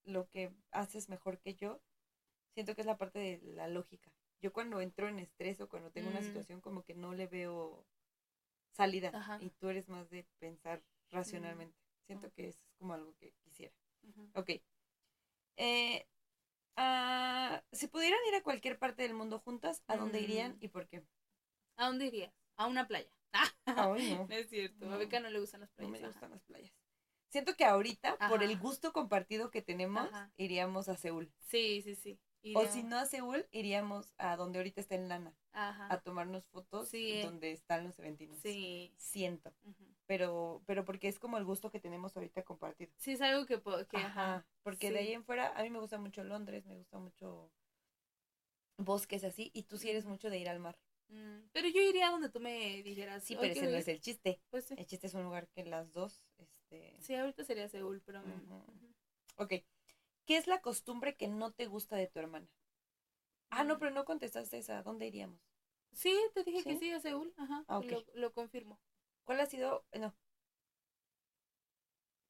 [0.06, 1.82] lo que haces mejor que yo,
[2.55, 4.10] siento que es la parte de la lógica.
[4.40, 6.24] Yo cuando entro en estrés o cuando tengo una mm.
[6.24, 7.86] situación como que no le veo
[8.72, 11.76] salida y tú eres más de pensar racionalmente.
[12.06, 13.74] Siento que eso es como algo que quisiera.
[14.34, 14.50] Ok.
[15.56, 16.06] Eh,
[16.76, 20.58] ah, si pudieran ir a cualquier parte del mundo juntas, ¿a dónde irían mm.
[20.60, 21.02] y por qué?
[21.76, 22.32] ¿A dónde irías?
[22.56, 23.10] A una playa.
[23.66, 23.96] no.
[23.96, 24.90] es cierto.
[24.90, 25.92] A Beca no le gustan las playas.
[25.92, 26.72] No me gustan las playas.
[27.28, 31.32] Siento que ahorita, por el gusto compartido que tenemos, iríamos a Seúl.
[31.40, 32.18] Sí, sí, sí.
[32.55, 35.35] O si no a Seúl, iríamos a donde ahorita está el Nana.
[35.52, 36.90] A tomarnos fotos
[37.23, 38.39] donde están los eventinos.
[38.39, 38.93] Sí.
[38.97, 39.52] Siento.
[40.06, 42.93] Pero, pero porque es como el gusto que tenemos ahorita compartido.
[42.98, 43.60] Sí, es algo que...
[43.89, 44.47] que ajá.
[44.62, 47.51] Porque de ahí en fuera, a mí me gusta mucho Londres, me gusta mucho
[48.78, 50.78] bosques así, y tú sí eres mucho de ir al mar.
[51.09, 53.24] Mm, pero yo iría donde tú me dijeras.
[53.24, 54.40] Sí, pero ese no es el chiste.
[54.51, 56.97] Pues El chiste es un lugar que las dos, este...
[57.01, 58.23] Sí, ahorita sería Seúl, pero...
[59.36, 59.55] Ok.
[60.27, 62.48] ¿Qué es la costumbre que no te gusta de tu hermana?
[63.51, 63.78] Ah, no, mm.
[63.78, 64.82] pero no contestaste esa.
[64.82, 65.40] ¿Dónde iríamos?
[65.93, 67.32] Sí, te dije que sí, a Seúl.
[67.36, 67.65] Ajá.
[67.69, 67.81] Ah,
[68.15, 68.78] lo, confirmo.
[69.24, 70.15] ¿Cuál ha sido, no?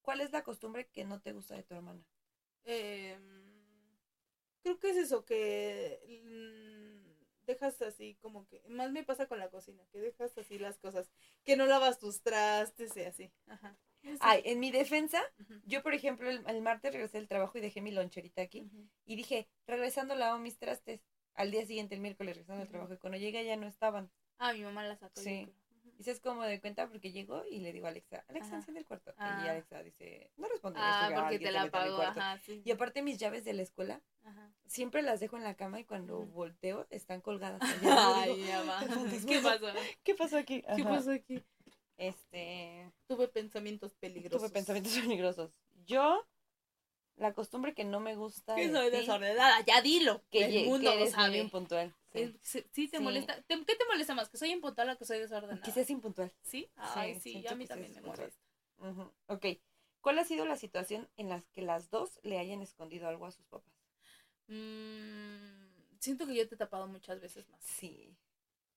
[0.03, 2.05] ¿Cuál es la costumbre que no te gusta de tu hermana?
[2.65, 3.19] Eh,
[4.63, 6.01] creo que es eso, que
[7.47, 11.11] dejas así como que, más me pasa con la cocina, que dejas así las cosas,
[11.45, 13.33] que no lavas tus trastes y así.
[13.47, 13.77] Ajá.
[14.21, 15.21] Ay, en mi defensa,
[15.65, 18.69] yo por ejemplo el, martes regresé del trabajo y dejé mi loncherita aquí
[19.05, 21.01] y dije, regresando lavo mis trastes.
[21.35, 24.11] Al día siguiente, el miércoles, regresando del trabajo y cuando llegué ya no estaban.
[24.39, 25.21] Ah, mi mamá las sacó.
[25.21, 25.47] Sí.
[25.99, 28.81] Y se es como de cuenta porque llegó y le digo a Alexa, Alexa, enciende
[28.81, 29.13] el cuarto.
[29.13, 29.51] Y ah.
[29.51, 30.79] Alexa dice, no responde.
[30.83, 32.03] Ah, porque te la apagó.
[32.65, 34.03] Y aparte mis llaves de la escuela,
[34.67, 37.61] siempre las dejo en la cama y cuando volteo están colgadas.
[37.83, 38.45] Ay,
[39.27, 39.67] ¿Qué pasó?
[40.03, 40.63] ¿Qué pasó aquí?
[40.77, 41.43] ¿Qué pasó aquí?
[41.97, 42.93] Este.
[43.07, 44.41] Tuve pensamientos peligrosos.
[44.41, 45.51] Tuve pensamientos peligrosos.
[45.87, 46.27] Yo,
[47.17, 48.55] la costumbre que no me gusta.
[48.55, 50.23] Que soy desordenada, ya dilo.
[50.31, 51.39] Que el mundo que eres lo sabe.
[51.39, 51.95] impuntual.
[52.43, 53.43] Sí, te molesta.
[53.47, 54.29] ¿Qué te molesta más?
[54.29, 55.61] ¿Que soy impuntual o que soy desordenada?
[55.63, 56.33] Que seas impuntual.
[56.43, 56.71] ¿Sí?
[56.77, 58.41] Ay, sí, a mí también me molesta.
[59.27, 59.47] Ok.
[60.01, 63.33] ¿Cuál ha sido la situación en la que las dos le hayan escondido algo a
[63.33, 63.75] sus papás?
[64.47, 65.67] Mm,
[65.99, 67.61] siento que yo te he tapado muchas veces más.
[67.65, 68.17] Sí.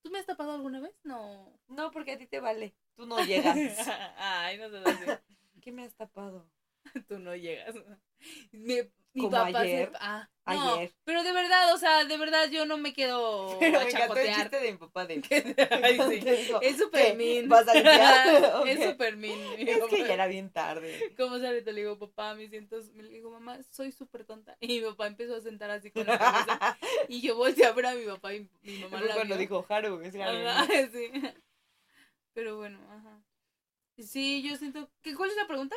[0.01, 0.93] ¿Tú me has tapado alguna vez?
[1.03, 1.53] No.
[1.67, 2.75] No, porque a ti te vale.
[2.95, 3.55] Tú no llegas.
[4.17, 5.21] Ay, no sé.
[5.61, 6.49] ¿Qué me has tapado?
[7.07, 7.75] Tú no llegas.
[8.51, 9.89] Me, mi Como papá ayer.
[9.91, 9.97] Se...
[9.99, 10.93] Ah, ayer.
[11.03, 14.17] pero de verdad, o sea, de verdad yo no me quedo pero a me encantó
[14.19, 15.15] el chiste de mi papá de...
[15.83, 16.27] Ay, sí.
[16.61, 17.49] es súper mean.
[17.49, 18.67] ¿Vas a limpiar?
[18.67, 19.39] Es súper mean.
[19.57, 21.13] Es que ya era bien tarde.
[21.17, 22.79] ¿Cómo se ahorita le digo, papá, me siento...
[22.95, 24.57] Le digo, mamá, soy súper tonta.
[24.59, 26.77] Y mi papá empezó a sentar así con la cabeza.
[27.07, 30.01] y yo volteé a ver a mi papá y mi mamá la cuando dijo Haru,
[30.01, 31.11] es sí.
[32.33, 33.23] Pero bueno, ajá.
[33.97, 34.89] Sí, yo siento...
[35.01, 35.75] ¿Qué, ¿Cuál es la pregunta?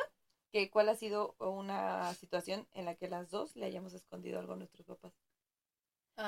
[0.53, 4.53] Que cuál ha sido una situación en la que las dos le hayamos escondido algo
[4.53, 5.11] a nuestros papás.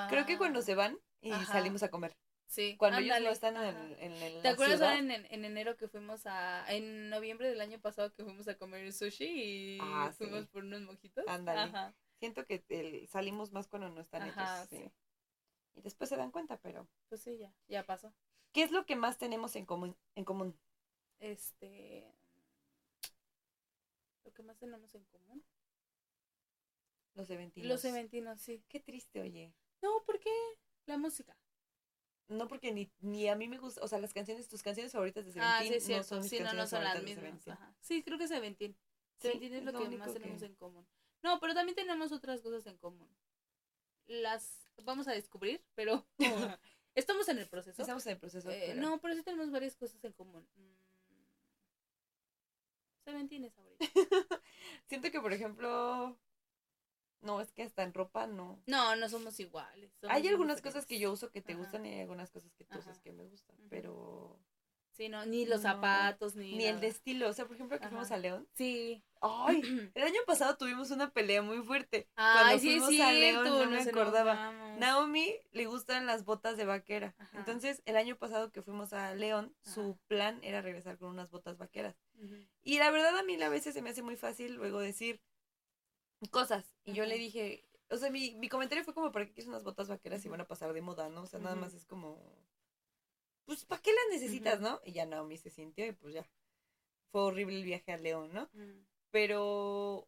[0.10, 2.18] Creo que cuando ah, se van y salimos a comer.
[2.48, 2.76] Sí.
[2.78, 6.66] Cuando ellos no están en, en, en ¿Te acuerdas en, en, enero que fuimos a,
[6.74, 10.82] en noviembre del año pasado que fuimos a comer sushi y ah, fuimos por unos
[10.82, 11.24] mojitos?
[11.28, 11.72] Ándale.
[12.18, 14.92] Siento que salimos más cuando no están Ajá, Sí.
[15.76, 16.88] Y después se dan cuenta, pero.
[17.10, 18.12] Pues sí, ya, ya pasó.
[18.54, 19.96] ¿Qué es lo que más tenemos en común?
[20.16, 20.58] En común?
[21.20, 22.12] Este,
[24.26, 25.44] lo que más tenemos en común.
[27.14, 27.70] Los eventinos.
[27.70, 28.64] Los eventinos, sí.
[28.68, 29.54] Qué triste, oye.
[29.82, 30.32] No, ¿por qué?
[30.86, 31.38] La música.
[32.28, 35.26] No, porque ni, ni a mí me gusta, o sea, las canciones, tus canciones favoritas
[35.26, 37.48] de Seventeen ah, sí, no son mis sí, canciones no, no son las mismas.
[37.48, 37.76] Ajá.
[37.80, 38.76] Sí, creo que Seventeen.
[39.20, 40.88] Seventeen es, lo, que más tenemos en común.
[41.22, 43.10] No, pero también tenemos otras cosas en común.
[44.08, 46.06] Las vamos a descubrir, pero
[46.96, 47.82] estamos en el proceso.
[47.82, 48.50] Estamos en el proceso.
[48.50, 50.48] Eh, no, pero sí tenemos varias cosas en común.
[53.06, 53.12] Mm.
[53.12, 53.78] Seventeen es ahorita.
[54.88, 56.18] Siento que, por ejemplo,
[57.22, 58.62] no, es que hasta en ropa no.
[58.66, 59.92] No, no somos iguales.
[60.08, 62.78] hay algunas cosas que yo uso que te gustan y hay algunas cosas que tú
[62.78, 64.40] usas que me gustan, pero
[64.96, 66.56] Sí, no, ni los zapatos, ni.
[66.56, 67.28] Ni el de estilo.
[67.28, 68.48] O sea, por ejemplo, que fuimos a León.
[68.54, 69.04] Sí.
[69.20, 69.62] Ay,
[69.94, 72.08] el año pasado tuvimos una pelea muy fuerte.
[72.16, 74.54] Ay, Cuando sí, fuimos a León, no me acordaba.
[74.78, 77.14] Naomi le gustan las botas de vaquera.
[77.34, 81.58] Entonces, el año pasado que fuimos a León, su plan era regresar con unas botas
[81.58, 81.98] vaqueras.
[82.64, 85.22] Y la verdad, a mí a veces se me hace muy fácil luego decir
[86.32, 86.66] cosas.
[86.84, 87.64] Y yo le dije.
[87.92, 90.42] O sea, mi, mi comentario fue como, ¿para qué quieres unas botas vaqueras y van
[90.42, 91.22] a pasar de moda, no?
[91.22, 92.20] O sea, nada más es como
[93.46, 94.82] pues, ¿para qué las necesitas, no?
[94.84, 96.28] Y ya Naomi se sintió y pues ya.
[97.12, 98.50] Fue horrible el viaje a León, ¿no?
[99.12, 100.08] Pero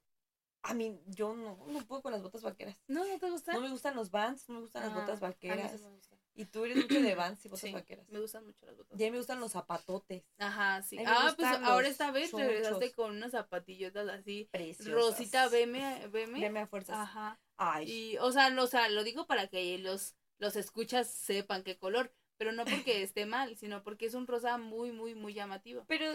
[0.63, 2.77] A mí, yo no, no puedo con las botas vaqueras.
[2.87, 3.05] ¿No?
[3.05, 3.55] ¿No te gustan?
[3.55, 5.81] No me gustan los vans, no me gustan las Ah, botas a mí vaqueras.
[5.81, 6.16] me.
[6.37, 8.07] Y tú eres mucho de vans y botas Sí, vaqueras.
[8.09, 8.99] me gustan mucho las botas.
[8.99, 10.23] Y a mí me gustan los zapatotes.
[10.37, 10.97] Ajá, sí.
[11.05, 12.93] Ah, pues ahora esta vez regresaste chonchos.
[12.95, 14.47] con unas zapatillotas así.
[14.51, 14.93] Preciosas.
[14.93, 16.39] Rosita, veme, veme.
[16.39, 16.95] Veme a fuerzas.
[16.95, 17.39] Ajá.
[17.57, 17.91] Ay.
[17.91, 21.75] Y, o sea, no, o sea, lo digo para que los, los escuchas sepan qué
[21.77, 25.85] color, pero no porque esté mal, sino porque es un rosa muy, muy, muy llamativo.
[25.87, 26.05] Pero,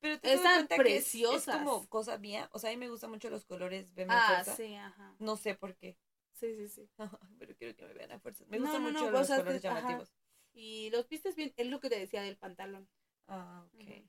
[0.00, 1.56] pero te Están cuenta que es- Es, preciosas.
[1.56, 2.50] como cosa mía.
[2.52, 4.56] O sea, a mí me gustan mucho los colores veme a Ah, fuerza.
[4.56, 5.14] sí, ajá.
[5.18, 5.96] No sé por qué.
[6.40, 6.88] Sí, sí, sí.
[7.38, 8.48] pero quiero que me vean a fuerzas.
[8.48, 9.80] Me No, gustan no, mucho los colores te- ajá.
[9.80, 10.12] llamativos.
[10.52, 12.88] Y los vistes bien, es lo que te decía del pantalón.
[13.28, 13.80] Ah, ok.
[13.80, 14.08] Ujú.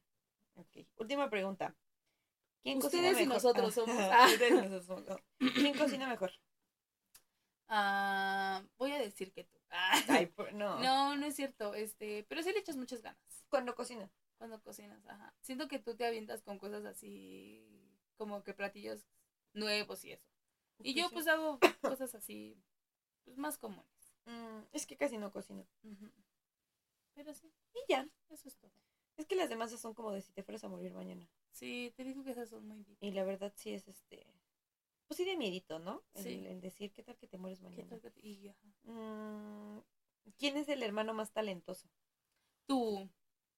[0.56, 0.88] Ok.
[0.98, 1.76] Última pregunta.
[2.64, 3.34] ¿Quién Ustedes cocina y mejor?
[3.36, 4.86] nosotros Ah, somos.
[4.86, 5.06] somos.
[5.08, 5.20] no.
[5.54, 6.32] ¿Quién cocina mejor?
[7.68, 9.58] Ah, voy a decir que tú.
[9.70, 10.02] Ah.
[10.10, 10.80] Ay, por- no.
[10.80, 14.10] No, no es cierto, este, pero sí le echas muchas ganas Cuando cocina.
[14.38, 15.34] cuando cocinas, ajá.
[15.42, 17.64] Siento que tú te avientas con cosas así,
[18.18, 19.06] como que platillos
[19.54, 20.28] nuevos y eso.
[20.84, 22.58] Y yo pues hago cosas así,
[23.24, 24.14] pues más comunes.
[24.26, 25.66] Mm, es que casi no cocino.
[27.14, 28.08] Pero sí, Y ya.
[28.30, 28.72] eso es todo.
[29.18, 31.28] Es que las demás son como de si te fueras a morir mañana.
[31.52, 32.98] Sí, te digo que esas son muy deep.
[33.02, 34.26] Y la verdad sí es este.
[35.08, 36.02] Pues sí de miedito, ¿no?
[36.14, 36.46] El, Sí.
[36.48, 37.90] el decir qué tal que te mueres ¿Qué mañana.
[37.90, 38.68] tal que te- y, ajá.
[38.84, 39.82] Mm,
[40.38, 41.90] ¿Quién es el hermano más talentoso?
[42.66, 43.10] Tú.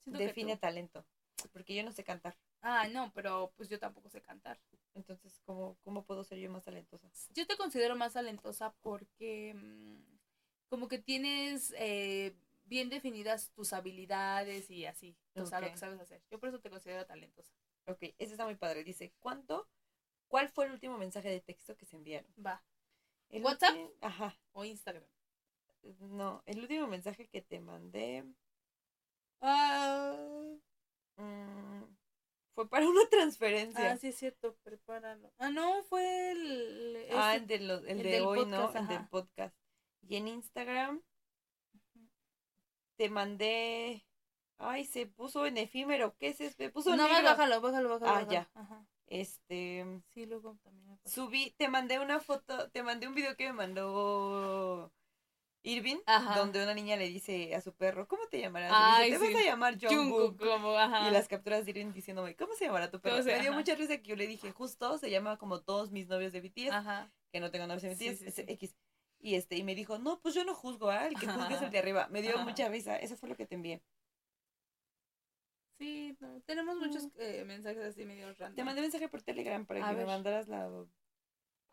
[0.04, 0.62] siento Define tú.
[0.62, 1.06] talento.
[1.52, 2.36] Porque yo no sé cantar.
[2.62, 4.60] Ah, no, pero pues yo tampoco sé cantar.
[4.96, 7.10] Entonces, ¿cómo, cómo puedo ser yo más talentosa?
[7.34, 9.98] Yo te considero más talentosa porque mm,
[10.70, 16.00] como que tienes eh, bien definidas tus habilidades y así, o sea, lo que sabes
[16.00, 16.22] hacer.
[16.30, 17.54] Yo por eso te considero talentosa.
[17.86, 18.84] Ok, ese está muy padre.
[18.84, 19.68] Dice, ¿cuánto?
[20.28, 22.32] ¿Cuál fue el último mensaje de texto que se enviaron?
[22.44, 22.64] Va.
[23.30, 23.76] El ¿WhatsApp?
[24.02, 24.38] Ajá.
[24.54, 25.04] O Instagram.
[26.00, 28.24] No, el último mensaje que te mandé
[29.46, 30.16] Ah,
[31.18, 31.84] mm,
[32.56, 33.92] fue para una transferencia.
[33.94, 35.32] ah, sí es cierto, prepáralo.
[35.40, 37.08] Ah, no, fue el...
[37.14, 38.72] Ah, este- el de, los- el el de del hoy, ¿no?
[38.74, 39.56] El del podcast.
[40.08, 41.02] Y en Instagram
[42.98, 44.06] te mandé.
[44.60, 46.16] Ay, se puso en efímero.
[46.18, 46.56] ¿Qué es eso?
[46.60, 47.30] Me puso No, más negro.
[47.32, 48.12] bájalo, bájalo, bájalo.
[48.12, 48.32] Ah, bájalo.
[48.32, 48.50] ya.
[48.54, 48.86] Ajá.
[49.08, 50.02] Este.
[50.14, 51.00] Sí, luego también me.
[51.10, 54.93] Subí, te mandé una foto, te mandé un video que me mandó
[55.66, 56.38] Irving, Ajá.
[56.38, 58.72] donde una niña le dice a su perro, ¿cómo te llamarás?
[58.74, 59.34] Ay, dice, te sí.
[59.34, 61.08] vas a llamar Jungkook, como, ajá.
[61.08, 63.16] Y las capturas de Irving diciéndome, ¿cómo se llamará tu perro?
[63.16, 63.60] ¿Cómo se- Me dio ajá.
[63.60, 66.72] mucha risa que yo le dije, justo se llama como todos mis novios de BTS,
[66.72, 67.12] Ajá.
[67.32, 68.44] que no tengo novios de BTS, sí, sí.
[68.48, 68.76] X.
[69.20, 71.08] Y este, y me dijo, no, pues yo no juzgo, ¿ah?
[71.08, 72.08] El que juzgue es el de arriba.
[72.10, 73.82] Me dio mucha risa, eso fue lo que te envié.
[75.80, 77.10] Sí, no, tenemos muchos Mm.
[77.20, 78.56] eh, mensajes así medio random.
[78.56, 80.70] Te mandé mensaje por Telegram para A que me mandaras la...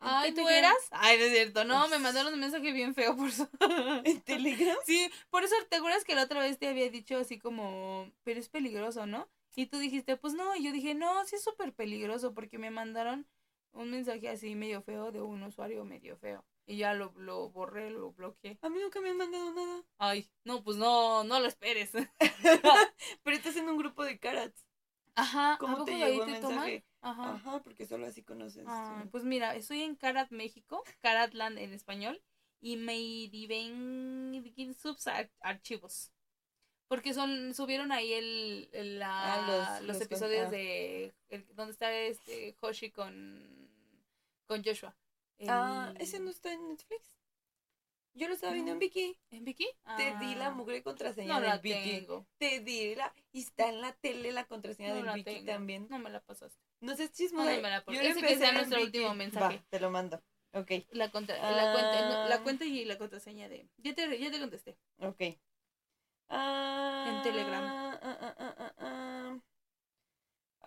[0.01, 0.75] Ay, ¿En ¿tú eras?
[0.91, 1.65] Ay, no es cierto.
[1.65, 3.49] No, me mandaron un mensaje bien feo por eso.
[4.05, 4.77] ¿En Telegram?
[4.87, 8.41] Sí, por eso te acuerdas que la otra vez te había dicho así como, pero
[8.41, 9.29] es peligroso, ¿no?
[9.57, 12.71] Y tú dijiste, pues no, y yo dije, no, sí es súper peligroso porque me
[12.71, 13.27] mandaron
[13.73, 16.45] un mensaje así medio feo de un usuario medio feo.
[16.67, 18.59] Y ya lo, lo borré, lo bloqueé.
[18.63, 19.83] A mí nunca me han mandado nada.
[19.99, 21.91] Ay, no, pues no, no lo esperes.
[23.23, 24.65] Pero estás en un grupo de carats.
[25.15, 26.85] Ajá, ¿a ¿Cómo te llegó el mensaje?
[27.03, 27.35] Ajá.
[27.35, 28.65] Ajá, porque solo así conoces.
[28.67, 32.23] Ah, pues mira, estoy en Karat, México, Karatland en español,
[32.61, 36.13] y me dirigen subs ar- archivos.
[36.89, 40.51] Porque son, subieron ahí el, el- la- Ah, los- los, los con- episodios ah.
[40.51, 43.71] de el- donde está este Hoshi con,
[44.47, 44.97] con Joshua.
[45.49, 47.20] Ah, ese no está en Netflix.
[48.15, 48.81] Yo lo estaba viendo en No.
[48.81, 49.17] Vicky.
[49.31, 49.69] ¿En Vicky?
[49.97, 51.99] Te di la Ah, mugre contraseña No del la Vicky.
[52.01, 52.27] tengo.
[52.39, 53.15] Te di la.
[53.33, 55.47] Y está en la tele la contraseña No del la Vicky tengo.
[55.47, 55.87] también.
[55.89, 56.59] No me la pasaste.
[56.81, 57.47] No seas chismosa.
[57.47, 58.99] Mándamela, Ah, por- Yo ese que sea nuestro Vicky.
[58.99, 59.57] último mensaje.
[59.59, 60.23] Va, te lo mando.
[60.53, 62.43] Ok, La, contra- la, cuenta, no, la Ah.
[62.43, 63.69] cuenta y la contraseña de...
[63.77, 64.77] Ya te, ya te contesté.
[64.99, 65.39] ok.
[66.29, 67.65] Ah, En Telegram.
[68.79, 69.41] ah,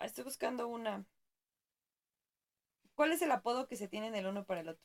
[0.00, 1.04] estoy buscando una.
[2.94, 4.82] ¿Cuál es el apodo que se tienen el uno para el otro?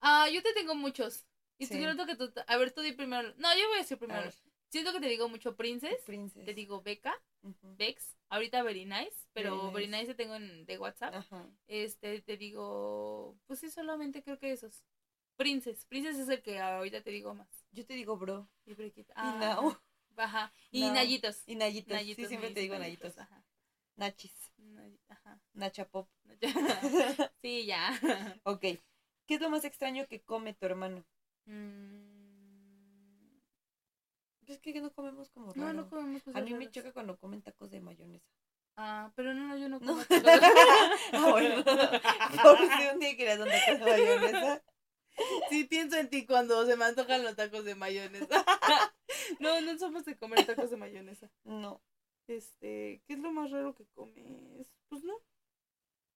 [0.00, 1.26] Ah, yo te tengo muchos.
[1.58, 1.74] Y Sí.
[1.74, 2.32] siento que tú...
[2.46, 3.34] A ver, tú di primero.
[3.36, 4.30] No, yo voy a decir primero.
[4.70, 6.02] Siento que te digo mucho Princess.
[6.04, 6.44] Princess.
[6.44, 7.74] Te digo Beca, Ujú.
[7.76, 8.16] Bex.
[8.28, 9.16] Ahorita Very Nice.
[9.32, 10.06] Pero Very Nice.
[10.06, 11.14] Te tengo en, de WhatsApp.
[11.66, 13.36] Este, te digo...
[13.46, 14.84] Pues sí, solamente creo que esos.
[15.36, 15.84] Princess.
[15.86, 17.48] Princess es el que ahorita te digo más.
[17.72, 18.48] Yo te digo bro.
[18.66, 19.14] Y Brequita.
[19.16, 19.80] y Nao.
[20.16, 20.52] Ajá.
[20.70, 20.94] Y Nao.
[20.94, 21.42] Nayitos.
[21.46, 21.92] Y Nayitos.
[21.92, 23.16] Nayitos, sí, siempre te digo Nayitos.
[23.18, 23.44] Ajá.
[23.96, 24.52] Nachis.
[24.58, 25.40] Nay- Ajá.
[25.54, 26.08] Nacha Pop.
[27.42, 27.98] sí, ya.
[28.44, 28.60] ok.
[28.60, 31.04] ¿Qué es lo más extraño que come tu hermano?
[31.48, 33.38] Mm,
[34.46, 35.72] Es que no comemos como No, raro.
[35.74, 36.72] no comemos cosas A mí me raras.
[36.72, 38.26] choca cuando comen tacos de mayonesa.
[38.76, 39.86] Ah, pero no, no, yo no No.
[39.86, 40.40] como tacos.
[41.12, 41.64] ah, bueno.
[41.64, 44.62] Por si un día querías un taco de mayonesa.
[45.50, 48.28] Sí pienso en ti cuando se me antojan los tacos de mayonesa.
[49.40, 51.28] no, no somos de comer tacos de mayonesa.
[51.42, 51.82] No.
[52.28, 54.70] Este, ¿qué es lo más raro que comes?
[54.88, 55.14] Pues no.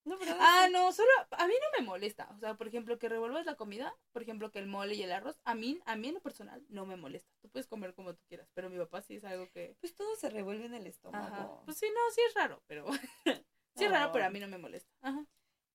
[0.04, 2.28] No, pero ah, no, solo a mí no me molesta.
[2.34, 5.12] O sea, por ejemplo, que revuelvas la comida, por ejemplo, que el mole y el
[5.12, 7.30] arroz, a mí, a mí en lo personal no me molesta.
[7.40, 9.76] Tú puedes comer como tú quieras, pero mi papá sí es algo que...
[9.80, 11.62] Pues todo se revuelve en el estómago.
[11.64, 12.86] Pues sí, no, sí es raro, pero...
[13.76, 14.90] sí es raro, pero a mí no me molesta.
[15.02, 15.24] Ajá.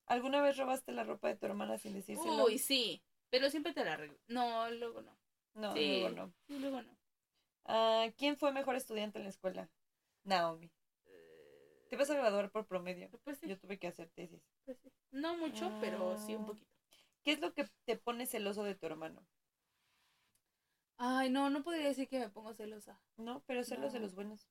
[0.08, 2.46] ¿Alguna vez robaste la ropa de tu hermana sin decírselo?
[2.46, 4.18] Uy, sí, pero siempre te la arreglo.
[4.28, 5.18] No, luego no.
[5.54, 6.34] No, luego no.
[6.48, 6.98] luego no.
[7.66, 9.70] Ah, ¿Quién fue mejor estudiante en la escuela?
[10.24, 10.72] Naomi.
[11.90, 13.10] Te vas a graduar por promedio.
[13.24, 14.42] Pues Yo tuve que hacer tesis.
[14.66, 14.78] Pues
[15.12, 16.48] no mucho, pero sí un ah.
[16.48, 16.72] poquito.
[17.24, 19.26] ¿Qué es lo que te pone celoso de tu hermano?
[20.98, 23.00] Ay, no, no podría decir que me pongo celosa.
[23.18, 24.48] No, pero celos de los buenos.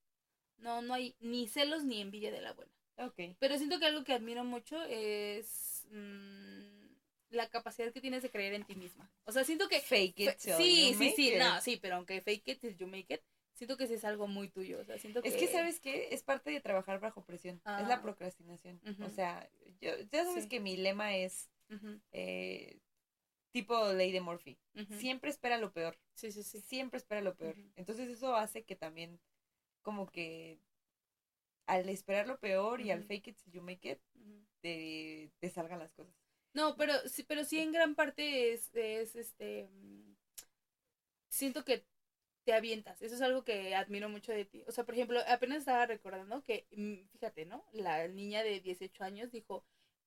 [0.59, 2.73] No, no hay ni celos ni envidia de la buena.
[2.99, 3.37] Ok.
[3.39, 6.87] Pero siento que algo que admiro mucho es mm,
[7.31, 9.11] la capacidad que tienes de creer en ti misma.
[9.25, 9.81] O sea, siento que...
[9.81, 10.39] Fake it.
[10.39, 13.23] sí, sí, sí, no, sí, pero aunque fake it till you make it,
[13.57, 14.81] siento que sí es algo muy tuyo.
[14.81, 15.29] O sea, siento que...
[15.29, 16.09] Es que, ¿sabes qué?
[16.13, 17.61] Es parte de trabajar bajo presión.
[17.81, 18.81] Es la procrastinación.
[19.05, 19.51] O sea,
[19.81, 21.51] yo, ya sabes que mi lema es
[22.13, 22.79] eh,
[23.51, 24.59] tipo ley de Murphy.
[24.99, 25.99] Siempre espera lo peor.
[26.15, 26.61] Sí, sí, sí.
[26.61, 27.57] Siempre espera lo peor.
[27.75, 29.19] Entonces eso hace que también
[29.83, 30.61] como que
[31.67, 33.99] al esperar lo peor y al fake it you make it,
[34.61, 36.15] te, te salgan las cosas.
[36.53, 40.15] No, pero sí, pero sí en gran parte es, es este mm,
[41.29, 41.85] siento que
[42.47, 43.03] te avientas.
[43.03, 44.63] Eso es algo que admiro mucho de ti.
[44.69, 47.65] O sea, por ejemplo, apenas estaba recordando que, mm, fíjate, ¿no?
[47.73, 49.65] La niña de 18 años dijo,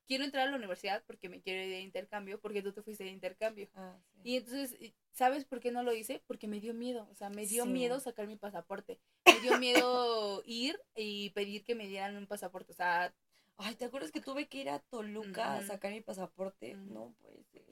[0.08, 3.04] quiero entrar a la universidad porque me quiero ir de intercambio, porque tú te fuiste
[3.04, 3.68] de intercambio.
[3.76, 4.78] Ah, y entonces,
[5.12, 6.24] ¿sabes por qué no lo hice?
[6.28, 7.10] Porque me dio miedo.
[7.12, 9.02] O sea, me dio miedo sacar mi pasaporte.
[9.26, 12.72] Me dio miedo ir y pedir que me dieran un pasaporte.
[12.72, 13.14] O sea...
[13.58, 16.76] Ay, ¿te acuerdas que tuve que ir a Toluca a sacar mi pasaporte?
[16.76, 17.66] No puede ser.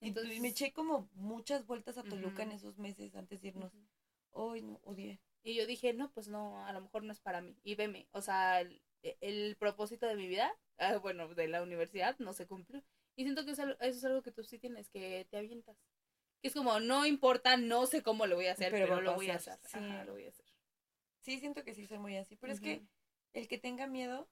[0.00, 3.70] Entonces, me eché como muchas vueltas a Toluca en esos meses antes de irnos.
[4.34, 5.20] Ay, no, odié.
[5.42, 7.56] Y yo dije, no, pues no, a lo mejor no es para mí.
[7.62, 12.32] Y veme, o sea, el, propósito de mi vida, ah, bueno, de la universidad, no
[12.32, 12.82] se cumplió.
[13.16, 15.76] Y siento que eso, es algo que tú sí tienes, que te avientas.
[16.40, 19.30] Que es como, no importa, no sé cómo lo voy a hacer, pero, lo voy
[19.30, 19.58] a hacer.
[19.64, 19.78] Sí.
[20.06, 20.46] lo voy a hacer.
[21.20, 22.36] Sí, siento que sí soy muy así.
[22.36, 22.82] Pero es que
[23.34, 24.28] el que tenga miedo,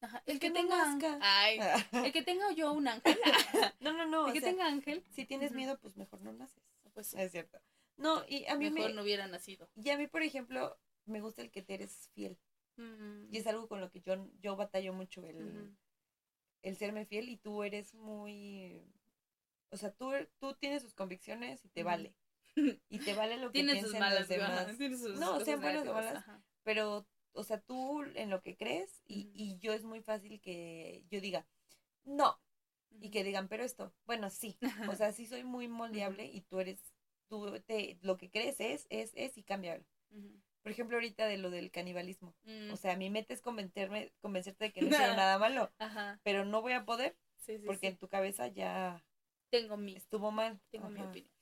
[0.00, 1.58] Ajá, el, que, tenga ay,
[2.04, 3.18] el que tenga yo un ángel.
[3.80, 4.26] no, no, no.
[4.26, 5.02] El que tenga ángel.
[5.10, 6.62] Si tienes miedo, pues mejor no naces.
[6.92, 7.60] Pues es cierto.
[7.96, 9.68] No, y a mí Mejor no hubiera nacido.
[9.74, 12.38] Y a mí, por ejemplo, me gusta el que te eres fiel.
[12.76, 13.32] Mm.
[13.32, 15.74] Y es algo con lo que yo, yo batallo mucho, el,
[16.62, 18.84] el serme fiel y tú eres muy...
[19.70, 22.14] O sea, tú, tú tienes sus convicciones y te vale.
[22.88, 24.78] Y te vale lo que piensen los demás.
[25.18, 26.24] no, sean buenas o malas.
[26.62, 31.04] Pero, o sea, tú en lo que crees y, y yo es muy fácil que
[31.10, 31.46] yo diga,
[32.04, 32.40] no.
[32.98, 34.58] Y que digan, pero esto, bueno, sí.
[34.88, 36.95] O sea, sí soy muy moldeable y tú eres
[37.28, 39.84] tú te, lo que crees es, es, es y cámbialo.
[40.62, 42.34] Por ejemplo, ahorita de lo del canibalismo.
[42.44, 42.72] Mm.
[42.72, 45.72] O sea, mi meta es convencerme, convencerte de que no hicieron nada malo.
[46.22, 47.16] Pero no voy a poder
[47.64, 49.04] porque en tu cabeza ya
[49.50, 50.60] tengo mi estuvo mal.
[50.70, 51.32] Tengo mi opinión.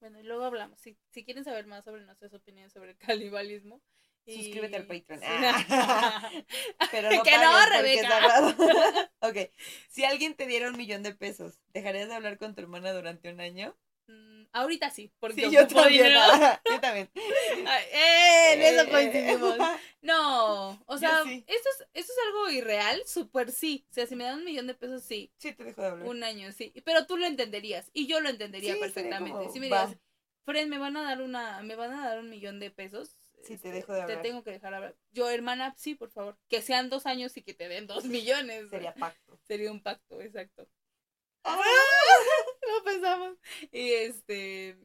[0.00, 0.78] Bueno, y luego hablamos.
[0.80, 3.80] Si, si quieren saber más sobre nuestras opiniones sobre el canibalismo,
[4.26, 5.20] Suscríbete al Patreon.
[5.22, 6.30] Ah.
[6.90, 8.56] Pero no que no, Rebeca.
[9.20, 9.36] ok.
[9.90, 13.30] Si alguien te diera un millón de pesos, ¿dejarías de hablar con tu hermana durante
[13.30, 13.76] un año?
[14.54, 16.12] Ahorita sí, porque yo también,
[16.64, 17.10] yo también.
[17.12, 19.58] eh, en eso coincidimos.
[20.00, 23.84] No, o sea, esto, es, esto es algo irreal, súper sí.
[23.90, 25.32] O sea, si me dan un millón de pesos, sí.
[25.38, 26.06] Sí, te dejo de hablar.
[26.06, 26.72] Un año, sí.
[26.84, 29.50] Pero tú lo entenderías y yo lo entendería perfectamente.
[29.52, 29.96] si me digas,
[30.44, 33.18] Fred, me van a dar una, me van a dar un millón de pesos.
[33.42, 34.22] Sí, te dejo de hablar.
[34.22, 34.94] Te tengo que dejar hablar.
[35.10, 36.38] Yo, hermana, sí, por favor.
[36.48, 38.70] Que sean dos años y que te den dos millones.
[38.70, 39.36] Sería pacto.
[39.42, 40.68] Sería un pacto, exacto.
[41.42, 41.58] ¡Ah!
[42.78, 43.38] no pensamos.
[43.72, 44.76] Y este,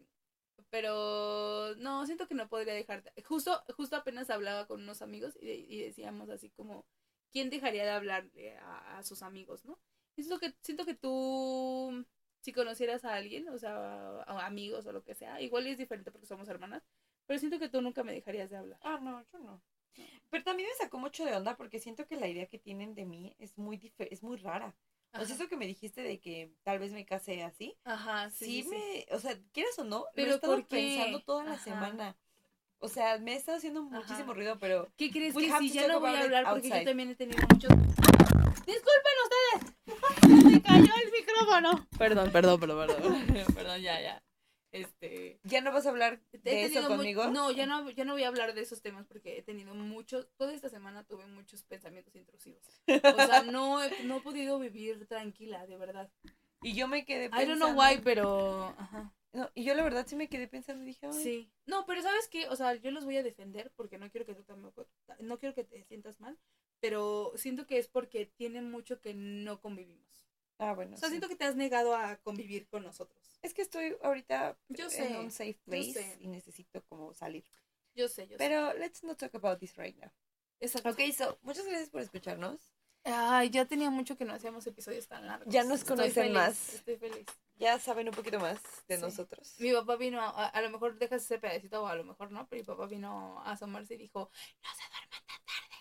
[0.70, 3.12] pero no, siento que no podría dejarte.
[3.24, 6.86] Justo, justo apenas hablaba con unos amigos y, decíamos así como,
[7.32, 9.80] ¿quién dejaría de hablarle a, sus amigos, no?
[10.16, 12.06] Y lo que siento que tú,
[12.42, 16.28] si conocieras a alguien, o sea, amigos o lo que sea, igual es diferente porque
[16.28, 16.84] somos hermanas,
[17.26, 18.80] pero siento que tú nunca me dejarías de hablar.
[18.84, 19.62] Ah, no, yo no.
[20.30, 23.06] Pero también me sacó mucho de onda porque siento que la idea que tienen de
[23.06, 24.76] mí es muy, es muy rara.
[25.14, 27.76] O sea, eso que me dijiste de que tal vez me case así.
[27.84, 28.64] Ajá, sí.
[28.64, 32.18] Sí, me, o sea, quieras o no, pero he estado pensando toda la semana.
[32.78, 34.88] O sea, me he estado haciendo muchísimo ruido, pero.
[34.96, 37.70] ¿Qué crees que si ya no voy a hablar porque yo también he tenido muchos.
[38.66, 39.74] ¡Disculpen ustedes!
[40.46, 41.88] Me cayó el micrófono.
[41.98, 43.46] Perdón, perdón, perdón, perdón.
[43.56, 44.24] perdón, ya, ya.
[44.72, 47.28] Este, ¿Ya no vas a hablar de eso conmigo?
[47.28, 50.28] no, ya no, ya no voy a hablar de esos temas porque he tenido muchos,
[50.38, 52.62] toda esta semana tuve muchos pensamientos intrusivos.
[52.88, 56.12] O sea, no he, no he podido vivir tranquila, de verdad.
[56.62, 57.56] Y yo me quedé pensando.
[57.56, 58.76] I don't know why, pero.
[58.78, 59.14] Ajá.
[59.32, 61.14] No, y yo la verdad sí me quedé pensando y dije, Ay.
[61.14, 61.52] Sí.
[61.68, 62.48] No, pero ¿sabes qué?
[62.50, 64.88] O sea, yo los voy a defender porque no quiero que tú tampoco.
[65.20, 66.38] No quiero que te sientas mal.
[66.80, 70.29] pero siento que es porque tiene mucho que no convivimos.
[70.60, 70.96] Ah, bueno.
[70.96, 73.18] O sea, siento que te has negado a convivir con nosotros.
[73.42, 77.46] Es que estoy ahorita Yo en un safe place y necesito como salir.
[77.96, 78.38] Yo sé, yo sé.
[78.38, 80.12] Pero let's not talk about this right now.
[80.60, 80.90] Exacto.
[80.90, 82.60] Ok, so, muchas gracias por escucharnos.
[83.06, 85.52] Ay, ya tenía mucho que no hacíamos episodios tan largos.
[85.52, 86.74] Ya nos Estoy conocen feliz, más.
[86.74, 87.26] Estoy feliz.
[87.56, 89.02] Ya saben un poquito más de Sí.
[89.02, 89.56] nosotros.
[89.60, 92.46] Mi papá vino, a, a lo mejor dejas ese pedacito o a lo mejor no,
[92.48, 94.30] pero mi papá vino a asomarse y dijo,
[94.62, 95.20] no se duerman.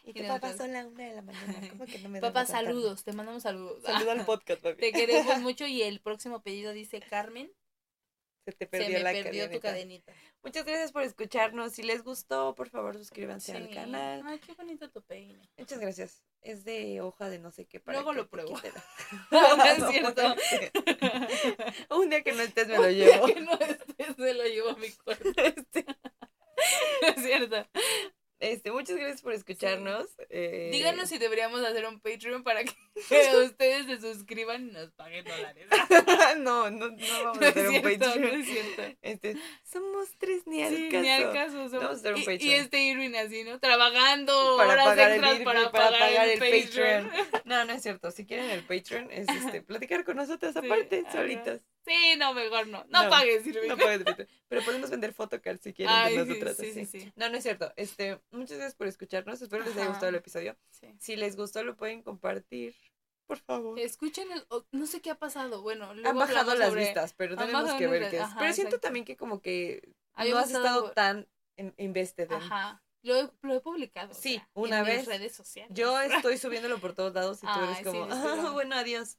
[0.05, 1.43] Y Y tu papá son la una de la mañana.
[1.73, 3.83] ¿Cómo que no me Papá, saludos, te mandamos saludos.
[3.85, 4.81] Saludo al podcast, papi.
[4.81, 7.53] Te queremos mucho y el próximo pedido dice Carmen,
[8.45, 10.07] Se te se perdió me la perdió tu cadeneta.
[10.07, 10.13] cadenita.
[10.43, 11.73] Muchas gracias por escucharnos.
[11.73, 13.75] Si les gustó, por favor, suscríbanse al Sí.
[13.75, 14.23] canal.
[14.25, 15.39] Ay, qué bonito tu peine.
[15.59, 16.23] Muchas gracias.
[16.41, 17.81] Es de hoja de no sé qué.
[17.81, 18.55] para Luego lo pruebo.
[19.33, 20.23] la- No, es cierto.
[21.97, 23.27] Un día que no estés me lo llevo.
[23.27, 25.29] que no estés, se lo llevo a mi cuerpo.
[25.37, 25.85] Este,
[27.03, 27.67] es cierto.
[28.41, 30.07] Este, muchas gracias por escucharnos.
[30.31, 32.73] eh, Díganos si deberíamos hacer un Patreon para que
[33.45, 35.67] ustedes se suscriban y nos paguen dólares.
[36.39, 38.41] no, no, no vamos No a es hacer un no Patreon.
[38.41, 38.97] es.
[39.03, 41.03] Este, somos tres ni al Sí, caso.
[41.03, 41.53] ni al caso.
[41.53, 42.43] somos- Vamos a hacer un y, Patreon.
[42.43, 43.59] y este Irving así, ¿no?
[43.61, 47.11] Trabajando Para horas pagar el extras Irving, para, para pagar, pagar el, el Patreon.
[47.45, 48.11] No, no es cierto.
[48.11, 51.13] Si quieren el Patreon, es este, platicar con nosotros Sí, aparte, ajá.
[51.89, 52.85] Sí, no, mejor no.
[52.89, 53.69] No, No, pagues, Irving.
[53.69, 54.29] No Patreon.
[54.49, 57.13] Pero podemos vender photocards si quieren Ay, de sí, nosotras sí, sí, sí.
[57.17, 57.73] No, no es cierto.
[57.77, 59.41] Este, muchas gracias por escucharnos.
[59.43, 59.91] Espero les haya Ajá.
[59.91, 60.57] gustado el episodio.
[60.71, 60.95] Sí.
[61.01, 62.75] Si les gustó, lo pueden compartir.
[63.27, 63.79] Por favor.
[63.79, 65.61] Escuchen, el- o- no sé qué ha pasado.
[65.63, 68.23] Bueno, luego Han bajado las sobre- vistas, pero han tenemos que ver las- qué es.
[68.23, 68.87] ajá, pero siento exacto.
[68.87, 72.43] también que como que no has estado tan in- invested en.
[72.43, 72.83] Ajá.
[73.03, 74.11] Lo he, lo he publicado.
[74.11, 74.99] o Sí, sea, una en vez.
[75.01, 75.71] mis redes sociales.
[75.77, 75.95] Yo
[76.33, 78.53] estoy subiéndolo por todos lados y tú eres Ay, como, sí, "Ah, no.
[78.55, 79.19] bueno, adiós.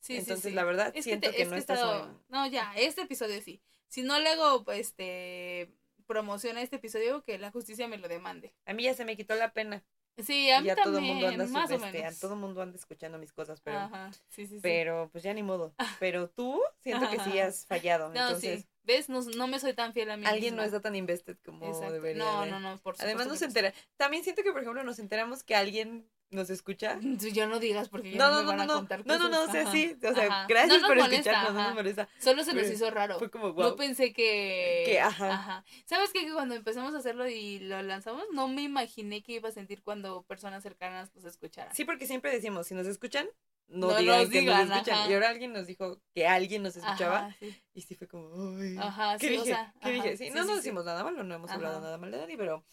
[0.00, 0.50] Sí, Entonces, sí.
[0.52, 3.40] la verdad, Es siento te- que es no he estás estado- No, ya, este episodio
[3.42, 3.60] sí.
[3.86, 5.70] Si no luego, pues, este,
[6.06, 8.54] promociona este episodio, que la justicia me lo demande.
[8.66, 9.84] A mí ya se me quitó la pena.
[10.18, 12.16] Sí, a mí ya también, todo el mundo anda más o sub- menos.
[12.16, 14.60] a todo el mundo anda escuchando mis cosas, pero Ajá, sí, sí, sí.
[14.60, 15.72] pero pues ya ni modo.
[16.04, 18.66] Pero tú siento que sí has fallado, no, entonces sí.
[18.82, 19.08] ¿Ves?
[19.08, 21.92] No, no me soy tan fiel a mí alguien no está tan invested como Exacto.
[21.92, 22.22] debería.
[22.24, 22.50] No, de.
[22.50, 23.74] no, no, por Además supuesto nos que entera.
[23.96, 26.98] También siento que por ejemplo nos enteramos que alguien nos escucha.
[27.34, 29.18] Yo no digas porque No, no, no, me no, van no, a no, contar no,
[29.18, 29.52] no, no, o cosas.
[29.52, 30.46] sea, Ajá, sí, o sea, ajá.
[30.48, 31.68] gracias No nos por molesta, escucharnos, no ajá.
[31.68, 32.08] nos molesta.
[32.18, 33.18] Solo se nos Pero hizo raro.
[33.18, 33.70] Fue como, wow.
[33.70, 34.82] No pensé que...
[34.86, 35.64] Que, ajá.
[35.86, 36.24] ¿Sabes qué?
[36.24, 39.82] Que cuando empezamos a hacerlo y lo lanzamos, no me imaginé que iba a sentir
[39.82, 41.74] cuando personas cercanas pues escucharan.
[41.74, 43.28] Sí, porque siempre decimos, si nos escuchan,
[43.68, 44.98] no, No digan nos que digan, nos escuchan.
[44.98, 45.10] ajá.
[45.10, 47.26] Y ahora alguien nos dijo que alguien nos escuchaba.
[47.26, 47.62] Ajá, sí.
[47.72, 48.76] Y sí fue como, ay.
[48.78, 49.54] Ajá, ¿Qué sí, o dije?
[49.54, 50.16] sea, ¿Qué ajá, dije?
[50.16, 51.84] Sí, no nos decimos nada malo, no hemos hablado Ajá.
[51.84, 52.64] nada mal de nadie, pero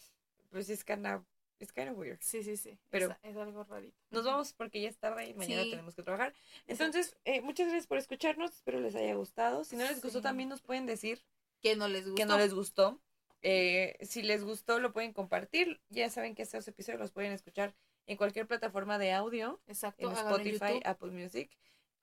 [0.50, 1.22] pues es kinda,
[1.60, 2.18] it's kinda weird.
[2.20, 2.78] Sí, sí, sí.
[2.90, 3.96] Pero- es, es algo rarito.
[4.10, 5.70] Nos vamos porque ya es tarde y mañana Sí.
[5.70, 6.34] tenemos que trabajar.
[6.66, 8.52] Entonces, eh, muchas gracias por escucharnos.
[8.54, 9.64] Espero les haya gustado.
[9.64, 10.22] Si no les gustó, Sí.
[10.22, 11.24] también nos pueden decir
[11.62, 12.14] Que no les gustó.
[12.16, 13.00] que no les gustó.
[13.42, 15.80] Eh, si les gustó, lo pueden compartir.
[15.90, 17.74] Ya saben que estos episodios los pueden escuchar
[18.06, 20.06] en cualquier plataforma de audio, Exacto.
[20.10, 20.80] en Spotify.
[20.84, 21.50] Apple Music,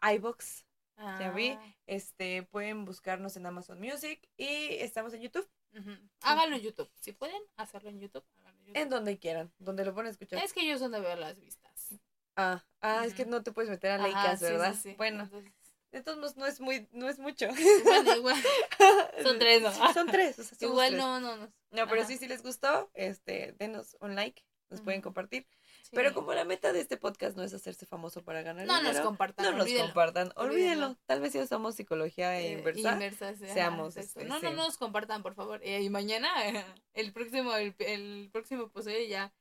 [0.02, 0.66] iBox.
[0.98, 1.50] ya vi.
[1.50, 5.50] Ah, Este, pueden buscarnos en Amazon Music y estamos en YouTube.
[6.22, 6.90] Háganlo en YouTube.
[6.96, 10.44] Si pueden hacerlo en YouTube, háganlo en donde quieran, donde lo pueden escuchar.
[10.44, 11.96] Es que yo es donde veo las vistas.
[12.36, 14.76] Ah, ah, es que no te puedes meter a Ajá, Leicas, sí, sí, ¿verdad?
[14.82, 14.94] sí.
[14.98, 15.54] Bueno, Entonces,
[15.92, 17.48] de todos modos no es muy, no es mucho.
[17.86, 18.36] bueno, igual.
[19.24, 19.94] Son tres, ¿no?
[19.94, 21.00] Son tres, o sea, Igual tres.
[21.00, 21.46] no, no, no.
[21.72, 22.10] No, pero Ajá.
[22.10, 25.48] sí, si les gustó, este, denos un like, nos pueden compartir.
[25.86, 25.92] Sí.
[25.94, 28.84] Pero como la meta de este podcast no es hacerse famoso para ganar No nos
[28.94, 29.86] dinero, compartan, no nos olvídenlo.
[29.86, 30.54] compartan, olvídenlo.
[30.88, 30.98] Olvídenlo.
[31.06, 32.94] Tal vez si usamos psicología Eh, inversa.
[32.94, 34.46] inversa, sí, seamos, este, no, sí.
[34.48, 35.60] no nos compartan, por favor.
[35.64, 36.28] Eh, y mañana,
[36.94, 39.32] el próximo, el, el próximo episodio ya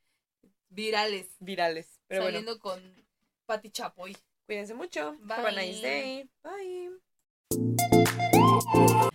[0.69, 1.29] virales.
[1.41, 1.99] virales.
[2.09, 3.07] Pero bueno, saliendo con
[3.47, 4.15] Pati Chapoy.
[4.45, 5.17] cuídense mucho.
[5.31, 5.57] Have a Bye.
[5.57, 6.31] nice day.
[6.43, 6.91] Bye.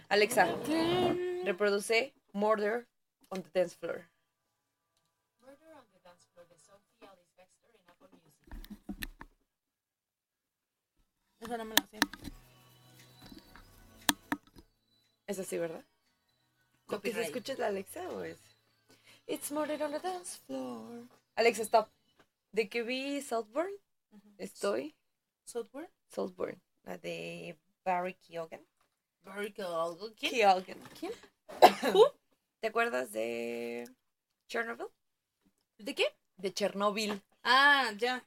[0.09, 0.47] Alexa,
[1.45, 2.87] reproduce Murder
[3.29, 4.09] on the Dance Floor.
[5.41, 9.09] Murder on the Dance Floor de Sophie Alice Baxter en Apple Music.
[11.39, 11.99] Esa no me la sé.
[15.27, 15.85] Es así, ¿verdad?
[16.87, 18.37] ¿Lo que se escucha es la Alexa o es?
[19.27, 21.07] It's murder on the dance floor.
[21.35, 21.89] Alexa, stop.
[22.51, 23.71] De que vi Saltburn,
[24.11, 24.33] Ujú.
[24.37, 24.95] estoy.
[25.45, 25.89] Software.
[26.07, 28.65] Saltburn, la de Barry Keoghan.
[29.23, 30.13] Very cool.
[30.15, 30.31] ¿Quién?
[30.31, 30.79] Keoghan.
[30.99, 31.11] ¿Quién?
[32.59, 33.87] ¿Te acuerdas de
[34.47, 34.87] Chernobyl?
[35.77, 36.05] ¿De qué?
[36.37, 37.21] De Chernobyl.
[37.43, 38.25] Ah, ya.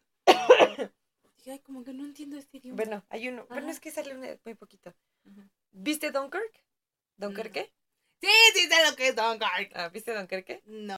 [1.47, 2.77] Ay, como que no entiendo este idioma.
[2.77, 3.47] Bueno, hay uno.
[3.47, 3.73] Bueno, Ajá.
[3.73, 4.94] es que sale una- muy poquito.
[5.24, 5.43] Ujú.
[5.73, 6.64] ¿Viste Dunkirk?
[7.16, 7.55] ¿Dunkirk?
[8.20, 9.73] Sí, sí sé lo que es Dunkirk.
[9.74, 10.62] Ah, ¿Viste Dunkirk?
[10.66, 10.86] No.